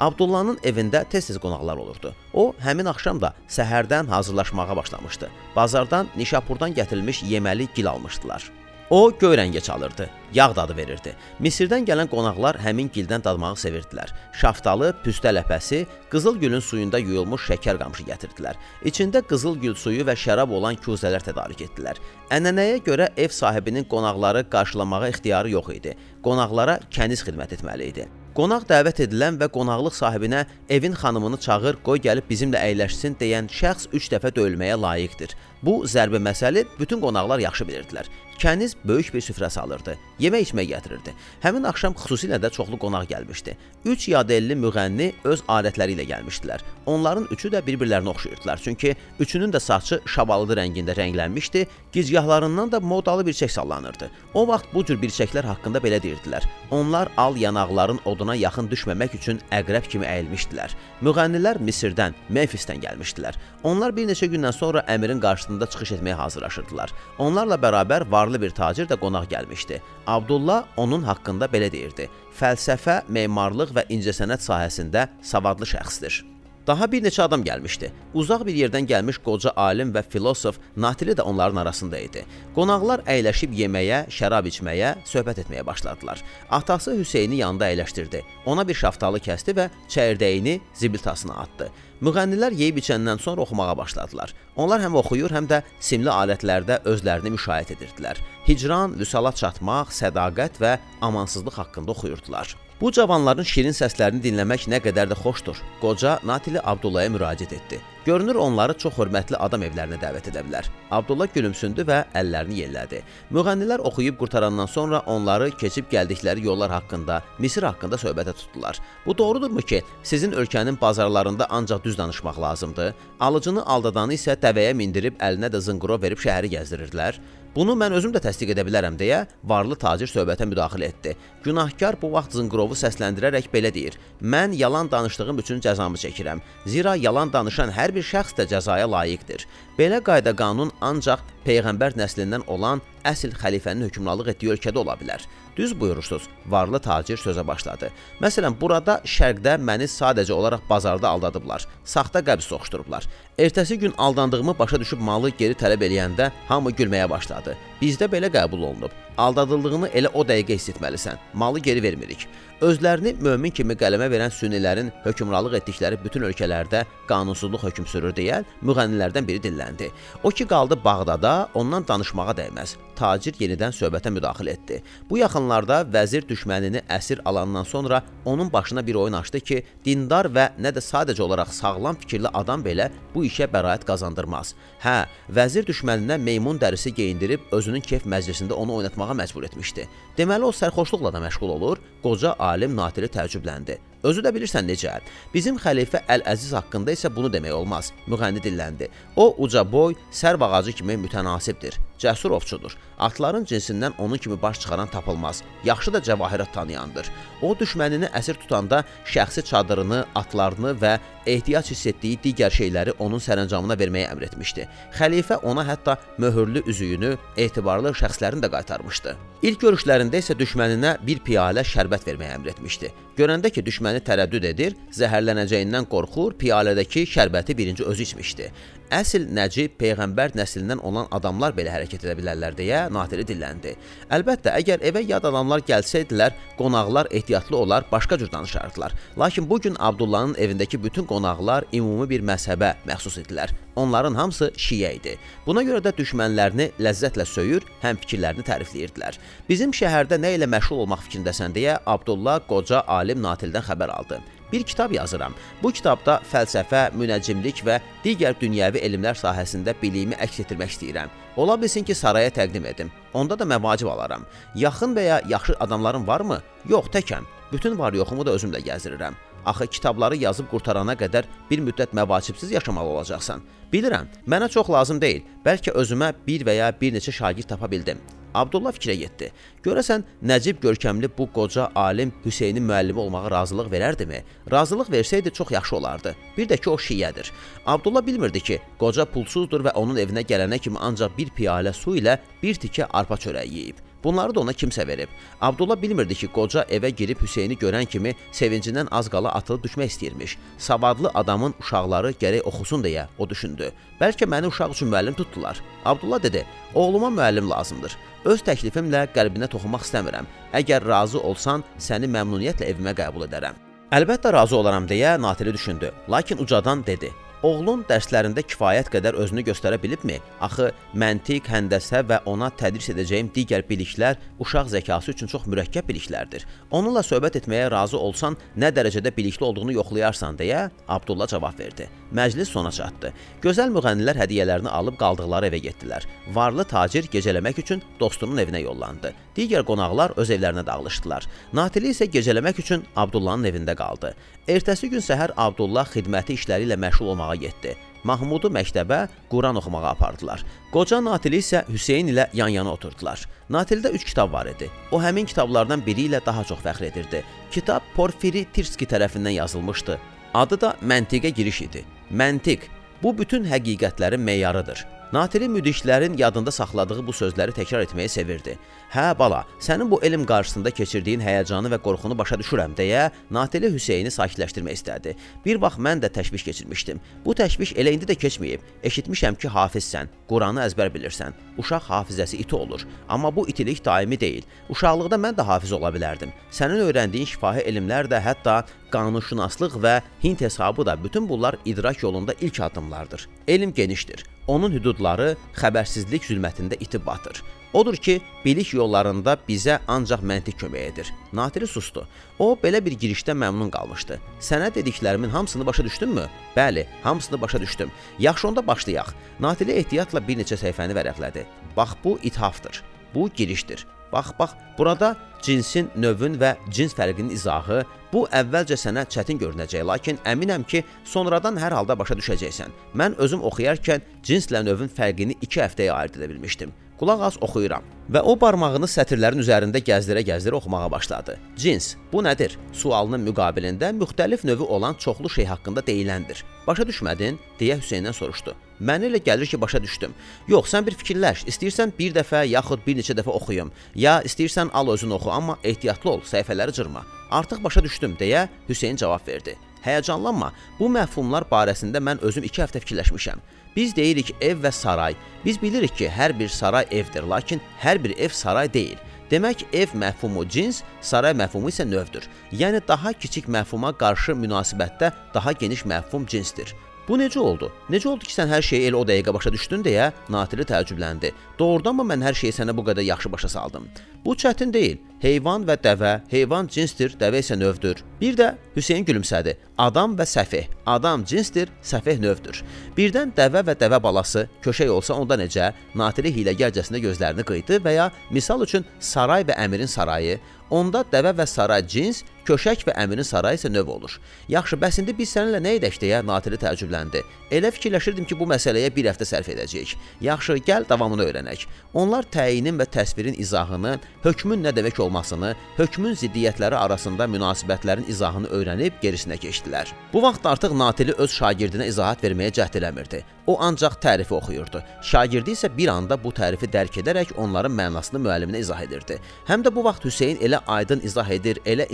Abdullahın 0.00 0.58
evində 0.66 1.04
tez-tez 1.06 1.38
qonaqlar 1.38 1.78
olurdu. 1.78 2.14
O, 2.34 2.52
həmin 2.64 2.90
axşam 2.90 3.20
da 3.22 3.34
səhərdən 3.48 4.10
hazırlaşmağa 4.10 4.76
başlamışdı. 4.76 5.30
Bazardan, 5.56 6.08
Nişapurdan 6.16 6.74
gətirilmiş 6.74 7.22
yeməli 7.30 7.68
gil 7.74 7.90
almışdılar. 7.90 8.50
O 8.90 9.10
göy 9.18 9.36
rəngə 9.36 9.60
çalırdı, 9.60 10.10
yağ 10.34 10.50
dadı 10.56 10.76
verirdi. 10.76 11.14
Misirdən 11.40 11.86
gələn 11.88 12.08
qonaqlar 12.12 12.58
həmin 12.60 12.90
gildən 12.92 13.22
dadmağı 13.24 13.56
sevirdilər. 13.56 14.10
Şaftalı, 14.36 14.90
püstə 15.04 15.32
ləpəsi, 15.32 15.86
qızıl 16.12 16.36
gülün 16.42 16.60
suyunda 16.60 16.98
yuyulmuş 17.00 17.46
şəkər 17.48 17.78
qamışı 17.80 18.04
gətirdilər. 18.10 18.58
İçində 18.84 19.22
qızıl 19.24 19.56
gül 19.62 19.74
suyu 19.74 20.04
və 20.04 20.16
şərab 20.24 20.52
olan 20.52 20.76
kuzələr 20.84 21.24
tədarük 21.24 21.64
etdilər. 21.64 22.02
Ənənəyə 22.30 22.82
görə 22.84 23.08
ev 23.16 23.32
sahibinin 23.32 23.88
qonaqları 23.88 24.44
qarşılamağa 24.52 25.08
ixtiyarı 25.14 25.56
yox 25.56 25.72
idi. 25.78 25.96
Qonaqlara 26.22 26.76
kəniz 26.90 27.24
xidmət 27.24 27.56
etməli 27.56 27.88
idi. 27.94 28.06
Qonaq 28.34 28.64
dəvət 28.66 28.98
edilən 29.04 29.36
və 29.38 29.46
qonaqlıq 29.54 29.94
sahibinə 29.94 30.40
evin 30.76 30.96
xanımını 30.98 31.38
çağır, 31.44 31.76
qoy 31.86 32.00
gəlib 32.02 32.26
bizimlə 32.26 32.58
əyləşsin 32.66 33.14
deyən 33.20 33.46
şəxs 33.46 33.86
3 33.94 34.08
dəfə 34.10 34.32
döyülməyə 34.34 34.74
layiqdir. 34.82 35.36
Bu 35.62 35.76
zərbə 35.86 36.18
məsəli 36.18 36.64
bütün 36.80 36.98
qonaqlar 37.04 37.44
yaxşı 37.44 37.68
bilirdilər. 37.68 38.10
Kəniz 38.38 38.74
böyük 38.84 39.14
bir 39.14 39.22
süfrə 39.22 39.50
salırdı. 39.50 39.94
Yemək 40.18 40.48
içmək 40.48 40.68
gətirirdi. 40.72 41.12
Həmin 41.42 41.66
axşam 41.70 41.94
xüsusilə 41.98 42.38
də 42.42 42.50
çoxlu 42.50 42.78
qonaq 42.78 43.06
gəlmişdi. 43.10 43.54
3 43.84 44.08
yadelli 44.08 44.56
müğənni 44.58 45.12
öz 45.24 45.42
alətləri 45.48 45.94
ilə 45.96 46.06
gəlmişdilər. 46.08 46.62
Onların 46.86 47.28
üçü 47.34 47.50
də 47.54 47.62
bir-birlərinə 47.66 48.10
oxşayırdılar. 48.12 48.60
Çünki 48.64 48.96
üçünün 49.20 49.52
də 49.52 49.60
saçı 49.60 50.00
şabalıdı 50.06 50.56
rəngində 50.60 50.96
rənglənmişdi, 50.98 51.66
gicgahlarından 51.92 52.72
da 52.72 52.80
modalı 52.80 53.26
bir 53.26 53.32
çək 53.32 53.48
sallanırdı. 53.48 54.10
O 54.34 54.48
vaxt 54.48 54.66
bu 54.74 54.84
cür 54.84 55.00
bir 55.02 55.10
çəklər 55.10 55.46
haqqında 55.46 55.78
belə 55.78 56.02
deyirdilər. 56.02 56.44
Onlar 56.70 57.08
al 57.16 57.36
yanaqların 57.36 58.00
oduna 58.04 58.34
yaxın 58.34 58.68
düşməmək 58.68 59.14
üçün 59.18 59.40
əqrəb 59.50 59.88
kimi 59.88 60.06
əyilmişdilər. 60.06 60.74
Müğənnilər 61.02 61.60
Misirdən, 61.62 62.14
Memfisdən 62.30 62.82
gəlmişdilər. 62.82 63.38
Onlar 63.62 63.96
bir 63.96 64.08
neçə 64.08 64.28
gündən 64.30 64.52
sonra 64.52 64.84
əmirin 64.88 65.20
qarşısında 65.20 65.66
çıxış 65.66 65.96
etməyə 65.98 66.18
hazırlaşırdılar. 66.18 66.92
Onlarla 67.18 67.58
bərabər 67.60 68.10
varlı 68.24 68.40
bir 68.42 68.50
tacir 68.50 68.86
də 68.88 68.96
qonaq 68.96 69.28
gəlmişdi. 69.28 69.80
Abdullah 70.06 70.64
onun 70.76 71.02
haqqında 71.02 71.46
belə 71.52 71.72
deyirdi: 71.72 72.08
"Fəlsəfə, 72.40 73.02
memarlıq 73.08 73.74
və 73.76 73.84
incəsənət 73.96 74.40
sahəsində 74.48 75.08
savadlı 75.22 75.66
şəxsdir." 75.74 76.24
Daha 76.66 76.92
bir 76.92 77.02
neçə 77.04 77.22
adam 77.22 77.42
gəlmişdi. 77.44 77.90
Uzaq 78.14 78.46
bir 78.46 78.54
yerdən 78.56 78.86
gəlmiş 78.88 79.18
qoca 79.24 79.50
alim 79.56 79.92
və 79.92 80.02
filosof 80.08 80.56
Natili 80.76 81.12
də 81.12 81.20
onların 81.20 81.56
arasında 81.56 81.98
idi. 81.98 82.24
Qonaqlar 82.56 83.02
əyləşib 83.04 83.52
yeməyə, 83.52 84.06
şərab 84.08 84.48
içməyə, 84.48 84.94
söhbət 85.04 85.42
etməyə 85.44 85.66
başladılar. 85.66 86.22
Atası 86.50 86.96
Hüseyni 86.96 87.42
yanında 87.44 87.68
əyləşdirdi. 87.68 88.22
Ona 88.46 88.64
bir 88.68 88.80
şaftalı 88.80 89.20
kəsdi 89.20 89.52
və 89.58 89.68
çəyirdəyini 89.88 90.60
zibiltasına 90.74 91.34
atdı. 91.44 91.68
Müğənnilər 92.04 92.52
yeyib 92.58 92.80
içəndən 92.82 93.20
sonra 93.22 93.44
oxumağa 93.44 93.76
başladılar. 93.78 94.34
Onlar 94.60 94.82
həm 94.82 94.98
oxuyur, 95.00 95.32
həm 95.32 95.46
də 95.48 95.62
simli 95.80 96.10
alətlərdə 96.12 96.82
özlərini 96.90 97.32
müşahidə 97.36 97.78
edirdilər. 97.78 98.20
Hicran, 98.48 98.98
vüsala 99.00 99.32
çatmaq, 99.32 99.94
sədaqət 99.94 100.60
və 100.60 100.74
amansızlıq 101.08 101.56
haqqında 101.62 101.94
oxuyurdular. 101.94 102.52
Bu 102.80 102.92
cavanların 102.92 103.48
şirin 103.48 103.76
səslərini 103.78 104.20
dinləmək 104.26 104.68
nə 104.68 104.82
qədər 104.84 105.08
də 105.14 105.16
xoşdur. 105.22 105.56
Qoca 105.80 106.18
Natili 106.28 106.60
Abdullaya 106.60 107.12
müraciət 107.14 107.56
etdi. 107.56 107.80
Görünür 108.04 108.34
onları 108.34 108.74
çox 108.78 108.98
hörmətli 108.98 109.38
adam 109.40 109.62
evlərinə 109.64 109.96
dəvət 109.96 110.26
edə 110.28 110.42
bilər. 110.44 110.66
Abdullah 110.92 111.30
gülümsündü 111.32 111.86
və 111.88 112.02
əllərini 112.20 112.58
yellədi. 112.58 112.98
Müğənnilər 113.32 113.80
oxuyub 113.88 114.18
qurtarandan 114.20 114.68
sonra 114.68 115.00
onları 115.08 115.48
keçib 115.56 115.88
gəldikləri 115.92 116.44
yollar 116.44 116.74
haqqında, 116.74 117.22
Misir 117.38 117.64
haqqında 117.64 117.96
söhbətə 117.96 118.34
tutdular. 118.36 118.80
Bu 119.06 119.16
doğrudurmu 119.18 119.62
ki, 119.62 119.80
sizin 120.02 120.32
ölkənin 120.32 120.80
bazarlarında 120.80 121.46
ancaq 121.50 121.84
düz 121.84 121.98
danışmaq 121.98 122.40
lazımdır? 122.40 122.92
Alıcını 123.20 123.64
aldadanı 123.64 124.20
isə 124.20 124.36
dəvəyə 124.36 124.76
mindirib 124.76 125.16
əlinə 125.16 125.48
də 125.48 125.64
zınqrov 125.64 126.04
verib 126.04 126.20
şəhəri 126.20 126.52
gəzdirirdilər. 126.58 127.22
Bunu 127.54 127.76
mən 127.78 127.94
özüm 127.94 128.10
də 128.10 128.18
təsdiq 128.18 128.50
edə 128.50 128.64
bilərəm 128.66 128.96
deyə 128.98 129.20
varlı 129.46 129.76
tacir 129.78 130.10
söhbətə 130.10 130.42
müdaxilə 130.50 130.88
etdi. 130.90 131.12
Günahkar 131.44 131.94
bu 132.00 132.10
vaxt 132.10 132.34
zınqrovu 132.34 132.74
səsləndirərək 132.74 133.46
belə 133.52 133.70
deyir: 133.74 133.94
"Mən 134.20 134.56
yalan 134.58 134.90
danışdığım 134.90 135.38
üçün 135.38 135.60
cəzamı 135.62 136.00
çəkirəm. 136.02 136.42
Zira 136.66 136.96
yalan 136.96 137.32
danışan 137.32 137.70
hər 137.70 137.93
bir 137.94 138.04
şəxs 138.06 138.36
də 138.38 138.48
cəzaya 138.50 138.88
layiqdir. 138.90 139.46
Belə 139.78 140.00
qayda 140.04 140.34
qanun 140.36 140.72
ancaq 140.80 141.22
peyğəmbər 141.46 141.96
nəslindən 141.98 142.46
olan 142.50 142.82
əsl 143.04 143.34
xəlifənin 143.40 143.88
hökmranlıq 143.88 144.30
etdiyi 144.34 144.54
ölkədə 144.54 144.80
ola 144.82 144.94
bilər. 145.00 145.24
Düz 145.56 145.74
buyurursunuz. 145.80 146.28
Varlı 146.46 146.80
tacir 146.82 147.18
sözə 147.18 147.46
başladı. 147.46 147.90
Məsələn, 148.22 148.56
burada 148.60 148.96
şərqdə 149.06 149.54
məni 149.62 149.86
sadəcə 149.90 150.32
olaraq 150.34 150.64
bazarda 150.70 151.08
aldadıblar. 151.08 151.66
Saxta 151.84 152.22
qəbz 152.26 152.48
soxuşdurublar. 152.50 153.06
Ertəsi 153.38 153.78
gün 153.78 153.94
aldandığımı 153.98 154.58
başa 154.58 154.80
düşüb 154.80 154.98
malı 154.98 155.30
geri 155.38 155.54
tələb 155.54 155.86
eləyəndə 155.86 156.30
hamı 156.48 156.74
gülməyə 156.74 157.10
başladı. 157.10 157.54
Bizdə 157.82 158.10
belə 158.10 158.32
qəbul 158.34 158.66
olunub. 158.70 158.90
Aldadıldığını 159.18 159.92
elə 159.94 160.10
o 160.14 160.26
dəqiqə 160.26 160.58
hiss 160.58 160.74
etməlisən. 160.74 161.22
Malı 161.34 161.62
geri 161.62 161.82
vermirik. 161.82 162.26
Özlərini 162.64 163.10
mömin 163.20 163.52
kimi 163.52 163.74
qələmə 163.76 164.06
verən 164.08 164.32
sünnilərin 164.32 164.86
hökmranlıq 165.04 165.58
etdikləri 165.58 165.98
bütün 166.00 166.24
ölkələrdə 166.30 166.84
qanunsuzluq 167.10 167.66
hökm 167.66 167.84
sürür 167.90 168.14
deyə 168.16 168.40
müğənnilərdən 168.64 169.28
biri 169.28 169.42
dilləndi. 169.44 169.90
O 170.24 170.32
ki 170.32 170.48
qaldı 170.48 170.78
Bağdada, 170.84 171.34
ondan 171.54 171.84
danışmağa 171.88 172.32
dəyməz. 172.40 172.76
Tacir 172.96 173.36
yenidən 173.40 173.74
söhbətə 173.74 174.12
müdaxilə 174.14 174.54
etdi. 174.56 174.80
Bu 175.10 175.18
yaxınlarda 175.20 175.82
vəzir 175.94 176.26
düşmənini 176.28 176.84
əsir 176.96 177.22
alandan 177.24 177.64
sonra 177.64 178.02
onun 178.24 178.52
başına 178.52 178.86
bir 178.86 178.94
oyun 178.94 179.18
açdı 179.20 179.40
ki, 179.40 179.62
dindar 179.84 180.26
və 180.26 180.48
nə 180.58 180.74
də 180.74 180.82
sadəcə 180.84 181.22
olaraq 181.22 181.52
sağlam 181.52 181.96
fikirli 182.00 182.30
adam 182.34 182.64
belə 182.64 182.90
bu 183.14 183.24
işə 183.28 183.48
bəraət 183.52 183.86
qazandırmaz. 183.88 184.54
Hə, 184.84 185.06
vəzir 185.28 185.66
düşməninə 185.68 186.18
meymun 186.18 186.60
dərisi 186.60 186.94
geyindirib 186.94 187.50
özünün 187.52 187.84
kef 187.84 188.06
məclisində 188.06 188.52
onu 188.52 188.80
oynatmağa 188.80 189.18
məcbur 189.22 189.48
etmişdi. 189.50 189.88
Deməli 190.18 190.46
o 190.46 190.52
sərxoşluqla 190.52 191.12
da 191.12 191.22
məşğul 191.26 191.56
olur. 191.58 191.82
Qoca 192.02 192.36
alim 192.38 192.76
Natili 192.76 193.08
təəccübləndi. 193.10 193.78
Özü 194.04 194.20
də 194.20 194.34
bilirsən 194.36 194.66
necə. 194.68 194.98
Bizim 195.32 195.56
xəlifə 195.56 196.02
Əl-Əziz 196.12 196.52
haqqında 196.58 196.92
isə 196.92 197.08
bunu 197.14 197.30
demək 197.32 197.54
olmaz. 197.56 197.90
Müğənni 198.04 198.42
dilləndi. 198.44 198.90
O 199.16 199.30
uca 199.46 199.64
boy, 199.64 199.96
sərv 200.12 200.44
ağacı 200.44 200.74
kimi 200.80 200.98
mütənasibdir. 201.06 201.78
Cəsur 201.98 202.34
ovçudur. 202.34 202.74
Atların 202.98 203.44
cinsindən 203.44 203.92
onun 203.98 204.16
kimi 204.16 204.42
baş 204.42 204.60
çıxaran 204.60 204.90
tapılmaz. 204.90 205.42
Yaxşı 205.64 205.92
da 205.92 205.98
cəvahirat 205.98 206.52
tanıyandır. 206.52 207.10
O 207.42 207.54
düşmənini 207.54 208.10
əsir 208.10 208.38
tutanda 208.40 208.84
şəxsi 209.06 209.44
çadırını, 209.44 210.04
atlarını 210.14 210.74
və 210.82 210.98
ehtiyac 211.26 211.70
hiss 211.70 211.86
etdiyi 211.86 212.18
digər 212.24 212.52
şeyləri 212.54 212.94
onun 212.98 213.22
sərəncamına 213.22 213.76
verməyə 213.80 214.10
əmr 214.12 214.26
etmişdi. 214.28 214.66
Xəlifə 214.98 215.40
ona 215.42 215.64
hətta 215.66 215.96
möhürlü 216.18 216.64
üzüyünü, 216.70 217.16
etibarlı 217.36 217.94
şəxslərini 218.00 218.44
də 218.44 218.50
qaytarmışdı. 218.50 219.16
İlk 219.42 219.60
görüşlərində 219.60 220.20
isə 220.22 220.36
düşməninə 220.38 220.96
bir 221.06 221.22
piyalə 221.26 221.64
şərbət 221.68 222.06
verməyə 222.08 222.38
əmr 222.38 222.54
etmişdi. 222.54 222.92
Görəndə 223.18 223.50
ki, 223.54 223.62
düşməni 223.62 224.00
tərəddüd 224.06 224.46
edir, 224.50 224.74
zəhərlənəcəyindən 224.96 225.86
qorxur, 225.90 226.34
piyalədəki 226.40 227.04
şərbəti 227.06 227.56
birinci 227.56 227.84
özü 227.84 228.02
içmişdi. 228.02 228.50
Əsl 228.94 229.24
Nəcib 229.34 229.72
peyğəmbər 229.80 230.36
nəslindən 230.38 230.78
olan 230.86 231.08
adamlar 231.16 231.54
belə 231.56 231.72
hərəkət 231.72 232.04
edə 232.04 232.12
bilərlər 232.14 232.54
deyə 232.54 232.84
Natili 232.94 233.24
dilləndi. 233.26 233.72
Əlbəttə, 234.14 234.52
əgər 234.54 234.84
evə 234.86 235.02
yad 235.02 235.24
adamlar 235.26 235.64
gəlsəydilər, 235.66 236.36
qonaqlar 236.60 237.10
ehtiyatlı 237.10 237.58
olar, 237.58 237.88
başqa 237.90 238.18
cür 238.20 238.30
danışardılar. 238.30 238.94
Lakin 239.18 239.48
bu 239.50 239.58
gün 239.64 239.74
Abdullahın 239.80 240.36
evindəki 240.38 240.78
bütün 240.84 241.08
qonaqlar 241.10 241.66
ümumi 241.74 242.06
bir 242.12 242.22
məzhəbə 242.22 242.70
məxsus 242.86 243.18
idilər. 243.24 243.50
Onların 243.74 244.14
hamısı 244.14 244.52
şiə 244.54 244.92
idi. 245.00 245.16
Buna 245.46 245.66
görə 245.66 245.82
də 245.82 245.90
düşmənlərini 245.98 246.68
ləzzətlə 246.78 247.26
söyür, 247.26 247.66
həm 247.82 247.98
fikirlərini 248.04 248.46
tərifləyirdilər. 248.46 249.18
Bizim 249.48 249.74
şəhərdə 249.74 250.20
nə 250.22 250.36
ilə 250.36 250.46
məşğul 250.54 250.84
olmaq 250.84 251.02
fikrindəsən 251.08 251.58
deyə 251.58 251.80
Abdullah 251.82 252.44
qoca 252.46 252.86
alim 252.86 253.18
Natildən 253.26 253.66
xəbər 253.66 253.90
aldı 253.98 254.22
bir 254.54 254.62
kitab 254.62 254.92
yazıram. 254.92 255.34
Bu 255.62 255.72
kitabda 255.72 256.20
fəlsəfə, 256.30 256.92
münəccimlik 256.94 257.64
və 257.66 257.80
digər 258.04 258.36
dünyəvi 258.38 258.78
elmlər 258.86 259.18
sahəsində 259.18 259.74
biliyimi 259.82 260.14
əks 260.22 260.44
etdirmək 260.44 260.76
istəyirəm. 260.76 261.10
Ola 261.36 261.56
bilsin 261.62 261.82
ki, 261.82 261.94
saraya 261.94 262.30
təqdim 262.30 262.66
edim. 262.70 262.92
Onda 263.14 263.38
da 263.38 263.44
məvacib 263.44 263.90
alaram. 263.90 264.22
Yaxın 264.54 264.94
və 264.94 265.02
ya 265.08 265.20
yaxşı 265.28 265.56
adamların 265.60 266.06
varmı? 266.06 266.38
Yox, 266.70 266.86
təkəm. 266.94 267.26
Bütün 267.52 267.78
var-yoxumu 267.78 268.26
da 268.26 268.38
özümlə 268.38 268.62
gəzirirəm. 268.62 269.18
Axı 269.46 269.66
kitabları 269.66 270.16
yazıb 270.16 270.46
qurtarana 270.52 270.94
qədər 270.94 271.26
bir 271.50 271.58
müddət 271.66 271.90
məvacibsiz 271.98 272.54
yaşamalı 272.54 272.94
olacaqsan. 272.94 273.42
Bilirəm, 273.72 274.06
mənə 274.26 274.48
çox 274.48 274.70
lazım 274.70 275.00
deyil. 275.02 275.26
Bəlkə 275.44 275.74
özümə 275.74 276.14
bir 276.26 276.46
və 276.46 276.60
ya 276.62 276.70
bir 276.80 276.94
neçə 276.94 277.12
şagird 277.12 277.50
tapa 277.50 277.70
bildim. 277.70 277.98
Abdullah 278.34 278.74
fikrə 278.74 278.96
getdi. 278.98 279.30
Görəsən 279.64 280.04
Nəcib 280.22 280.60
görkəmli 280.64 281.10
bu 281.18 281.28
qoca 281.36 281.68
alim 281.74 282.12
Hüseynin 282.24 282.66
müəllimi 282.68 282.98
olmağa 283.04 283.30
razılıq 283.30 283.70
verərdimi? 283.72 284.20
Razılıq 284.50 284.90
versəydi 284.96 285.32
çox 285.32 285.50
yaxşı 285.50 285.76
olardı. 285.76 286.14
Bir 286.36 286.48
də 286.50 286.60
ki 286.60 286.70
o 286.70 286.76
şiədir. 286.76 287.30
Abdullah 287.66 288.06
bilmirdi 288.06 288.40
ki, 288.40 288.60
qoca 288.78 289.04
pulsuzdur 289.04 289.64
və 289.68 289.76
onun 289.78 289.96
evinə 289.96 290.26
gələnə 290.26 290.58
kimi 290.58 290.78
ancaq 290.78 291.18
bir 291.18 291.34
piyalə 291.38 291.72
su 291.72 291.96
ilə 292.00 292.18
bir 292.42 292.54
tikə 292.54 292.90
arpa 292.90 293.14
çörəyi 293.14 293.58
yeyib. 293.58 293.83
Bunları 294.04 294.34
da 294.34 294.40
ona 294.40 294.52
kimsə 294.52 294.86
verib. 294.86 295.08
Abdullah 295.40 295.82
bilmirdi 295.82 296.14
ki, 296.14 296.28
qoca 296.28 296.64
evə 296.68 296.90
girib 296.90 297.22
Hüseyni 297.24 297.56
görən 297.56 297.86
kimi 297.86 298.14
sevincindən 298.32 298.88
az 298.90 299.08
qala 299.08 299.32
atılıb 299.34 299.64
düşmək 299.64 299.92
istəyirmiş. 299.92 300.36
Savadlı 300.58 301.10
adamın 301.14 301.54
uşaqları 301.60 302.12
gərək 302.20 302.44
oxusun 302.50 302.84
deyə 302.84 303.06
o 303.18 303.28
düşündü. 303.30 303.72
Bəlkə 304.00 304.28
məni 304.28 304.52
uşaq 304.52 304.76
üçün 304.76 304.92
müəllim 304.92 305.16
tutdular. 305.16 305.60
Abdullah 305.84 306.22
dedi: 306.22 306.46
"Oğluma 306.74 307.08
müəllim 307.08 307.50
lazımdır. 307.50 307.96
Öz 308.24 308.40
təklifimlə 308.40 309.06
qəlbinə 309.16 309.48
toxunmaq 309.48 309.82
istəmirəm. 309.88 310.26
Əgər 310.52 310.88
razı 310.88 311.20
olsan, 311.20 311.64
səni 311.78 312.10
məmnuniyyətlə 312.16 312.70
evimə 312.72 312.94
qəbul 313.00 313.28
edərəm." 313.28 313.60
Əlbəttə 313.92 314.32
razı 314.32 314.56
olaram 314.56 314.86
deyə 314.88 315.20
Natili 315.20 315.52
düşündü. 315.52 315.92
Lakin 316.10 316.38
ucadan 316.38 316.86
dedi: 316.86 317.12
Oğlun 317.44 317.82
dərslərində 317.84 318.40
kifayət 318.40 318.86
qədər 318.88 319.18
özünü 319.20 319.42
göstərə 319.44 319.76
bilibmi? 319.76 320.14
Axı 320.40 320.70
məntiq, 320.96 321.50
həndəsə 321.52 322.00
və 322.08 322.22
ona 322.30 322.48
tədris 322.48 322.88
edəcəyim 322.94 323.28
digər 323.34 323.66
biliklər 323.68 324.16
uşaq 324.40 324.70
zəkası 324.72 325.12
üçün 325.12 325.28
çox 325.28 325.44
mürəkkəb 325.52 325.84
biliklərdir. 325.90 326.46
Onunla 326.72 327.02
söhbət 327.04 327.36
etməyə 327.42 327.66
razı 327.74 328.00
olsan, 328.00 328.38
nə 328.56 328.70
dərəcədə 328.72 329.12
bilikli 329.12 329.44
olduğunu 329.44 329.76
yoxlayarsan 329.76 330.40
deyə 330.40 330.70
Abdullah 330.88 331.28
cavab 331.28 331.60
verdi. 331.60 331.90
Məclis 332.14 332.48
sona 332.54 332.70
çatdı. 332.72 333.10
Gözəl 333.44 333.74
müğənnilər 333.74 334.22
hədiyyələrini 334.22 334.70
alıb 334.70 334.96
qaldıqları 335.00 335.50
evə 335.50 335.60
getdilər. 335.66 336.06
Varlı 336.32 336.64
tacir 336.70 337.10
gecələmək 337.12 337.60
üçün 337.60 337.82
dostunun 338.00 338.40
evinə 338.40 338.62
yollandı. 338.62 339.12
Digər 339.36 339.66
qonaqlar 339.66 340.14
öz 340.16 340.30
evlərinə 340.30 340.62
dağılışdılar. 340.64 341.26
Natili 341.52 341.90
isə 341.90 342.06
gecələmək 342.06 342.62
üçün 342.62 342.86
Abdullahın 342.94 343.50
evində 343.50 343.74
qaldı. 343.76 344.14
Ertəsi 344.46 344.92
gün 344.92 345.02
səhər 345.02 345.34
Abdullah 345.40 345.88
xidməti 345.90 346.38
işləri 346.38 346.68
ilə 346.68 346.78
məşğul 346.78 347.10
olmağa 347.14 347.33
getdi. 347.36 347.74
Mahmudu 348.04 348.50
məktəbə 348.52 349.06
Quran 349.32 349.56
oxumağa 349.56 349.94
apardılar. 349.94 350.44
Qoca 350.72 351.00
Natili 351.00 351.40
isə 351.40 351.62
Hüseyn 351.70 352.10
ilə 352.12 352.26
yan-yana 352.36 352.74
oturdular. 352.76 353.22
Natildə 353.50 353.92
3 353.96 354.04
kitab 354.04 354.32
var 354.32 354.50
idi. 354.50 354.68
O 354.92 355.00
həmin 355.00 355.24
kitablardan 355.30 355.84
biri 355.86 356.08
ilə 356.10 356.20
daha 356.26 356.44
çox 356.44 356.60
fəxr 356.64 356.90
edirdi. 356.90 357.22
Kitab 357.50 357.86
Porfiri 357.96 358.44
Tirski 358.52 358.86
tərəfindən 358.86 359.38
yazılmışdı. 359.38 359.98
Adı 360.34 360.60
da 360.60 360.74
Məntiqə 360.84 361.32
giriş 361.32 361.62
idi. 361.68 361.84
Məntiq 362.12 362.68
bu 363.02 363.16
bütün 363.18 363.44
həqiqətlərin 363.48 364.20
meyarıdır. 364.20 364.84
Natili 365.12 365.48
müdriklərin 365.48 366.16
yadında 366.18 366.50
saxladığı 366.50 367.06
bu 367.06 367.12
sözləri 367.12 367.52
təkrar 367.54 367.84
etməyi 367.84 368.08
sevirdi. 368.08 368.56
Hə 368.90 369.12
bala, 369.18 369.44
sənin 369.62 369.90
bu 369.90 370.00
elm 370.02 370.24
qarşısında 370.26 370.72
keçirdiyin 370.74 371.22
həyəcanı 371.22 371.70
və 371.70 371.78
qorxunu 371.84 372.16
başa 372.18 372.38
düşürəm 372.40 372.74
deyə 372.78 373.10
Natili 373.30 373.70
Hüseyni 373.74 374.10
sakitləşdirmək 374.10 374.80
istədi. 374.80 375.14
Bir 375.44 375.60
vaxt 375.62 375.78
mən 375.78 376.02
də 376.02 376.10
təşviş 376.14 376.44
keçirmişdim. 376.48 377.00
Bu 377.24 377.34
təşviş 377.34 377.76
elə 377.78 377.94
indi 377.94 378.08
də 378.10 378.18
keçməyib. 378.18 378.66
Eşitmişəm 378.82 379.38
ki, 379.38 379.48
hafizsən, 379.54 380.10
Quranı 380.28 380.64
əzbər 380.66 380.90
bilirsən. 380.94 381.36
Uşaq 381.58 381.86
hafizəsi 381.92 382.40
iti 382.42 382.56
olur. 382.56 382.86
Amma 383.08 383.36
bu 383.36 383.48
itilik 383.48 383.84
daimi 383.84 384.20
deyil. 384.20 384.42
Uşaqlıqda 384.68 385.20
mən 385.20 385.38
də 385.38 385.46
hafiz 385.46 385.72
ola 385.72 385.94
bilərdim. 385.94 386.34
Sənin 386.50 386.82
öyrəndiyin 386.88 387.30
şifahi 387.36 387.62
elmlər 387.70 388.10
də 388.10 388.18
hətta 388.24 388.62
qanunşünaslıq 388.90 389.78
və 389.84 390.00
Hind 390.24 390.40
hesabı 390.40 390.86
da 390.86 391.04
bütün 391.04 391.28
bunlar 391.28 391.56
idrak 391.64 392.02
yolunda 392.02 392.34
ilk 392.40 392.60
addımlardır. 392.60 393.28
Elm 393.48 393.74
genişdir. 393.74 394.24
Onun 394.46 394.72
hüdudları 394.72 395.34
xəbərsizlik 395.56 396.26
zülmətində 396.28 396.78
itib 396.80 397.06
batır. 397.06 397.42
Odur 397.74 397.96
ki, 397.96 398.20
bilik 398.44 398.70
yollarında 398.74 399.34
bizə 399.48 399.80
ancaq 399.90 400.22
məntiq 400.22 400.54
kömək 400.60 400.92
edir. 400.92 401.08
Natili 401.32 401.66
sustu. 401.66 402.04
O 402.38 402.52
belə 402.62 402.78
bir 402.84 402.94
girişdə 402.94 403.34
məmnun 403.34 403.72
qalmışdı. 403.74 404.20
Sənə 404.38 404.68
dediklərimin 404.74 405.34
hamısını 405.34 405.66
başa 405.66 405.84
düşdünmü? 405.84 406.28
Bəli, 406.56 406.86
hamısını 407.02 407.40
başa 407.40 407.60
düşdüm. 407.60 407.90
Yaxşı 408.18 408.48
onda 408.48 408.66
başlayaq. 408.66 409.10
Natili 409.40 409.72
ehtiyatla 409.72 410.22
bir 410.28 410.38
neçə 410.38 410.60
səhifəni 410.62 410.94
vərəqlədi. 410.94 411.44
Bax 411.76 411.98
bu 412.04 412.18
ithafdır. 412.22 412.82
Bu 413.14 413.28
girişdir. 413.28 413.86
Bax, 414.14 414.30
bax, 414.38 414.54
burada 414.78 415.16
cinsin 415.42 415.90
növün 415.96 416.38
və 416.38 416.54
cins 416.70 416.94
fərqinin 416.94 417.32
izahı 417.34 417.82
bu 418.12 418.22
əvvəlcə 418.30 418.78
sənə 418.78 419.02
çətin 419.10 419.40
görünəcək, 419.42 419.82
lakin 419.90 420.20
əminəm 420.30 420.62
ki, 420.70 420.84
sonradan 421.04 421.58
hər 421.58 421.74
halda 421.74 421.98
başa 421.98 422.14
düşəcəksən. 422.20 422.70
Mən 422.94 423.18
özüm 423.18 423.42
oxuyarkən 423.50 424.06
cinslə 424.22 424.62
növün 424.62 424.92
fərqini 424.98 425.34
2 425.42 425.62
həftəyə 425.66 425.92
ayırd 425.96 426.20
edə 426.20 426.30
bilmişdim. 426.30 426.74
Qulaq 427.00 427.24
as 427.26 427.36
oxuyuram. 427.42 427.82
Və 428.14 428.22
o 428.22 428.36
barmağını 428.38 428.86
sətirlərin 428.86 429.42
üzərində 429.42 429.80
gəzdirə-gəzdirə 429.82 430.60
oxumağa 430.60 430.86
başladı. 430.92 431.34
Cins, 431.58 431.96
bu 432.12 432.22
nədir? 432.22 432.54
Sualının 432.72 433.24
müqabilində 433.26 433.90
müxtəlif 433.98 434.46
növü 434.46 434.70
olan 434.76 434.94
çoxlu 434.94 435.30
şey 435.38 435.50
haqqında 435.50 435.82
deyiləndir. 435.88 436.44
Başa 436.68 436.86
düşmədin? 436.86 437.40
deyə 437.58 437.80
Hüseyndən 437.82 438.14
soruşdu. 438.14 438.54
Mənə 438.80 439.06
elə 439.10 439.20
gəlir 439.22 439.46
ki, 439.46 439.60
başa 439.60 439.78
düşdüm. 439.82 440.14
Yox, 440.48 440.72
sən 440.72 440.86
bir 440.86 440.96
fikirləş. 440.98 441.44
İstəyirsən 441.50 441.92
bir 441.98 442.14
dəfə 442.16 442.44
yaxud 442.50 442.82
bir 442.86 442.98
neçə 442.98 443.14
dəfə 443.14 443.30
oxuyum. 443.30 443.70
Ya 443.94 444.20
istəyirsən 444.26 444.72
al 444.74 444.90
özün 444.94 445.14
oxu, 445.14 445.30
amma 445.30 445.58
ehtiyatlı 445.62 446.10
ol, 446.10 446.24
səhifələri 446.26 446.74
cırma. 446.74 447.04
Artıq 447.30 447.62
başa 447.64 447.84
düşdüm 447.84 448.16
deyə 448.18 448.48
Hüseyn 448.68 448.96
cavab 448.96 449.28
verdi. 449.28 449.56
Həyəcanlanma. 449.84 450.50
Bu 450.78 450.88
məfhumlar 450.90 451.46
barəsində 451.50 452.02
mən 452.02 452.22
özüm 452.24 452.44
2 452.48 452.62
həftə 452.64 452.82
fikirləşmişəm. 452.82 453.42
Biz 453.76 453.94
deyirik 453.96 454.30
ev 454.40 454.62
və 454.64 454.72
saray. 454.72 455.16
Biz 455.44 455.60
bilirik 455.62 455.96
ki, 455.98 456.08
hər 456.08 456.34
bir 456.38 456.48
saray 456.48 456.86
evdir, 456.90 457.26
lakin 457.28 457.60
hər 457.82 458.02
bir 458.02 458.14
ev 458.18 458.34
saray 458.34 458.70
deyil. 458.72 458.98
Demək, 459.30 459.64
ev 459.72 459.94
məfhumu 459.98 460.44
cins, 460.48 460.82
saray 461.00 461.34
məfhumu 461.34 461.72
isə 461.72 461.86
növdür. 461.88 462.26
Yəni 462.52 462.80
daha 462.88 463.12
kiçik 463.12 463.48
məfhuma 463.48 463.92
qarşı 463.98 464.36
münasibətdə 464.38 465.12
daha 465.34 465.52
geniş 465.52 465.84
məfhum 465.90 466.26
cinsdir. 466.26 466.74
Bu 467.08 467.18
necə 467.20 467.40
oldu? 467.40 467.68
Necə 467.92 468.08
oldu 468.08 468.24
ki, 468.24 468.32
sən 468.32 468.48
hər 468.48 468.64
şeyi 468.64 468.88
elə 468.88 468.96
o 468.96 469.04
dəqiqə 469.04 469.32
başa 469.36 469.50
düşdün 469.52 469.82
deyə 469.84 470.06
Natili 470.32 470.64
təəccübləndi. 470.64 471.34
Doğrudanmı 471.58 472.06
mən 472.08 472.24
hər 472.24 472.36
şeyi 472.38 472.54
sənə 472.56 472.72
bu 472.76 472.84
qədər 472.86 473.04
yaxşı 473.04 473.32
başa 473.32 473.48
saldım? 473.52 473.88
Bu 474.24 474.32
çətin 474.40 474.72
deyil. 474.72 475.02
Heyvan 475.20 475.66
və 475.68 475.76
dəvə, 475.84 476.14
heyvan 476.30 476.66
cinsdir, 476.68 477.12
dəvə 477.20 477.42
isə 477.44 477.58
növdür. 477.60 478.00
Bir 478.20 478.36
də 478.40 478.50
Hüseyn 478.76 479.04
gülümsədi. 479.04 479.54
Adam 479.78 480.16
və 480.16 480.24
səfeh. 480.28 480.70
Adam 480.86 481.24
cinsdir, 481.28 481.68
səfeh 481.84 482.20
növdür. 482.20 482.62
Birdən 482.96 483.32
dəvə 483.36 483.64
və 483.68 483.76
dəvə 483.80 484.00
balası 484.02 484.46
köşək 484.64 484.92
olsa 484.96 485.16
onda 485.20 485.36
necə? 485.40 485.72
Natili 485.94 486.32
hiləgərcəsinə 486.32 487.00
gözlərini 487.04 487.44
qıydı 487.44 487.82
və 487.84 487.96
ya 487.98 488.10
misal 488.30 488.64
üçün 488.64 488.84
saray 489.00 489.44
və 489.44 489.56
əmirin 489.64 489.88
sarayı, 489.88 490.38
onda 490.70 491.04
dəvə 491.12 491.36
və 491.36 491.46
saray 491.48 491.84
cins, 491.88 492.24
köşək 492.46 492.84
və 492.88 492.94
əmirin 493.02 493.26
sarayı 493.26 493.58
isə 493.58 493.70
növ 493.72 493.88
olur. 493.96 494.18
Yaxşı, 494.48 494.78
bəs 494.82 495.00
indi 495.02 495.14
biz 495.16 495.32
səninlə 495.36 495.60
nə 495.64 495.74
edək 495.78 495.98
deyə 496.02 496.22
Natili 496.26 496.58
təəccübləndi. 496.60 497.22
Elə 497.54 497.70
fikirləşirdim 497.74 498.26
ki, 498.28 498.38
bu 498.38 498.48
məsələyə 498.50 498.90
bir 498.94 499.08
həftə 499.10 499.26
sərf 499.28 499.50
edəcəyik. 499.52 499.94
Yaxşı, 500.24 500.58
gəl 500.66 500.88
davamını 500.88 501.26
öyrənək. 501.28 501.66
Onlar 501.94 502.26
təyinin 502.34 502.80
və 502.80 502.88
təsvirin 502.96 503.38
izahını, 503.40 503.98
hökmün 504.24 504.64
nə 504.64 504.74
demək 504.76 505.00
olmasını, 505.04 505.54
hökmün 505.76 506.16
ziddiyyətləri 506.22 506.78
arasında 506.78 507.28
münasibətlərin 507.30 508.08
izahını 508.10 508.50
öyrənib 508.54 508.98
gerisinə 509.02 509.38
keçdilər. 509.40 509.92
Bu 510.12 510.22
vaxt 510.24 510.46
artıq 510.46 510.74
Natili 510.78 511.14
öz 511.18 511.30
şagirdinə 511.30 511.86
izahat 511.92 512.24
verməyə 512.24 512.54
cəhd 512.60 512.80
eləmirdi. 512.80 513.22
O 513.46 513.58
ancaq 513.60 513.98
tərifi 514.00 514.32
oxuyurdu. 514.34 514.80
Şagirdi 515.02 515.52
isə 515.52 515.68
bir 515.76 515.90
anda 515.92 516.16
bu 516.16 516.32
tərifi 516.32 516.64
dərk 516.72 516.96
edərək 517.02 517.34
onların 517.36 517.74
mənasını 517.76 518.22
müəlliminə 518.24 518.62
izah 518.64 518.80
edirdi. 518.80 519.18
Həm 519.48 519.66
də 519.66 519.72
bu 519.74 519.84
vaxt 519.84 520.06
Hüseyn 520.08 520.40
elə 520.40 520.62
aydın 520.66 521.04
izah 521.04 521.28
edir, 521.28 521.60
elə 521.66 521.84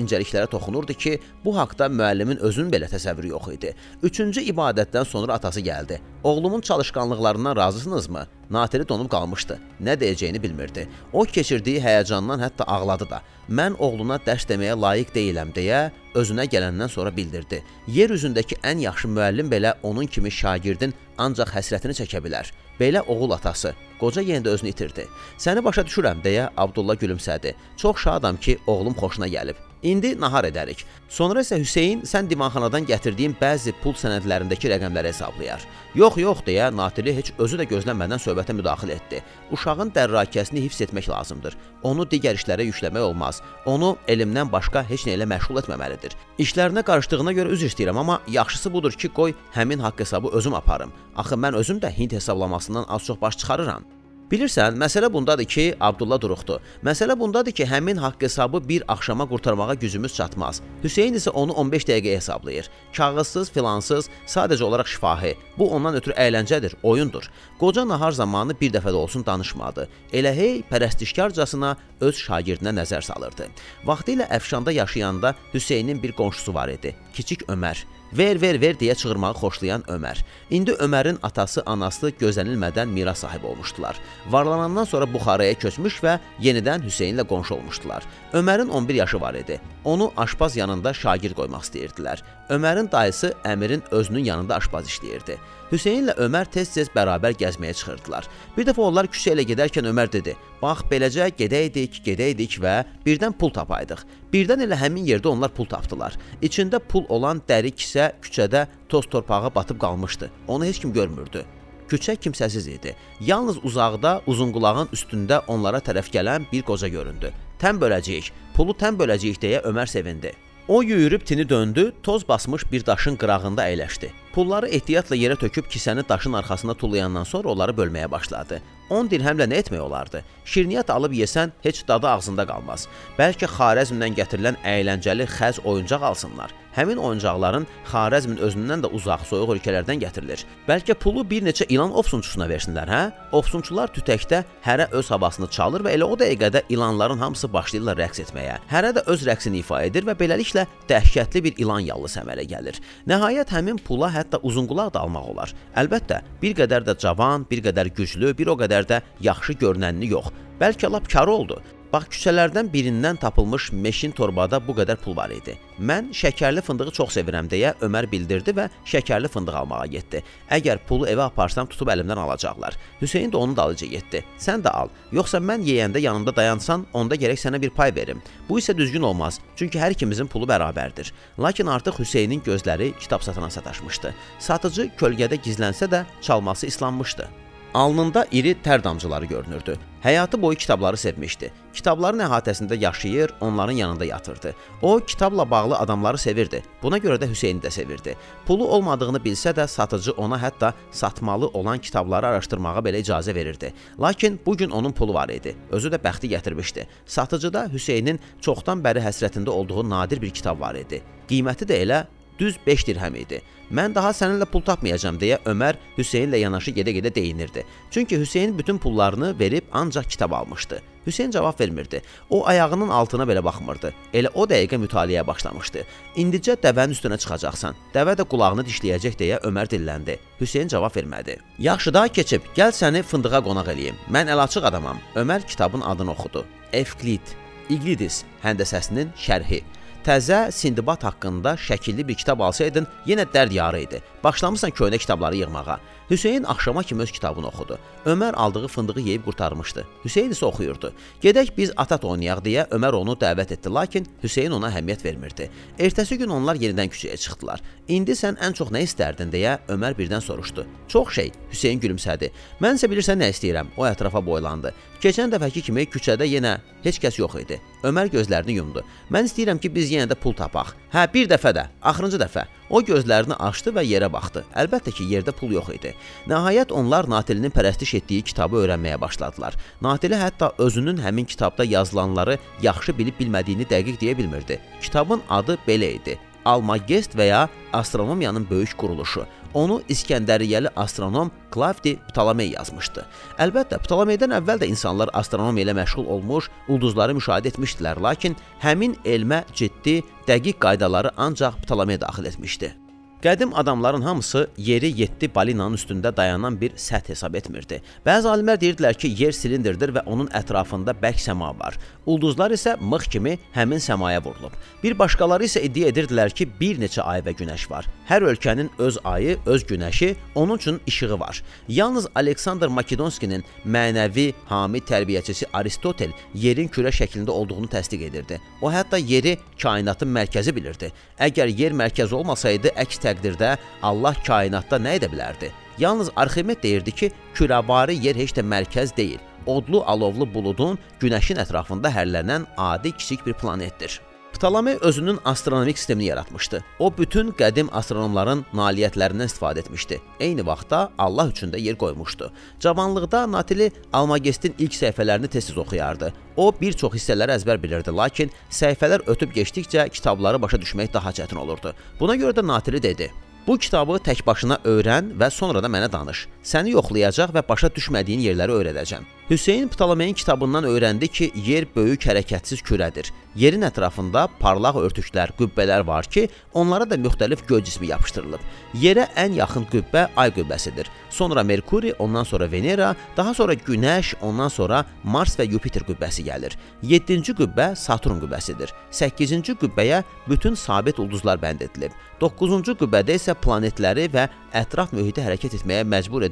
incəliklərə 0.41 0.49
toxunurdu 0.51 0.95
ki, 0.95 1.21
bu 1.45 1.57
haqqda 1.57 1.89
müəllimin 1.89 2.41
özünün 2.41 2.71
belə 2.73 2.89
təsəvvürü 2.89 3.31
yox 3.31 3.49
idi. 3.55 3.75
Üçüncü 4.03 4.41
ibadətdən 4.53 5.05
sonra 5.05 5.35
atası 5.35 5.61
gəldi. 5.61 6.01
Oğlumun 6.25 6.61
çalışqanlıqlarından 6.61 7.57
razısınızmı? 7.57 8.27
Natili 8.51 8.89
donub 8.89 9.11
qalmışdı. 9.11 9.59
Nə 9.81 9.97
deyəcəyini 10.01 10.43
bilmirdi. 10.43 10.89
O 11.13 11.25
keçirdiyi 11.25 11.81
həyəcandan 11.81 12.41
hətta 12.43 12.65
ağladı 12.65 13.09
da. 13.11 13.23
Mən 13.49 13.77
oğluna 13.79 14.19
dərs 14.27 14.47
deməyə 14.47 14.75
layiq 14.81 15.15
deyiləm 15.15 15.53
deyə 15.55 15.91
özünə 16.15 16.47
gələndən 16.51 16.89
sonra 16.89 17.15
bildirdi. 17.17 17.63
Yer 17.87 18.11
üzündəki 18.11 18.59
ən 18.63 18.83
yaxşı 18.83 19.09
müəllim 19.09 19.51
belə 19.51 19.75
onun 19.83 20.07
kimi 20.07 20.31
şagirdin 20.31 20.95
ancaq 21.19 21.55
həsrətini 21.55 21.95
çəkə 22.03 22.23
bilər. 22.25 22.51
Belə 22.81 23.05
oğul 23.07 23.37
atası. 23.37 23.75
Qoca 24.01 24.23
yenə 24.23 24.45
də 24.45 24.55
özünü 24.57 24.73
itirdi. 24.73 25.07
Səni 25.39 25.65
başa 25.65 25.85
düşürəm 25.87 26.23
deyə 26.25 26.51
Abdullah 26.57 26.97
gülümsədi. 26.97 27.55
Çox 27.77 27.97
şadam 28.07 28.37
ki, 28.37 28.59
oğlum 28.67 28.95
xoşuna 28.95 29.29
gəlib. 29.29 29.70
İndi 29.83 30.21
nahar 30.21 30.45
edərik. 30.45 30.83
Sonra 31.09 31.41
isə 31.41 31.57
Hüseyn 31.59 32.03
sən 32.05 32.27
divanxanadan 32.29 32.85
gətirdiyin 32.85 33.33
bəzi 33.41 33.73
pul 33.81 33.95
sənədlərindəki 33.97 34.69
rəqəmləri 34.75 35.09
hesablayar. 35.09 35.63
Yox, 35.97 36.19
yox 36.21 36.43
deyə 36.45 36.67
Natili 36.77 37.15
heç 37.17 37.33
özü 37.41 37.63
də 37.63 37.67
gözlənmədən 37.71 38.21
söhbətə 38.21 38.53
müdaxilə 38.59 38.99
etdi. 39.01 39.23
Uşağın 39.57 39.93
dərrakəsini 39.97 40.67
hifz 40.67 40.83
etmək 40.85 41.09
lazımdır. 41.11 41.57
Onu 41.83 42.05
digər 42.13 42.37
işlərə 42.37 42.67
yükləmək 42.69 43.07
olmaz. 43.09 43.41
Onu 43.65 43.95
elmdən 44.07 44.53
başqa 44.53 44.85
heç 44.91 45.07
nə 45.09 45.17
ilə 45.17 45.29
məşğul 45.33 45.63
etməməlidir. 45.63 46.17
İşlərinə 46.39 46.85
qarışdığına 46.85 47.33
görə 47.41 47.55
üzr 47.57 47.71
istəyirəm, 47.73 48.03
amma 48.05 48.21
yaxşısı 48.29 48.73
budur 48.73 48.93
ki, 48.93 49.09
qoy 49.17 49.35
həmin 49.57 49.81
haqq 49.81 50.05
hesabı 50.05 50.35
özüm 50.37 50.55
aparım. 50.61 50.93
Axı 51.17 51.41
mən 51.41 51.57
özüm 51.57 51.81
də 51.81 51.91
Hind 51.97 52.13
hesablamasından 52.21 52.85
az-çox 52.89 53.21
baş 53.21 53.39
çıxarıram. 53.39 53.89
Bilirsən, 54.31 54.77
məsələ 54.79 55.09
bundadır 55.13 55.45
ki, 55.45 55.63
Abdullah 55.83 56.21
duruxdu. 56.23 56.61
Məsələ 56.87 57.17
bundadır 57.19 57.51
ki, 57.51 57.65
həmin 57.67 57.99
haqq 57.99 58.23
hesabı 58.23 58.61
bir 58.69 58.85
axşama 58.89 59.27
qurtarmağa 59.29 59.75
gücümüz 59.75 60.15
çatmaz. 60.15 60.61
Hüseyn 60.85 61.19
isə 61.19 61.35
onu 61.35 61.53
15 61.53 61.89
dəqiqəyə 61.89 62.21
hesablayır. 62.21 62.71
Kağızsız, 62.97 63.51
filansız, 63.51 64.09
sadəcə 64.27 64.63
olaraq 64.63 64.87
şifahi. 64.87 65.35
Bu 65.59 65.71
ondan 65.75 65.99
ötürü 65.99 66.15
əyləncədir, 66.15 66.79
oyundur. 66.83 67.27
Qoca 67.59 67.83
nahar 67.89 68.15
zamanı 68.15 68.55
bir 68.61 68.71
dəfə 68.71 68.95
də 68.95 69.03
olsun 69.03 69.27
danışmadı. 69.27 69.89
Elə 70.13 70.35
hey 70.35 70.63
pərəstişkarcasına 70.71 71.75
öz 72.01 72.17
şagirdinə 72.27 72.77
nəzər 72.79 73.03
salırdı. 73.03 73.51
Vaxtilə 73.85 74.31
Əfşanda 74.31 74.73
yaşayanda 74.73 75.35
Hüseynin 75.55 76.03
bir 76.03 76.13
qonşusu 76.13 76.55
var 76.55 76.71
idi, 76.71 76.95
kiçik 77.15 77.43
Ömər. 77.51 77.83
Ver, 78.13 78.41
ver, 78.43 78.61
ver 78.61 78.75
deyə 78.75 78.95
çığırmağı 78.99 79.37
xoşlayan 79.39 79.85
Ömər. 79.87 80.19
İndi 80.51 80.73
Ömərin 80.83 81.21
atası, 81.23 81.63
anası 81.67 82.11
gözlənilmədən 82.19 82.91
miras 82.91 83.23
sahibi 83.23 83.47
olmuşdular. 83.47 84.01
Varlanandan 84.31 84.85
sonra 84.85 85.07
Buxaraya 85.13 85.55
köçmüş 85.55 86.01
və 86.03 86.17
yenidən 86.43 86.83
Hüseynlə 86.83 87.23
qonşu 87.31 87.55
olmuşdular. 87.55 88.03
Ömərin 88.33 88.69
11 88.69 88.95
yaşı 88.95 89.21
var 89.21 89.35
idi. 89.35 89.61
Onu 89.85 90.13
aşpaz 90.17 90.57
yanında 90.57 90.93
şagird 90.95 91.39
qoymaq 91.39 91.63
istəyirdilər. 91.69 92.25
Ömərin 92.51 92.91
dayısı 92.93 93.35
Əmirin 93.45 93.87
özünün 93.91 94.25
yanında 94.25 94.57
aşpaz 94.57 94.91
işləyirdi. 94.91 95.39
Hüseynlə 95.71 96.17
Ömər 96.19 96.49
tez-tez 96.51 96.89
bərabər 96.91 97.37
gəzməyə 97.39 97.77
çıxırdılar. 97.79 98.27
Bir 98.57 98.67
dəfə 98.67 98.83
onlar 98.83 99.07
küçə 99.07 99.37
ilə 99.37 99.45
gedərkən 99.53 99.87
Ömər 99.87 100.11
dedi: 100.11 100.35
"Bax, 100.63 100.83
beləcə 100.91 101.29
gedəydik, 101.39 102.01
gedəydik 102.07 102.57
və 102.65 102.75
birdən 103.07 103.37
pul 103.39 103.53
tapaydıq." 103.55 104.03
Birdən 104.33 104.65
elə 104.67 104.75
həmin 104.83 105.07
yerdə 105.07 105.31
onlar 105.31 105.55
pul 105.55 105.71
tapdılar. 105.71 106.19
İçində 106.43 106.81
pul 106.81 107.07
olan 107.09 107.43
dəri 107.47 107.71
kisə 107.71 108.11
küçədə 108.23 108.67
toz 108.89 109.07
torpağa 109.07 109.55
batıb 109.55 109.79
qalmışdı. 109.79 110.31
Onu 110.49 110.65
heç 110.65 110.81
kim 110.81 110.93
görmürdü. 110.93 111.45
Küçə 111.89 112.17
kimsəsiz 112.17 112.67
idi. 112.69 112.97
Yalnız 113.21 113.65
uzaqda 113.65 114.23
uzunqulağın 114.27 114.91
üstündə 114.93 115.43
onlara 115.47 115.79
tərəf 115.79 116.11
gələn 116.11 116.51
bir 116.53 116.63
qoca 116.63 116.89
göründü. 116.89 117.31
Tən 117.63 117.79
böləcəyik, 117.79 118.33
pulu 118.57 118.75
tən 118.75 118.99
böləcəyik 118.99 119.39
deyə 119.43 119.63
Ömər 119.63 119.87
sevindi. 119.87 120.35
O 120.71 120.83
yüyürüb 120.83 121.21
tini 121.21 121.49
döndü, 121.49 121.93
toz 122.03 122.29
basmış 122.29 122.73
bir 122.73 122.87
daşın 122.87 123.17
qırağında 123.17 123.65
əyləşdi. 123.73 124.13
Pulları 124.35 124.69
ehtiyatla 124.69 125.17
yerə 125.19 125.35
töküb 125.37 125.67
kisəni 125.67 126.05
daşın 126.09 126.33
arxasına 126.33 126.77
tullayandan 126.79 127.27
sonra 127.27 127.49
onları 127.49 127.75
bölməyə 127.75 128.11
başladı. 128.11 128.61
10 128.91 129.11
dirhəmlə 129.11 129.51
nə 129.51 129.59
etmək 129.65 129.83
olardı? 129.83 130.23
Şirniyyat 130.45 130.91
alıb 130.95 131.19
yesən 131.19 131.51
heç 131.67 131.83
dadı 131.89 132.09
ağzında 132.13 132.47
qalmaz. 132.47 132.87
Bəlkə 133.19 133.51
Xarəzmdən 133.51 134.15
gətirilən 134.23 134.63
əyləncəli 134.63 135.27
xəz 135.27 135.59
oyuncaq 135.65 136.07
alsınlar. 136.13 136.55
Həmin 136.75 137.01
oyuncaqların 137.03 137.67
Xarəzmin 137.91 138.39
özündən 138.47 138.85
də 138.85 138.91
uzaq, 138.95 139.25
soyuq 139.27 139.57
ölkələrdən 139.57 139.99
gətirilir. 140.05 140.45
Bəlkə 140.69 140.95
pulu 140.95 141.25
bir 141.31 141.43
neçə 141.43 141.67
ilan 141.73 141.91
ofsunçusuna 141.99 142.47
versinlər, 142.51 142.91
hə? 142.91 143.01
Ofsunçular 143.35 143.91
tütəkdə 143.95 144.45
hərə 144.65 144.87
öz 144.95 145.11
havasını 145.11 145.49
çalır 145.51 145.87
və 145.87 145.95
elə 145.97 146.07
o 146.07 146.19
dəqiqədə 146.21 146.63
ilanların 146.71 147.19
hamısı 147.19 147.51
başlayırlar 147.53 147.99
rəqs 147.99 148.23
etməyə. 148.27 148.61
Hərə 148.71 148.93
də 148.97 149.05
öz 149.11 149.27
rəqsini 149.27 149.65
ifa 149.65 149.83
edir 149.89 150.07
və 150.07 150.15
beləliklə 150.21 150.67
dəhşətli 150.91 151.45
bir 151.49 151.59
ilan 151.65 151.83
yallısı 151.89 152.23
əmələ 152.23 152.47
gəlir. 152.55 152.79
Nəhayət 153.11 153.51
həmin 153.57 153.83
pula 153.83 154.13
hətta 154.15 154.39
uzunqulaq 154.47 154.95
da 154.95 155.03
almaq 155.03 155.33
olar. 155.35 155.57
Əlbəttə, 155.75 156.23
bir 156.43 156.55
qədər 156.63 156.87
də 156.87 156.95
cavan, 157.03 157.49
bir 157.51 157.65
qədər 157.67 157.91
güclü, 157.99 158.31
bir 158.39 158.55
o 158.55 158.59
qədər 158.63 158.87
də 158.87 159.03
yaxşı 159.27 159.59
görünənini 159.65 160.15
yox. 160.15 160.31
Bəlkə 160.61 160.91
lap 160.93 161.11
karı 161.11 161.33
oldu. 161.33 161.63
Bax 161.91 162.05
küçələrdən 162.15 162.69
birindən 162.71 163.17
tapılmış 163.19 163.73
meşin 163.75 164.13
torbada 164.15 164.61
bu 164.63 164.77
qədər 164.79 165.01
pul 165.03 165.17
var 165.17 165.33
idi. 165.35 165.57
Mən 165.83 166.13
şəkərli 166.15 166.63
fındığı 166.63 166.93
çox 166.95 167.17
sevirəm 167.17 167.49
deyə 167.51 167.73
Ömər 167.83 168.07
bildirdi 168.13 168.55
və 168.55 168.69
şəkərli 168.87 169.27
fındıq 169.33 169.57
almağa 169.59 169.89
getdi. 169.91 170.21
Əgər 170.55 170.85
pulu 170.87 171.09
evə 171.11 171.25
aparsam 171.27 171.67
tutub 171.67 171.91
əlimdən 171.91 172.23
alacaqlar. 172.23 172.79
Hüseyn 173.03 173.35
də 173.35 173.41
onun 173.41 173.57
dalınca 173.59 173.91
getdi. 173.91 174.23
Sən 174.39 174.63
də 174.63 174.71
al. 174.71 174.95
Yoxsa 175.11 175.43
mən 175.43 175.67
yeyəndə 175.67 176.05
yanımda 176.07 176.37
dayansan, 176.37 176.87
onda 176.95 177.19
gərək 177.19 177.43
sənə 177.43 177.59
bir 177.59 177.75
pay 177.75 177.91
verim. 177.97 178.23
Bu 178.49 178.63
isə 178.63 178.77
düzgün 178.77 179.11
olmaz, 179.11 179.41
çünki 179.59 179.83
hər 179.83 179.99
ikimizin 179.99 180.31
pulu 180.31 180.47
bərabərdir. 180.47 181.11
Lakin 181.43 181.75
artıq 181.75 181.99
Hüseynin 182.05 182.47
gözləri 182.47 182.93
kitab 183.03 183.27
satana 183.27 183.51
sataşmışdı. 183.51 184.15
Satıcı 184.39 184.93
kölgədə 184.95 185.43
gizlənsə 185.43 185.91
də 185.91 186.07
çalması 186.23 186.71
islanmışdı. 186.71 187.50
Alnında 187.75 188.27
iri 188.33 188.57
tər 188.65 188.85
damcıları 188.85 189.25
görünürdü. 189.25 189.77
Həyatı 190.03 190.43
boyu 190.43 190.59
kitabları 190.59 190.97
sevmişdi. 190.97 191.53
Kitabların 191.73 192.19
əhatəsində 192.25 192.75
yaşayır, 192.79 193.31
onların 193.41 193.73
yanında 193.73 194.05
yatırdı. 194.05 194.55
O 194.83 194.99
kitabla 194.99 195.51
bağlı 195.51 195.79
adamları 195.79 196.19
sevirdi. 196.19 196.63
Buna 196.83 196.99
görə 196.99 197.21
də 197.23 197.31
Hüseyni 197.31 197.61
də 197.61 197.71
sevirdi. 197.71 198.17
Pulu 198.47 198.69
olmadığını 198.69 199.19
bilsə 199.19 199.55
də 199.55 199.69
satıcı 199.69 200.13
ona 200.13 200.39
hətta 200.43 200.73
satmalı 200.91 201.47
olan 201.47 201.79
kitabları 201.79 202.27
araşdırmağa 202.27 202.79
belə 202.79 203.05
icazə 203.05 203.35
verirdi. 203.35 203.73
Lakin 204.01 204.41
bu 204.47 204.57
gün 204.57 204.71
onun 204.71 204.93
pulu 204.93 205.15
var 205.15 205.29
idi. 205.29 205.57
Özü 205.71 205.89
də 205.89 206.03
bəxti 206.03 206.27
gətirmişdi. 206.35 206.87
Satıcıda 207.07 207.69
Hüseynin 207.73 208.21
çoxdan 208.41 208.83
bəri 208.83 208.99
həsrətində 208.99 209.49
olduğu 209.49 209.91
nadir 209.91 210.23
bir 210.23 210.31
kitab 210.31 210.61
var 210.61 210.75
idi. 210.75 211.03
Qiyməti 211.29 211.69
də 211.71 211.85
elə 211.87 212.07
düz 212.41 212.57
5 212.67 212.87
dirhəm 212.89 213.17
idi. 213.21 213.43
Mən 213.71 213.95
daha 213.95 214.11
səninlə 214.17 214.49
pul 214.51 214.65
tapmayacağam 214.67 215.19
deyə 215.21 215.37
Ömər 215.47 215.77
Hüseynlə 215.99 216.41
yanaşı 216.41 216.73
gedə-gedə 216.75 217.13
deyinirdi. 217.15 217.63
Çünki 217.91 218.19
Hüseyn 218.19 218.59
bütün 218.59 218.79
pullarını 218.79 219.39
verib 219.39 219.69
ancaq 219.73 220.09
kitab 220.09 220.33
almışdı. 220.33 220.81
Hüseyn 221.07 221.31
cavab 221.31 221.61
vermirdi. 221.61 222.03
O 222.31 222.47
ayağının 222.47 222.89
altına 222.89 223.23
belə 223.23 223.45
baxmırdı. 223.45 223.93
Elə 224.15 224.33
o 224.35 224.45
dəqiqə 224.51 224.81
mütaliəyə 224.83 225.27
başlamışdı. 225.27 225.85
İndicə 226.17 226.57
dəvənin 226.65 226.97
üstünə 226.97 227.19
çıxacaqsan. 227.23 227.79
Dəvə 227.95 228.17
də 228.19 228.27
qulağını 228.27 228.67
dişləyəcək 228.67 229.19
deyə 229.21 229.41
Ömər 229.47 229.71
dilləndi. 229.71 230.19
Hüseyn 230.41 230.69
cavab 230.69 230.97
vermədi. 230.97 231.39
Yaxşı 231.59 231.95
da 231.95 232.09
keçib, 232.09 232.51
gəl 232.57 232.75
səni 232.75 233.03
fındığa 233.03 233.41
qonaq 233.47 233.71
eləyim. 233.75 234.01
Mən 234.11 234.33
əlaçıq 234.35 234.67
adamam. 234.67 234.99
Ömər 235.15 235.47
kitabın 235.47 235.81
adını 235.81 236.13
oxudu. 236.17 236.45
Evklid, 236.73 237.37
İqlidis 237.71 238.25
həndəsəsinin 238.43 239.15
şərhi. 239.17 239.63
Təzə 240.01 240.49
Sindbad 240.49 241.03
haqqında 241.05 241.53
şəkilli 241.61 242.07
bir 242.09 242.17
kitab 242.17 242.41
alsaydın, 242.41 242.87
yenə 243.07 243.27
dərd 243.35 243.53
yarı 243.53 243.83
idi. 243.85 243.99
Başlamısan 244.25 244.73
köhnə 244.73 244.99
kitabları 244.99 245.37
yığmağa. 245.37 245.77
Hüseyn 246.11 246.43
axşama 246.43 246.83
kimi 246.83 247.03
öz 247.03 247.13
kitabını 247.13 247.49
oxudu. 247.49 247.79
Ömər 248.07 248.35
aldığı 248.35 248.69
fındığı 248.69 249.01
yeyib 249.01 249.25
qurtarmışdı. 249.25 249.85
Hüseyn 250.05 250.31
isə 250.33 250.47
oxuyurdu. 250.47 250.93
Gedək 251.21 251.51
biz 251.57 251.73
atat 251.77 252.05
oynayaq 252.09 252.41
deyə 252.45 252.63
Ömər 252.73 252.97
onu 252.97 253.13
dəvət 253.21 253.53
etdi, 253.59 253.69
lakin 253.69 254.07
Hüseyn 254.23 254.53
ona 254.57 254.71
əhəmiyyət 254.73 255.05
vermirdi. 255.05 255.51
Ertəsi 255.79 256.17
gün 256.17 256.33
onlar 256.33 256.57
yenidən 256.57 256.89
küçəyə 256.89 257.19
çıxdılar. 257.21 257.61
İndi 257.89 258.17
sən 258.17 258.41
ən 258.41 258.57
çox 258.57 258.73
nə 258.73 258.87
istərdin 258.87 259.33
deyə 259.33 259.59
Ömər 259.69 259.99
birdən 259.99 260.25
soruşdu. 260.25 260.65
Çox 260.89 261.13
şey, 261.15 261.33
Hüseyn 261.53 261.81
gülümsədi. 261.81 262.31
Mən 262.61 262.81
isə 262.81 262.89
bilirsən 262.89 263.21
nə 263.21 263.29
istəyirəm? 263.35 263.75
O 263.77 263.85
ətrafa 263.85 264.25
boylandı. 264.25 264.73
Keçən 265.01 265.33
dəfəki 265.33 265.63
kimi 265.69 265.85
küçədə 265.89 266.25
yenə 266.29 266.59
heç 266.85 267.01
kəs 267.03 267.21
yox 267.21 267.37
idi. 267.43 267.61
Ömər 267.85 268.09
gözlərini 268.13 268.57
yumdu. 268.57 268.85
Mən 269.13 269.29
istəyirəm 269.29 269.61
ki, 269.61 269.73
biz 269.75 269.93
yenə 269.93 270.09
də 270.09 270.17
pul 270.17 270.33
tapaq. 270.37 270.73
Hə, 270.93 271.07
bir 271.13 271.29
dəfə 271.29 271.53
də, 271.57 271.67
axırıncı 271.83 272.21
dəfə. 272.21 272.45
O 272.71 272.83
gözlərini 272.87 273.35
açdı 273.49 273.73
və 273.75 273.83
yerə 273.87 274.11
baxdı. 274.13 274.45
Əlbəttə 274.55 274.93
ki, 274.95 275.09
yerdə 275.11 275.33
pul 275.35 275.57
yox 275.57 275.73
idi. 275.75 275.95
Nəhayət 276.31 276.75
onlar 276.77 277.09
Natilinin 277.11 277.51
pərəstiş 277.55 277.90
etdiyi 277.95 278.23
kitabı 278.23 278.63
öyrənməyə 278.63 279.01
başladılar. 279.01 279.57
Natili 279.83 280.15
hətta 280.15 280.53
özünün 280.59 281.03
həmin 281.03 281.25
kitabda 281.25 281.65
yazılanları 281.65 282.39
yaxşı 282.63 282.99
bilib 282.99 283.21
bilmədiyini 283.21 283.67
dəqiq 283.71 284.01
deyə 284.01 284.19
bilmirdi. 284.19 284.61
Kitabın 284.83 285.23
adı 285.31 285.59
belə 285.67 285.93
idi: 285.99 286.19
Almagest 286.45 287.17
və 287.17 287.27
ya 287.27 287.49
Astronomiyanın 287.73 288.47
böyük 288.51 288.79
quruluşu. 288.79 289.27
Onu 289.55 289.81
İskəndəriyyəli 289.89 290.71
astronom 290.77 291.31
Klavdi 291.51 291.97
Ptolemey 292.09 292.53
yazmışdı. 292.55 293.03
Əlbəttə, 293.43 293.81
Ptolemeydən 293.83 294.37
əvvəl 294.39 294.63
də 294.63 294.69
insanlar 294.71 295.11
astronomiya 295.13 295.67
ilə 295.67 295.75
məşğul 295.81 296.07
olmuş, 296.07 296.51
ulduzları 296.69 297.17
müşahidə 297.19 297.51
etmişdilər, 297.51 297.99
lakin 298.03 298.37
həmin 298.63 298.95
elmə 299.05 299.43
ciddi, 299.55 300.01
dəqiq 300.31 300.61
qaydaları 300.63 301.11
ancaq 301.17 301.59
Ptolemey 301.65 302.01
daxil 302.01 302.31
etmişdi. 302.31 302.75
Qədim 303.23 303.51
adamların 303.55 304.01
hamısı 304.01 304.49
yeri 304.57 305.01
7 305.01 305.35
balinanın 305.35 305.77
üstündə 305.77 306.17
dayanan 306.17 306.61
bir 306.61 306.71
səth 306.71 307.09
hesab 307.13 307.35
etmirdi. 307.37 307.83
Bəzi 308.07 308.29
alimlər 308.33 308.57
deyirdilər 308.61 308.97
ki, 308.97 309.11
yer 309.19 309.35
silindrdir 309.37 309.93
və 309.93 310.03
onun 310.09 310.31
ətrafında 310.33 310.95
bərk 311.03 311.21
səma 311.21 311.51
var. 311.59 311.77
Ulduzlar 312.07 312.55
isə 312.57 312.79
mıx 312.81 313.11
kimi 313.13 313.35
həmin 313.53 313.83
səmaya 313.85 314.23
vurulub. 314.25 314.55
Bir 314.83 314.97
başqaları 314.99 315.45
isə 315.45 315.61
iddia 315.61 315.91
edirdilər 315.93 316.33
ki, 316.33 316.47
bir 316.61 316.81
neçə 316.81 317.05
ay 317.05 317.21
və 317.27 317.35
günəş 317.37 317.67
var. 317.71 317.91
Hər 318.09 318.25
ölkənin 318.31 318.71
öz 318.79 318.99
ayı, 319.05 319.37
öz 319.47 319.67
günəşi, 319.69 320.15
onun 320.35 320.57
üçün 320.57 320.81
işığı 320.87 321.21
var. 321.21 321.43
Yalnız 321.69 322.09
Aleksandr 322.15 322.73
Makedonskinin 322.73 323.45
mənəvi 323.67 324.33
hami 324.49 324.81
tərbiyəçisi 324.81 325.51
Aristotel 325.53 326.17
yerin 326.35 326.73
kürə 326.73 326.89
şəklində 326.89 327.37
olduğunu 327.37 327.69
təsdiq 327.69 328.09
edirdi. 328.09 328.41
O 328.63 328.73
hətta 328.73 328.97
yeri 328.97 329.37
kainatın 329.61 330.09
mərkəzi 330.09 330.57
bilirdi. 330.57 330.89
Əgər 331.21 331.53
yer 331.61 331.77
mərkəzi 331.77 332.17
olmasaydı, 332.17 332.73
əks 332.81 333.10
təqdirdə 333.11 333.57
Allah 333.83 334.17
kainatda 334.27 334.79
nə 334.81 334.97
edə 335.01 335.11
bilərdi? 335.13 335.51
Yalnız 335.79 336.11
Arximed 336.17 336.63
deyirdi 336.63 336.93
ki, 336.93 337.11
kürəvari 337.35 337.97
yer 338.05 338.17
heç 338.17 338.35
də 338.37 338.45
mərkəz 338.45 338.97
deyil. 338.97 339.21
Odlu 339.47 339.83
alovlu 339.89 340.27
buludun 340.35 340.79
günəşin 341.01 341.41
ətrafında 341.45 341.93
hərlənən 341.93 342.47
adi 342.57 342.93
kiçik 342.93 343.27
bir 343.27 343.35
planetdir. 343.41 344.01
Ptolomey 344.41 344.79
özünün 344.81 345.19
astronomik 345.25 345.79
sistemini 345.79 346.07
yaratmışdı. 346.07 346.65
O 346.79 346.89
bütün 346.99 347.29
qədim 347.37 347.69
astronomların 347.77 348.47
nailiyyətlərindən 348.57 349.29
istifadə 349.29 349.61
etmişdi. 349.61 349.99
Eyni 350.21 350.47
vaxtda 350.47 350.79
Allah 350.99 351.29
üçün 351.29 351.53
də 351.53 351.61
yer 351.61 351.77
qoymuşdu. 351.77 352.31
Cavanlıqda 352.61 353.27
Natili 353.33 353.69
Almagestin 353.93 354.55
ilk 354.59 354.73
səhifələrini 354.73 355.29
tez-tez 355.29 355.59
oxuyardı. 355.61 356.13
O 356.37 356.55
bir 356.61 356.73
çox 356.73 356.97
hissələri 356.97 357.37
əzbər 357.37 357.61
bilirdi, 357.63 357.93
lakin 357.93 358.33
səhifələr 358.51 359.05
ötüb 359.13 359.37
keçdikcə 359.37 359.91
kitabları 359.91 360.41
başa 360.43 360.57
düşmək 360.57 360.93
daha 360.93 361.13
çətin 361.13 361.37
olurdu. 361.37 361.75
Buna 362.01 362.17
görə 362.17 362.33
də 362.33 362.47
Natili 362.47 362.83
dedi: 362.83 363.13
Bu 363.47 363.59
kitabı 363.59 364.01
tək 364.01 364.25
başına 364.27 364.63
öyrən 364.65 365.19
və 365.21 365.31
sonra 365.31 365.61
da 365.63 365.69
mənə 365.69 365.93
danış. 365.93 366.29
Səni 366.41 366.73
yoxlayacaq 366.73 367.35
və 367.37 367.43
başa 367.45 367.69
düşmədiyin 367.77 368.23
yerləri 368.25 368.55
öyrədəcəm. 368.61 369.05
Hüseyn 369.31 369.69
Ptolemeyin 369.69 370.15
kitabından 370.15 370.65
öyrəndi 370.65 371.09
ki, 371.09 371.33
yer 371.47 371.67
böyük 371.77 372.03
hərəkətsiz 372.09 372.65
kürədir. 372.67 373.13
Yerin 373.39 373.63
ətrafında 373.63 374.25
parlaq 374.41 374.81
örtüklər, 374.81 375.31
qübbələr 375.39 375.85
var 375.87 376.09
ki, 376.11 376.25
onlara 376.55 376.89
da 376.91 376.97
müxtəlif 376.99 377.45
göy 377.47 377.63
cismi 377.63 377.93
yapışdırılıb. 377.93 378.43
Yerə 378.83 379.07
ən 379.15 379.37
yaxın 379.39 379.69
qübbə 379.71 380.09
Ay 380.17 380.33
qübbəsidir. 380.35 380.89
Sonra 381.11 381.45
Merkuri, 381.45 381.93
ondan 381.99 382.25
sonra 382.25 382.51
Venera, 382.51 382.97
daha 383.17 383.35
sonra 383.35 383.55
Günəş, 383.55 384.17
ondan 384.23 384.49
sonra 384.49 384.85
Mars 385.05 385.39
və 385.39 385.47
Yupiter 385.53 385.87
qübbəsi 385.87 386.27
gəlir. 386.27 386.57
7-ci 386.83 387.37
qübbə 387.39 387.77
Saturn 387.77 388.19
qübbəsidir. 388.25 388.73
8-ci 388.91 389.55
qübbəyə 389.61 390.03
bütün 390.27 390.55
sabit 390.55 390.99
ulduzlar 390.99 391.39
bənd 391.39 391.63
edilib. 391.69 391.95
9-cu 392.21 392.75
qübbədə 392.83 393.15
isə 393.17 393.37
planetləri 393.39 394.09
və 394.13 394.27
ətraf 394.53 394.91
mühiti 394.93 395.23
hərəkət 395.23 395.55
etməyə 395.61 395.87
məcbur 395.87 396.27
edən 396.27 396.30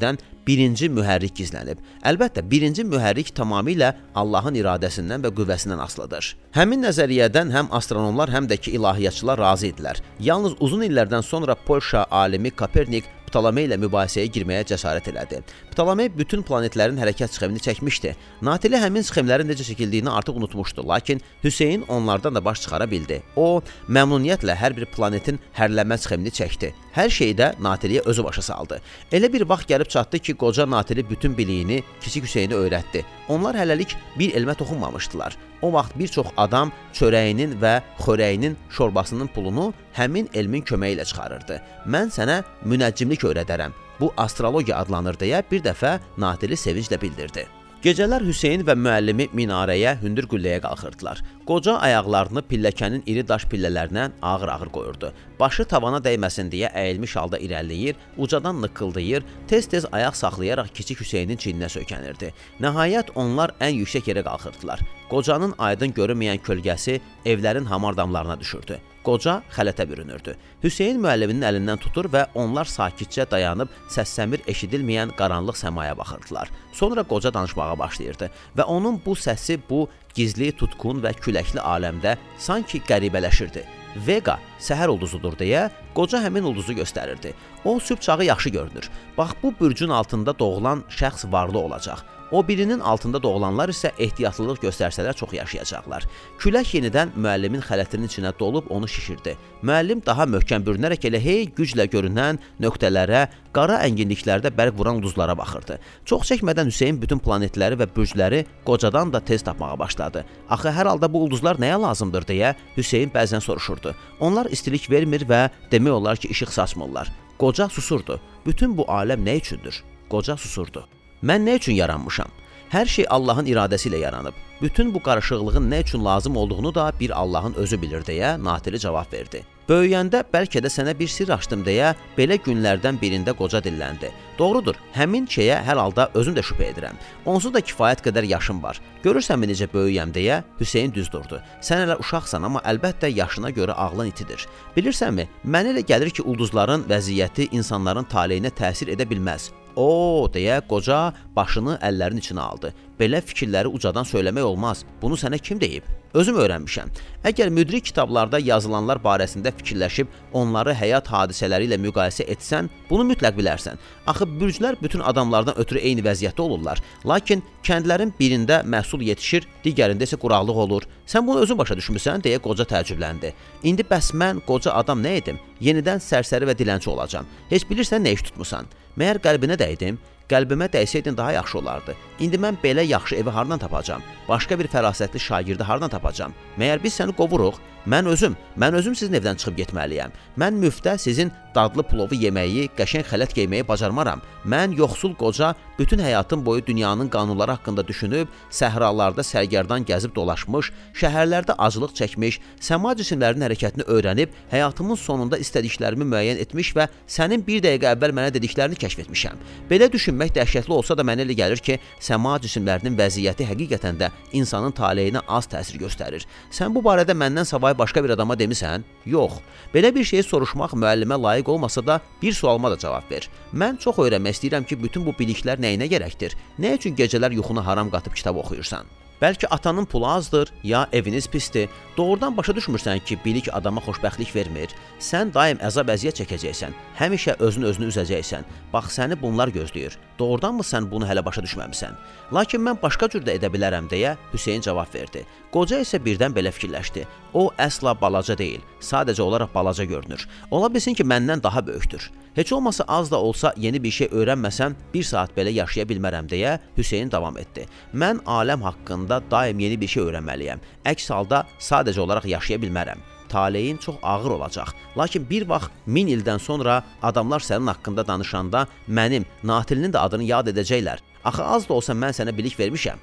birinci 0.49 0.88
mühərrik 0.88 1.34
gizlənib. 1.36 1.82
Əlbəttə, 2.09 2.42
birinci 2.51 2.84
mühərrik 2.88 3.34
tamamilə 3.36 3.92
Allahın 4.16 4.57
iradəsindən 4.61 5.26
və 5.26 5.32
qüvvəsindən 5.36 5.82
asılıdır. 5.84 6.32
Həmin 6.57 6.86
nəzəriyyədən 6.86 7.53
həm 7.53 7.70
astronomlar, 7.78 8.32
həm 8.32 8.49
də 8.49 8.57
ki 8.62 8.76
ilahiyyatçılar 8.78 9.38
razı 9.44 9.72
idilər. 9.72 10.01
Yalnız 10.20 10.57
uzun 10.61 10.86
illərdən 10.88 11.22
sonra 11.22 11.59
Polşa 11.66 12.07
alimi 12.11 12.51
Kopernik 12.51 13.11
Ptolemey 13.28 13.68
ilə 13.68 13.76
mübahisəyə 13.82 14.30
girməyə 14.32 14.64
cəsarət 14.70 15.11
elədi. 15.12 15.42
Ptolemey 15.79 16.09
bütün 16.11 16.41
planetlərin 16.43 16.97
hərəkət 16.99 17.37
sxemini 17.37 17.61
çəkmişdi. 17.62 18.11
Natili 18.43 18.81
həmin 18.83 19.05
sxemlərin 19.07 19.47
necə 19.47 19.62
çəkildiyini 19.62 20.11
artıq 20.11 20.41
unutmuşdu, 20.41 20.83
lakin 20.83 21.22
Hüseyn 21.45 21.85
onlardan 21.87 22.35
da 22.35 22.43
baş 22.45 22.64
çıxara 22.64 22.89
bildi. 22.91 23.20
O, 23.37 23.62
məmnuniyyətlə 23.87 24.57
hər 24.59 24.74
bir 24.74 24.89
planetin 24.91 25.39
hərlənmə 25.55 26.01
sxemini 26.03 26.35
çəkdi. 26.35 26.72
Hər 26.99 27.14
şeyi 27.20 27.39
də 27.39 27.53
Natiliyə 27.62 28.03
özü 28.11 28.26
başa 28.26 28.43
saldı. 28.43 28.81
Elə 29.14 29.31
bir 29.33 29.47
vaxt 29.47 29.70
gəlib 29.70 29.87
çatdı 29.95 30.18
ki, 30.18 30.35
qoca 30.35 30.66
Natili 30.66 31.07
bütün 31.11 31.39
biliyini 31.39 31.85
kiçik 32.03 32.26
Hüseynə 32.26 32.59
öyrətdi. 32.59 33.07
Onlar 33.31 33.55
hələlik 33.55 33.95
bir 34.18 34.35
elmə 34.35 34.59
toxunmamışdılar. 34.59 35.39
O 35.62 35.72
vaxt 35.72 35.95
bir 35.99 36.09
çox 36.11 36.35
adam 36.37 36.74
çörəyinin 36.91 37.55
və 37.62 37.79
xörəyinin 38.03 38.59
şorbasının 38.70 39.31
pulunu 39.31 39.72
həmin 39.95 40.26
elmin 40.35 40.66
köməyi 40.66 40.99
ilə 40.99 41.07
çıxarırdı. 41.07 41.62
Mən 41.87 42.11
sənə 42.11 42.43
münəccimlik 42.66 43.22
öyrədərəm. 43.31 43.87
Bu 44.01 44.12
astrologiya 44.16 44.78
adlanır 44.78 45.18
deyə 45.18 45.42
bir 45.51 45.62
dəfə 45.64 45.99
Natili 46.18 46.57
sevinclə 46.57 47.01
bildirdi. 47.03 47.46
Gecələr 47.78 48.24
Hüseyn 48.26 48.64
və 48.66 48.74
müəllimi 48.74 49.28
minarəyə 49.38 49.92
hündür 50.01 50.26
qülləyə 50.26 50.59
qalxırdılar. 50.64 51.20
Qoca 51.46 51.76
ayaqlarını 51.86 52.42
pilləkənin 52.51 53.05
iri 53.07 53.22
daş 53.28 53.44
pillələrinə 53.53 54.09
ağır-ağır 54.22 54.72
qoyurdu. 54.74 55.12
Başı 55.38 55.62
tavana 55.70 56.01
dəyməsin 56.03 56.51
deyə 56.51 56.72
əyilmiş 56.74 57.14
halda 57.20 57.38
irəliləyir, 57.38 57.94
ucadan 58.18 58.59
nıqqıldayır, 58.64 59.22
tez-tez 59.46 59.86
ayaq 59.92 60.18
saxlayaraq 60.18 60.74
kiçik 60.74 61.05
Hüseynin 61.05 61.38
çiyninə 61.38 61.70
söykənirdi. 61.70 62.32
Nəhayət 62.59 63.14
onlar 63.14 63.55
ən 63.62 63.78
yüksək 63.78 64.11
yerə 64.11 64.26
qalxırdılar. 64.26 64.82
Qocanın 65.14 65.55
aydın 65.59 65.94
görünməyən 65.94 66.42
kölgəsi 66.42 66.99
evlərin 67.24 67.70
hamardamlarına 67.70 68.40
düşürdü. 68.40 68.80
Qoca 69.09 69.39
xələtə 69.57 69.87
bürünürdü. 69.89 70.35
Hüseyn 70.61 70.99
müəlliminin 71.01 71.47
əlindən 71.49 71.81
tutur 71.81 72.11
və 72.13 72.27
onlar 72.37 72.69
sakitcə 72.69 73.25
dayanıb 73.31 73.71
səssəmir 73.95 74.43
eşidilməyən 74.53 75.15
qaranlıq 75.17 75.57
səmaya 75.57 75.95
baxırdılar. 75.97 76.51
Sonra 76.77 77.07
qoca 77.09 77.33
danışmağa 77.33 77.79
başlayırdı 77.81 78.29
və 78.59 78.67
onun 78.69 79.01
bu 79.07 79.15
səsi 79.17 79.57
bu 79.71 79.87
gizli, 80.13 80.51
tutqun 80.53 81.01
və 81.01 81.15
küləkli 81.25 81.65
aləmdə 81.65 82.19
sanki 82.37 82.83
qəribələşirdi. 82.91 83.65
Vega 84.05 84.37
səhər 84.61 84.93
ulduzudur 84.93 85.41
deyə 85.41 85.71
qoca 85.97 86.21
həmin 86.21 86.45
ulduzu 86.53 86.77
göstərirdi. 86.77 87.33
O 87.65 87.79
sübh 87.81 88.05
çağı 88.05 88.29
yaxşı 88.29 88.53
görünür. 88.59 88.91
Bax 89.17 89.33
bu 89.43 89.55
bürcün 89.61 89.89
altında 89.89 90.39
doğulan 90.39 90.85
şəxs 90.91 91.33
varlı 91.33 91.59
olacaq. 91.59 92.05
O 92.31 92.49
birinin 92.49 92.81
altında 92.81 93.22
doğulanlar 93.22 93.70
isə 93.72 93.91
ehtiyatlılıq 93.99 94.59
göstərsələr 94.61 95.16
çox 95.16 95.33
yaşayacaqlar. 95.33 96.05
Külək 96.39 96.74
yenidən 96.76 97.14
müəllimin 97.16 97.62
xələtinin 97.64 98.05
içinə 98.11 98.33
dolub 98.39 98.66
onu 98.70 98.89
şişirdi. 98.89 99.37
Müəllim 99.62 100.03
daha 100.07 100.26
möhkəm 100.29 100.66
bürünərək 100.66 101.07
elə 101.09 101.20
hey 101.24 101.47
güclə 101.57 101.87
görünən 101.89 102.37
nöqtələrə, 102.61 103.22
qara 103.57 103.79
ənginliklərdə 103.87 104.53
bərq 104.59 104.76
vuran 104.76 105.01
ulduzlara 105.01 105.37
baxırdı. 105.39 105.79
Çox 106.05 106.29
çəkmədən 106.33 106.68
Hüseyn 106.68 107.01
bütün 107.01 107.18
planetləri 107.18 107.81
və 107.81 107.89
bürcləri 107.97 108.45
qocadan 108.66 109.12
da 109.12 109.20
tez 109.20 109.43
tapmağa 109.43 109.79
başladı. 109.79 110.24
Axı 110.51 110.68
hər 110.68 110.93
halda 110.93 111.09
bu 111.12 111.24
ulduzlar 111.24 111.57
nəyə 111.57 111.81
lazımdır 111.81 112.29
deyə 112.29 112.53
Hüseyn 112.76 113.09
bəzən 113.14 113.41
soruşurdu. 113.41 113.95
Onlar 114.20 114.53
istilik 114.53 114.91
vermir 114.91 115.24
və 115.24 115.49
demək 115.72 115.97
olar 115.97 116.20
ki, 116.20 116.29
işıq 116.29 116.53
saçmırlar. 116.53 117.09
Qoca 117.39 117.68
susurdu. 117.68 118.20
Bütün 118.47 118.76
bu 118.76 118.83
aləm 118.83 119.24
nə 119.24 119.41
üçündür? 119.41 119.83
Qoca 120.11 120.37
susurdu. 120.37 120.85
Mən 121.23 121.43
nə 121.43 121.57
üçün 121.59 121.75
yaranmışam? 121.75 122.31
Hər 122.71 122.87
şey 122.87 123.07
Allahın 123.11 123.49
iradəsi 123.51 123.89
ilə 123.91 123.99
yaranıb. 124.05 124.35
Bütün 124.62 124.93
bu 124.95 125.01
qarışıqlığın 125.03 125.71
nə 125.71 125.81
üçün 125.83 126.05
lazım 126.05 126.37
olduğunu 126.37 126.75
da 126.75 126.93
bir 127.01 127.11
Allahın 127.11 127.55
özü 127.55 127.83
bilir 127.83 128.03
deyə 128.03 128.45
Natili 128.45 128.79
cavab 128.79 129.12
verdi. 129.12 129.43
Böyüyəndə 129.69 130.23
bəlkə 130.33 130.62
də 130.62 130.71
sənə 130.71 130.95
bir 130.99 131.11
sirr 131.11 131.33
açdım 131.35 131.64
deyə 131.66 131.91
belə 132.16 132.39
günlərdən 132.45 133.01
birində 133.03 133.35
qoca 133.37 133.59
dilləndi. 133.64 134.12
Doğrudur, 134.39 134.79
həmin 134.95 135.27
şeyə 135.27 135.59
hər 135.66 135.77
halda 135.77 136.09
özüm 136.14 136.37
də 136.39 136.45
şübhə 136.47 136.71
edirəm. 136.71 136.97
Onsuz 137.27 137.55
da 137.55 137.61
kifayət 137.61 138.05
qədər 138.07 138.31
yaşım 138.31 138.62
var. 138.62 138.81
Görürsənmi 139.05 139.51
necə 139.51 139.69
böyüyəm 139.75 140.14
deyə 140.14 140.43
Hüseyn 140.61 140.95
düz 140.95 141.11
durdu. 141.12 141.43
Sən 141.61 141.83
hələ 141.85 141.99
uşaqsan, 141.99 142.47
amma 142.47 142.62
əlbəttə 142.62 143.11
yaşına 143.11 143.51
görə 143.59 143.75
ağlın 143.75 144.12
itidir. 144.14 144.47
Bilirsənmi, 144.77 145.29
mənə 145.45 145.75
elə 145.75 145.85
gəlir 145.85 146.14
ki, 146.14 146.23
ulduzların 146.23 146.87
vəziyyəti 146.89 147.51
insanların 147.59 148.07
taleyinə 148.09 148.55
təsir 148.55 148.95
edə 148.95 149.09
bilməz. 149.11 149.51
O, 149.79 150.26
deyə 150.35 150.59
qoca 150.66 151.12
başını 151.37 151.76
əllərinin 151.87 152.24
içinə 152.24 152.43
aldı. 152.43 152.72
Belə 152.99 153.20
fikirləri 153.22 153.70
ucadan 153.70 154.07
söyləmək 154.09 154.42
olmaz. 154.42 154.84
Bunu 155.03 155.14
sənə 155.14 155.38
kim 155.38 155.61
deyib? 155.61 155.86
Özüm 156.18 156.38
öyrənmişəm. 156.40 156.88
Əgər 157.28 157.51
müdrik 157.53 157.84
kitablarda 157.90 158.38
yazılanlar 158.40 158.99
barəsində 159.05 159.53
fikirləşib 159.59 160.09
onları 160.40 160.72
həyat 160.74 161.11
hadisələri 161.12 161.68
ilə 161.68 161.76
müqayisə 161.84 162.24
etsən, 162.32 162.70
bunu 162.88 163.05
mütləq 163.11 163.36
bilərsən. 163.36 163.76
Axı 164.09 164.26
bürclər 164.40 164.80
bütün 164.82 165.05
adamlardan 165.05 165.61
ötürü 165.61 165.84
eyni 165.84 166.03
vəziyyətdə 166.03 166.42
olurlar. 166.42 166.82
Lakin 167.07 167.44
kəndlərin 167.62 168.14
birində 168.18 168.62
məhsul 168.64 169.05
yetişir, 169.05 169.46
digərində 169.64 170.09
isə 170.09 170.18
quraqlıq 170.18 170.62
olur. 170.64 170.88
Sən 171.07 171.26
bunu 171.28 171.44
özün 171.44 171.61
başa 171.61 171.76
düşmüsən 171.78 172.24
deyə 172.24 172.40
qoca 172.42 172.66
təəccübləndi. 172.72 173.34
İndi 173.68 173.84
bəs 173.86 174.14
mən 174.16 174.42
qoca 174.49 174.74
adam 174.74 175.05
nə 175.05 175.18
edim? 175.20 175.38
Yenidən 175.61 176.01
sərsəri 176.03 176.49
və 176.49 176.57
dilənçi 176.57 176.88
olacağam. 176.90 177.28
Heç 177.53 177.68
bilirsən 177.68 178.03
nə 178.03 178.16
iş 178.16 178.30
tutmusan? 178.30 178.66
Məyər 178.96 179.20
qəlbinə 179.22 179.61
dəydim? 179.61 180.01
Qəlbimə 180.29 180.66
dəysəydin 180.68 181.16
daha 181.16 181.33
yaxşı 181.33 181.59
olardı. 181.59 181.95
İndi 182.20 182.37
mən 182.37 182.59
belə 182.64 182.85
yaxşı 182.85 183.16
evi 183.16 183.31
hardan 183.31 183.59
tapacağam? 183.59 184.03
Başqa 184.29 184.59
bir 184.59 184.68
fərasətli 184.68 185.18
şagirdi 185.18 185.62
hardan 185.62 185.89
tapacağam? 185.89 186.35
Məyər 186.61 186.83
biz 186.85 187.01
səni 187.01 187.16
qovuruq? 187.16 187.57
Mən 187.89 188.05
özüm, 188.07 188.35
mən 188.61 188.74
özüm 188.76 188.95
sizin 188.95 189.16
evdən 189.16 189.39
çıxıb 189.41 189.57
getməliyəm. 189.62 190.12
Mən 190.37 190.59
müftə 190.61 190.99
sizin 191.01 191.31
dadlı 191.55 191.83
plovu 191.89 192.18
yeməyi, 192.20 192.66
qəşəng 192.76 193.07
xələt 193.09 193.33
geyməyi 193.39 193.64
bacarmaram. 193.68 194.20
Mən 194.45 194.74
yoxsul 194.76 195.14
qoca 195.16 195.55
bütün 195.79 196.03
həyatım 196.05 196.45
boyu 196.47 196.66
dünyanın 196.66 197.09
qanunları 197.09 197.57
haqqında 197.57 197.87
düşünüb, 197.89 198.29
səhralarda 198.51 199.24
sərgərdan 199.24 199.87
gəzib 199.89 200.12
dolaşmış, 200.14 200.72
şəhərlərdə 201.01 201.57
aclıq 201.59 201.95
çəkmiş, 202.01 202.41
səma 202.61 202.93
cisimlərinin 202.99 203.47
hərəkətini 203.47 203.89
öyrənib, 203.89 204.37
həyatımın 204.53 205.01
sonunda 205.01 205.39
istədiklərimi 205.41 206.05
müəyyən 206.12 206.43
etmiş 206.45 206.74
və 206.76 206.91
sənin 207.07 207.47
bir 207.47 207.62
dəqiqə 207.64 207.95
əvvəl 207.95 208.14
mənə 208.20 208.35
dediklərini 208.37 208.76
kəşf 208.85 209.07
etmişəm. 209.07 209.41
Belə 209.70 209.89
düşünmək 210.19 210.35
dəhşətli 210.35 210.73
olsa 210.75 210.97
da 210.97 211.05
mənə 211.07 211.23
elə 211.25 211.35
gəlir 211.39 211.61
ki, 211.62 211.79
səma 212.01 212.39
cisimlərinin 212.43 212.97
vəziyyəti 212.99 213.47
həqiqətən 213.47 213.99
də 214.01 214.11
insanın 214.33 214.73
taleyinə 214.73 215.23
az 215.29 215.47
təsir 215.47 215.79
göstərir. 215.79 216.27
Sən 216.51 216.75
bu 216.75 216.83
barədə 216.83 217.14
məndən 217.14 217.47
savayı 217.47 217.79
başqa 217.79 218.03
bir 218.03 218.16
adama 218.16 218.35
demisən? 218.35 218.85
Yox. 219.07 219.39
Belə 219.75 219.95
bir 219.95 220.05
şeyi 220.05 220.23
soruşmaq 220.23 220.75
müəllimə 220.75 221.21
layiq 221.23 221.49
olmasa 221.49 221.85
da 221.87 222.01
bir 222.23 222.33
sualıma 222.33 222.71
da 222.71 222.79
cavab 222.79 223.11
ver. 223.11 223.29
Mən 223.55 223.79
çox 223.79 223.99
öyrənmək 223.99 224.39
istəyirəm 224.39 224.66
ki, 224.66 224.83
bütün 224.83 225.07
bu 225.07 225.14
biliklər 225.14 225.61
nəyinə 225.62 225.87
gərəkdir? 225.87 226.35
Nə 226.59 226.75
üçün 226.79 226.97
gecələr 226.97 227.35
yuxunu 227.39 227.64
haram 227.64 227.91
qatıb 227.91 228.14
kitab 228.14 228.37
oxuyursan? 228.43 228.87
Bəlkə 229.19 229.49
atanın 229.51 229.85
pulu 229.85 230.07
azdır, 230.07 230.53
ya 230.64 230.89
eviniz 230.93 231.27
pisdir. 231.29 231.69
Doğrudan 231.97 232.37
başa 232.37 232.53
düşmürsən 232.53 233.01
ki, 233.05 233.19
bilik 233.25 233.49
adama 233.53 233.81
xoşbəxtlik 233.83 234.31
vermir. 234.35 234.71
Sən 235.03 235.33
daim 235.35 235.59
əzab-əziyyət 235.59 236.21
çəkəcəksən. 236.21 236.77
Həmişə 236.99 237.35
özünü 237.43 237.66
özünü 237.66 237.89
üzəcəksən. 237.91 238.47
Bax 238.73 238.95
səni 238.95 239.19
bunlar 239.23 239.51
gözləyir. 239.51 239.97
Doğrudanmı 240.19 240.62
sən 240.62 240.87
bunu 240.91 241.09
hələ 241.11 241.25
başa 241.27 241.43
düşməmisən? 241.43 241.99
Lakin 242.33 242.62
mən 242.62 242.79
başqa 242.83 243.09
cür 243.11 243.27
də 243.27 243.35
edə 243.41 243.51
bilərəm 243.51 243.91
deyə 243.91 244.14
Hüseyn 244.33 244.62
cavab 244.62 244.95
verdi. 244.95 245.25
Qoca 245.51 245.83
isə 245.83 245.99
birdən 245.99 246.37
belə 246.37 246.55
fikirləşdi. 246.55 247.03
O 247.35 247.51
əsla 247.59 247.97
balaca 248.01 248.39
deyil, 248.39 248.62
sadəcə 248.81 249.23
olaraq 249.23 249.51
balaca 249.55 249.85
görünür. 249.85 250.29
Ola 250.51 250.71
bilsin 250.75 250.95
ki, 250.95 251.03
məndən 251.03 251.43
daha 251.43 251.66
böyükdür. 251.66 252.11
Heç 252.39 252.53
olmasa 252.53 252.84
az 252.89 253.11
da 253.11 253.16
olsa 253.16 253.55
yeni 253.57 253.82
bir 253.82 253.91
şey 253.91 254.07
öyrənməsəm, 254.14 254.74
bir 254.95 255.03
saat 255.03 255.32
belə 255.34 255.51
yaşaya 255.51 255.89
bilmərəm 255.91 256.28
deyə 256.30 256.53
Hüseyn 256.76 257.11
davam 257.11 257.34
etdi. 257.39 257.64
Mən 257.91 258.20
aləm 258.30 258.62
haqqında 258.62 259.18
daim 259.30 259.59
yeni 259.59 259.80
bir 259.80 259.91
şey 259.91 260.05
öyrənməliyəm. 260.05 260.62
Əks 260.86 261.11
halda 261.11 261.41
sadəcə 261.59 261.99
olaraq 262.05 262.28
yaşaya 262.30 262.61
bilmərəm 262.62 263.03
taleyin 263.28 263.76
çox 263.76 263.97
ağır 264.03 264.30
olacaq. 264.30 264.70
Lakin 264.97 265.26
bir 265.30 265.49
vaxt 265.49 265.70
1000 265.86 266.14
ildən 266.14 266.39
sonra 266.39 266.84
adamlar 267.03 267.41
sənin 267.41 267.66
haqqında 267.74 268.07
danışanda 268.07 268.66
mənim 268.89 269.26
Natilinin 269.43 269.93
də 269.93 269.99
adını 269.99 270.30
yad 270.30 270.55
edəcəklər. 270.55 271.03
Axı 271.24 271.45
az 271.45 271.68
da 271.68 271.74
olsa 271.74 271.93
mən 271.93 272.14
sənə 272.14 272.36
bilik 272.39 272.55
vermişəm. 272.59 273.03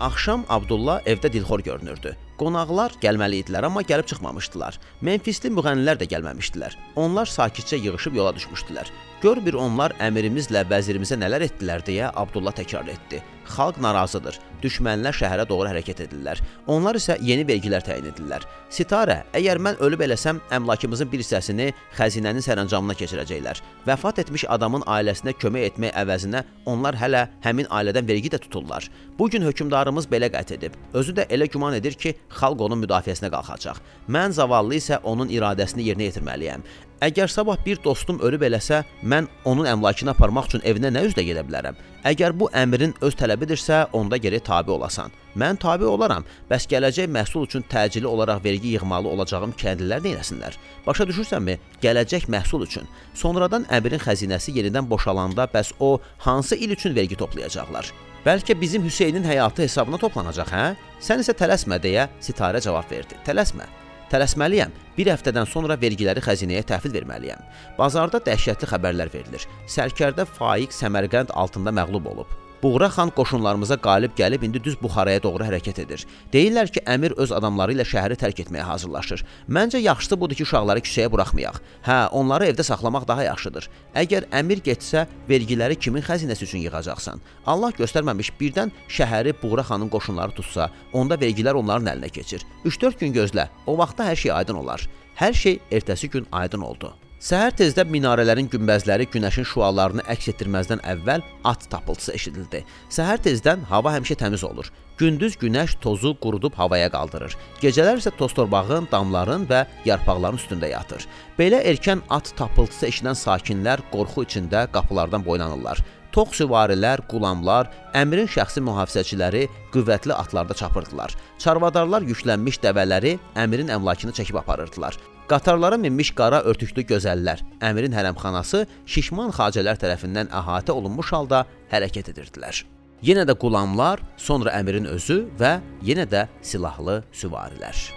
Axşam 0.00 0.48
Abdullah 0.48 1.04
evdə 1.06 1.32
dilxor 1.32 1.60
görünürdü. 1.60 2.16
Qonaqlar 2.42 2.96
gəlməli 2.98 3.38
idilər, 3.44 3.68
amma 3.68 3.84
gəlib 3.86 4.08
çıxmamışdılar. 4.10 4.74
Memfisli 5.06 5.50
müğənnilər 5.54 6.00
də 6.00 6.08
gəlməmişdilər. 6.10 6.74
Onlar 6.98 7.30
sakitcə 7.30 7.78
yığılıb 7.78 8.16
yola 8.18 8.32
düşmüşdülər. 8.34 8.90
Gör 9.22 9.38
bir 9.46 9.54
onlar 9.62 9.94
əmirimizlə 10.02 10.64
vəzirimizə 10.72 11.20
nələr 11.22 11.46
etdilər 11.46 11.84
deyə 11.86 12.10
Abdullah 12.18 12.56
təkrar 12.58 12.90
etdi. 12.90 13.22
Xalq 13.46 13.78
narazıdır. 13.86 14.40
Düşmənlər 14.62 15.16
şəhərə 15.18 15.46
doğru 15.48 15.70
hərəkət 15.72 16.04
edirlər. 16.06 16.40
Onlar 16.70 16.96
isə 16.98 17.16
yeni 17.24 17.42
vergilər 17.48 17.82
təyin 17.82 18.06
edirlər. 18.12 18.44
Sitarə, 18.72 19.22
əgər 19.34 19.58
mən 19.62 19.80
ölüb 19.82 20.04
eləsəm, 20.06 20.38
əmlakımızın 20.54 21.10
bir 21.12 21.22
hissəsini 21.24 21.66
xəzinənin 21.98 22.44
sərəncamına 22.46 22.94
keçirəcəklər. 23.00 23.62
Vəfat 23.88 24.22
etmiş 24.22 24.46
adamın 24.54 24.86
ailəsinə 24.86 25.34
kömək 25.42 25.72
etmək 25.72 25.96
əvəzinə 26.04 26.44
onlar 26.70 26.96
hələ 27.00 27.26
həmin 27.44 27.68
ailədən 27.74 28.06
vergi 28.08 28.30
də 28.32 28.40
tuturlar. 28.44 28.86
Bu 29.18 29.28
gün 29.32 29.42
hökmdarımız 29.48 30.06
belə 30.12 30.30
qət 30.32 30.54
edib. 30.58 30.78
Özü 30.94 31.16
də 31.18 31.26
elə 31.34 31.50
güman 31.50 31.74
edir 31.76 31.98
ki, 31.98 32.14
xalq 32.38 32.62
onun 32.68 32.80
müdafiəsinə 32.84 33.32
qalxacaq. 33.34 33.82
Mən 34.08 34.38
zavallı 34.38 34.78
isə 34.78 35.02
onun 35.02 35.30
iradəsini 35.34 35.84
yerinə 35.90 36.10
yetirməliyəm. 36.10 36.64
Əgər 37.02 37.26
sabah 37.26 37.56
bir 37.64 37.80
dostum 37.82 38.20
ölüb 38.22 38.44
eləsə, 38.46 38.84
mən 39.02 39.26
onun 39.48 39.66
əmlakını 39.66 40.12
aparmaq 40.12 40.46
üçün 40.46 40.60
evinə 40.62 40.92
nə 40.94 41.00
üzlə 41.08 41.24
gedə 41.26 41.42
bilərəm? 41.48 41.74
Əgər 42.06 42.36
bu 42.38 42.46
əmrin 42.54 42.94
öz 43.02 43.16
tələbidirsə, 43.18 43.88
onda 43.98 44.20
gərək 44.22 44.44
tabe 44.46 44.70
olasan. 44.70 45.10
Mən 45.34 45.58
tabe 45.58 45.88
olaram. 45.90 46.22
Bəs 46.46 46.68
gələcək 46.70 47.10
məhsul 47.10 47.48
üçün 47.48 47.66
təcili 47.66 48.06
olaraq 48.06 48.44
vergi 48.44 48.76
yığmalı 48.76 49.10
olacağım 49.16 49.56
kəndlilər 49.58 50.06
nə 50.06 50.14
etsinlər? 50.20 50.60
Başa 50.86 51.08
düşürsənmi? 51.10 51.58
Gələcək 51.82 52.30
məhsul 52.30 52.68
üçün. 52.68 52.86
Sonradan 53.18 53.66
əmrin 53.66 54.02
xəzinəsi 54.06 54.54
yenidən 54.60 54.86
boşalanda 54.86 55.50
bəs 55.50 55.74
o 55.80 55.96
hansı 56.22 56.54
il 56.54 56.78
üçün 56.78 56.94
vergi 56.94 57.18
toplayacaqlar? 57.18 57.90
Bəlkə 58.22 58.54
bizim 58.60 58.86
Hüseynin 58.86 59.26
həyatı 59.26 59.66
hesabına 59.66 59.98
toplanacaq, 59.98 60.54
hə? 60.54 60.66
Sən 61.02 61.26
isə 61.26 61.34
tələsmə 61.34 61.82
deyə 61.82 62.12
Sitarə 62.22 62.62
cavab 62.62 62.86
verdi. 62.94 63.18
Tələsmə. 63.26 63.81
Tələsməliyəm. 64.12 64.72
Bir 64.98 65.08
həftədən 65.08 65.48
sonra 65.48 65.78
vergiləri 65.80 66.20
xəzinəyə 66.20 66.66
təhvil 66.68 66.92
verməliyəm. 66.98 67.40
Bazarda 67.78 68.20
dəhşətli 68.26 68.68
xəbərlər 68.68 69.08
verilir. 69.14 69.48
Sərkərdə 69.64 70.28
Faiq 70.28 70.76
Səmərqənd 70.76 71.32
altında 71.32 71.72
məğlub 71.80 72.10
olub. 72.12 72.41
Buğra 72.62 72.86
xan 72.94 73.10
qoşunlarımıza 73.10 73.76
qalib 73.76 74.12
gəlib 74.18 74.44
indi 74.46 74.60
düz 74.64 74.76
Buxaraya 74.82 75.22
doğru 75.22 75.42
hərəkət 75.42 75.80
edir. 75.82 76.04
Deyirlər 76.32 76.70
ki, 76.70 76.84
əmir 76.86 77.16
öz 77.18 77.32
adamları 77.34 77.74
ilə 77.74 77.82
şəhəri 77.92 78.14
tərk 78.20 78.44
etməyə 78.44 78.62
hazırlaşır. 78.68 79.24
Məncə 79.50 79.80
yaxşısı 79.82 80.20
budur 80.20 80.38
ki, 80.38 80.46
uşaqları 80.46 80.84
küçəyə 80.86 81.10
buraxmayaq. 81.10 81.58
Hə, 81.88 81.98
onları 82.14 82.52
evdə 82.52 82.62
saxlamaq 82.70 83.08
daha 83.10 83.26
yaxşıdır. 83.26 83.68
Əgər 84.04 84.30
əmir 84.38 84.62
getsə, 84.70 85.08
vergiləri 85.26 85.74
kimin 85.74 86.06
xəzinəsi 86.06 86.46
üçün 86.46 86.62
yığacaqsan? 86.68 87.18
Allah 87.46 87.74
göstərməmiş 87.82 88.30
birdən 88.38 88.70
şəhəri 88.86 89.34
Buğra 89.42 89.66
xanın 89.66 89.90
qoşunları 89.90 90.38
tutsa, 90.38 90.70
onda 90.92 91.18
vergilər 91.18 91.58
onların 91.58 91.96
əlinə 91.96 92.14
keçir. 92.14 92.46
3-4 92.62 93.00
gün 93.02 93.18
gözlə. 93.18 93.50
O 93.66 93.74
vaxtda 93.78 94.06
hər 94.06 94.22
şey 94.26 94.38
aydın 94.38 94.62
olar. 94.62 94.86
Hər 95.18 95.34
şey 95.34 95.58
ertəsi 95.72 96.14
gün 96.14 96.30
aydın 96.30 96.70
oldu. 96.70 96.94
Səhər 97.22 97.52
tezdə 97.54 97.84
minarələrin 97.86 98.48
günbəzləri 98.50 99.04
günəşin 99.12 99.44
şüalarını 99.46 100.02
əks 100.10 100.32
etdirməzdən 100.32 100.80
əvvəl 100.90 101.22
at 101.46 101.68
tapıltısı 101.70 102.16
eşidildi. 102.16 102.64
Səhər 102.90 103.22
tezdən 103.22 103.62
hava 103.70 103.92
həmişə 103.94 104.16
təmiz 104.18 104.42
olur. 104.48 104.72
Gündüz 104.98 105.36
günəş 105.38 105.76
tozu 105.84 106.16
qurudub 106.18 106.58
havaya 106.58 106.88
qaldırır. 106.90 107.36
Gecələr 107.62 108.02
isə 108.02 108.10
toz 108.18 108.34
torpağın, 108.34 108.88
damların 108.90 109.46
və 109.46 109.62
yarpaqların 109.86 110.42
üstündə 110.42 110.72
yatır. 110.74 111.06
Belə 111.38 111.62
erkən 111.62 112.02
at 112.10 112.34
tapıltısı 112.40 112.90
eşidən 112.90 113.20
sakinlər 113.22 113.86
qorxu 113.94 114.26
içində 114.26 114.66
qapılardan 114.74 115.22
boylanırlar. 115.22 115.78
Tox 116.12 116.42
süvarilər, 116.42 117.06
qulamlar, 117.06 117.70
əmrin 117.94 118.26
şəxsi 118.34 118.66
mühafizəçiləri 118.66 119.46
qüvvətli 119.72 120.18
atlarda 120.18 120.58
çapırdılar. 120.58 121.14
Çarvadarlar 121.38 122.02
yüklənmiş 122.02 122.58
dəvələri 122.66 123.16
əmrin 123.46 123.70
əmlakını 123.78 124.18
çəkib 124.18 124.42
aparırdılar. 124.42 124.98
Qatarlara 125.30 125.78
minmiş 125.78 126.10
qara 126.18 126.42
örtüklü 126.42 126.82
gözəllər, 126.90 127.40
əmirin 127.62 127.94
hərəmxanası 127.94 128.64
şişman 128.90 129.30
xacələr 129.36 129.78
tərəfindən 129.80 130.32
əhatə 130.34 130.74
olunmuş 130.74 131.12
halda 131.14 131.44
hərəkət 131.70 132.10
edirdilər. 132.12 132.64
Yenə 133.02 133.24
də 133.26 133.34
qulamlar, 133.38 134.02
sonra 134.16 134.52
əmirin 134.58 134.86
özü 134.90 135.24
və 135.38 135.56
yenə 135.86 136.06
də 136.10 136.26
silahlı 136.42 137.02
süvarilər. 137.14 137.88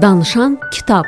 Danışan 0.00 0.56
kitab 0.72 1.04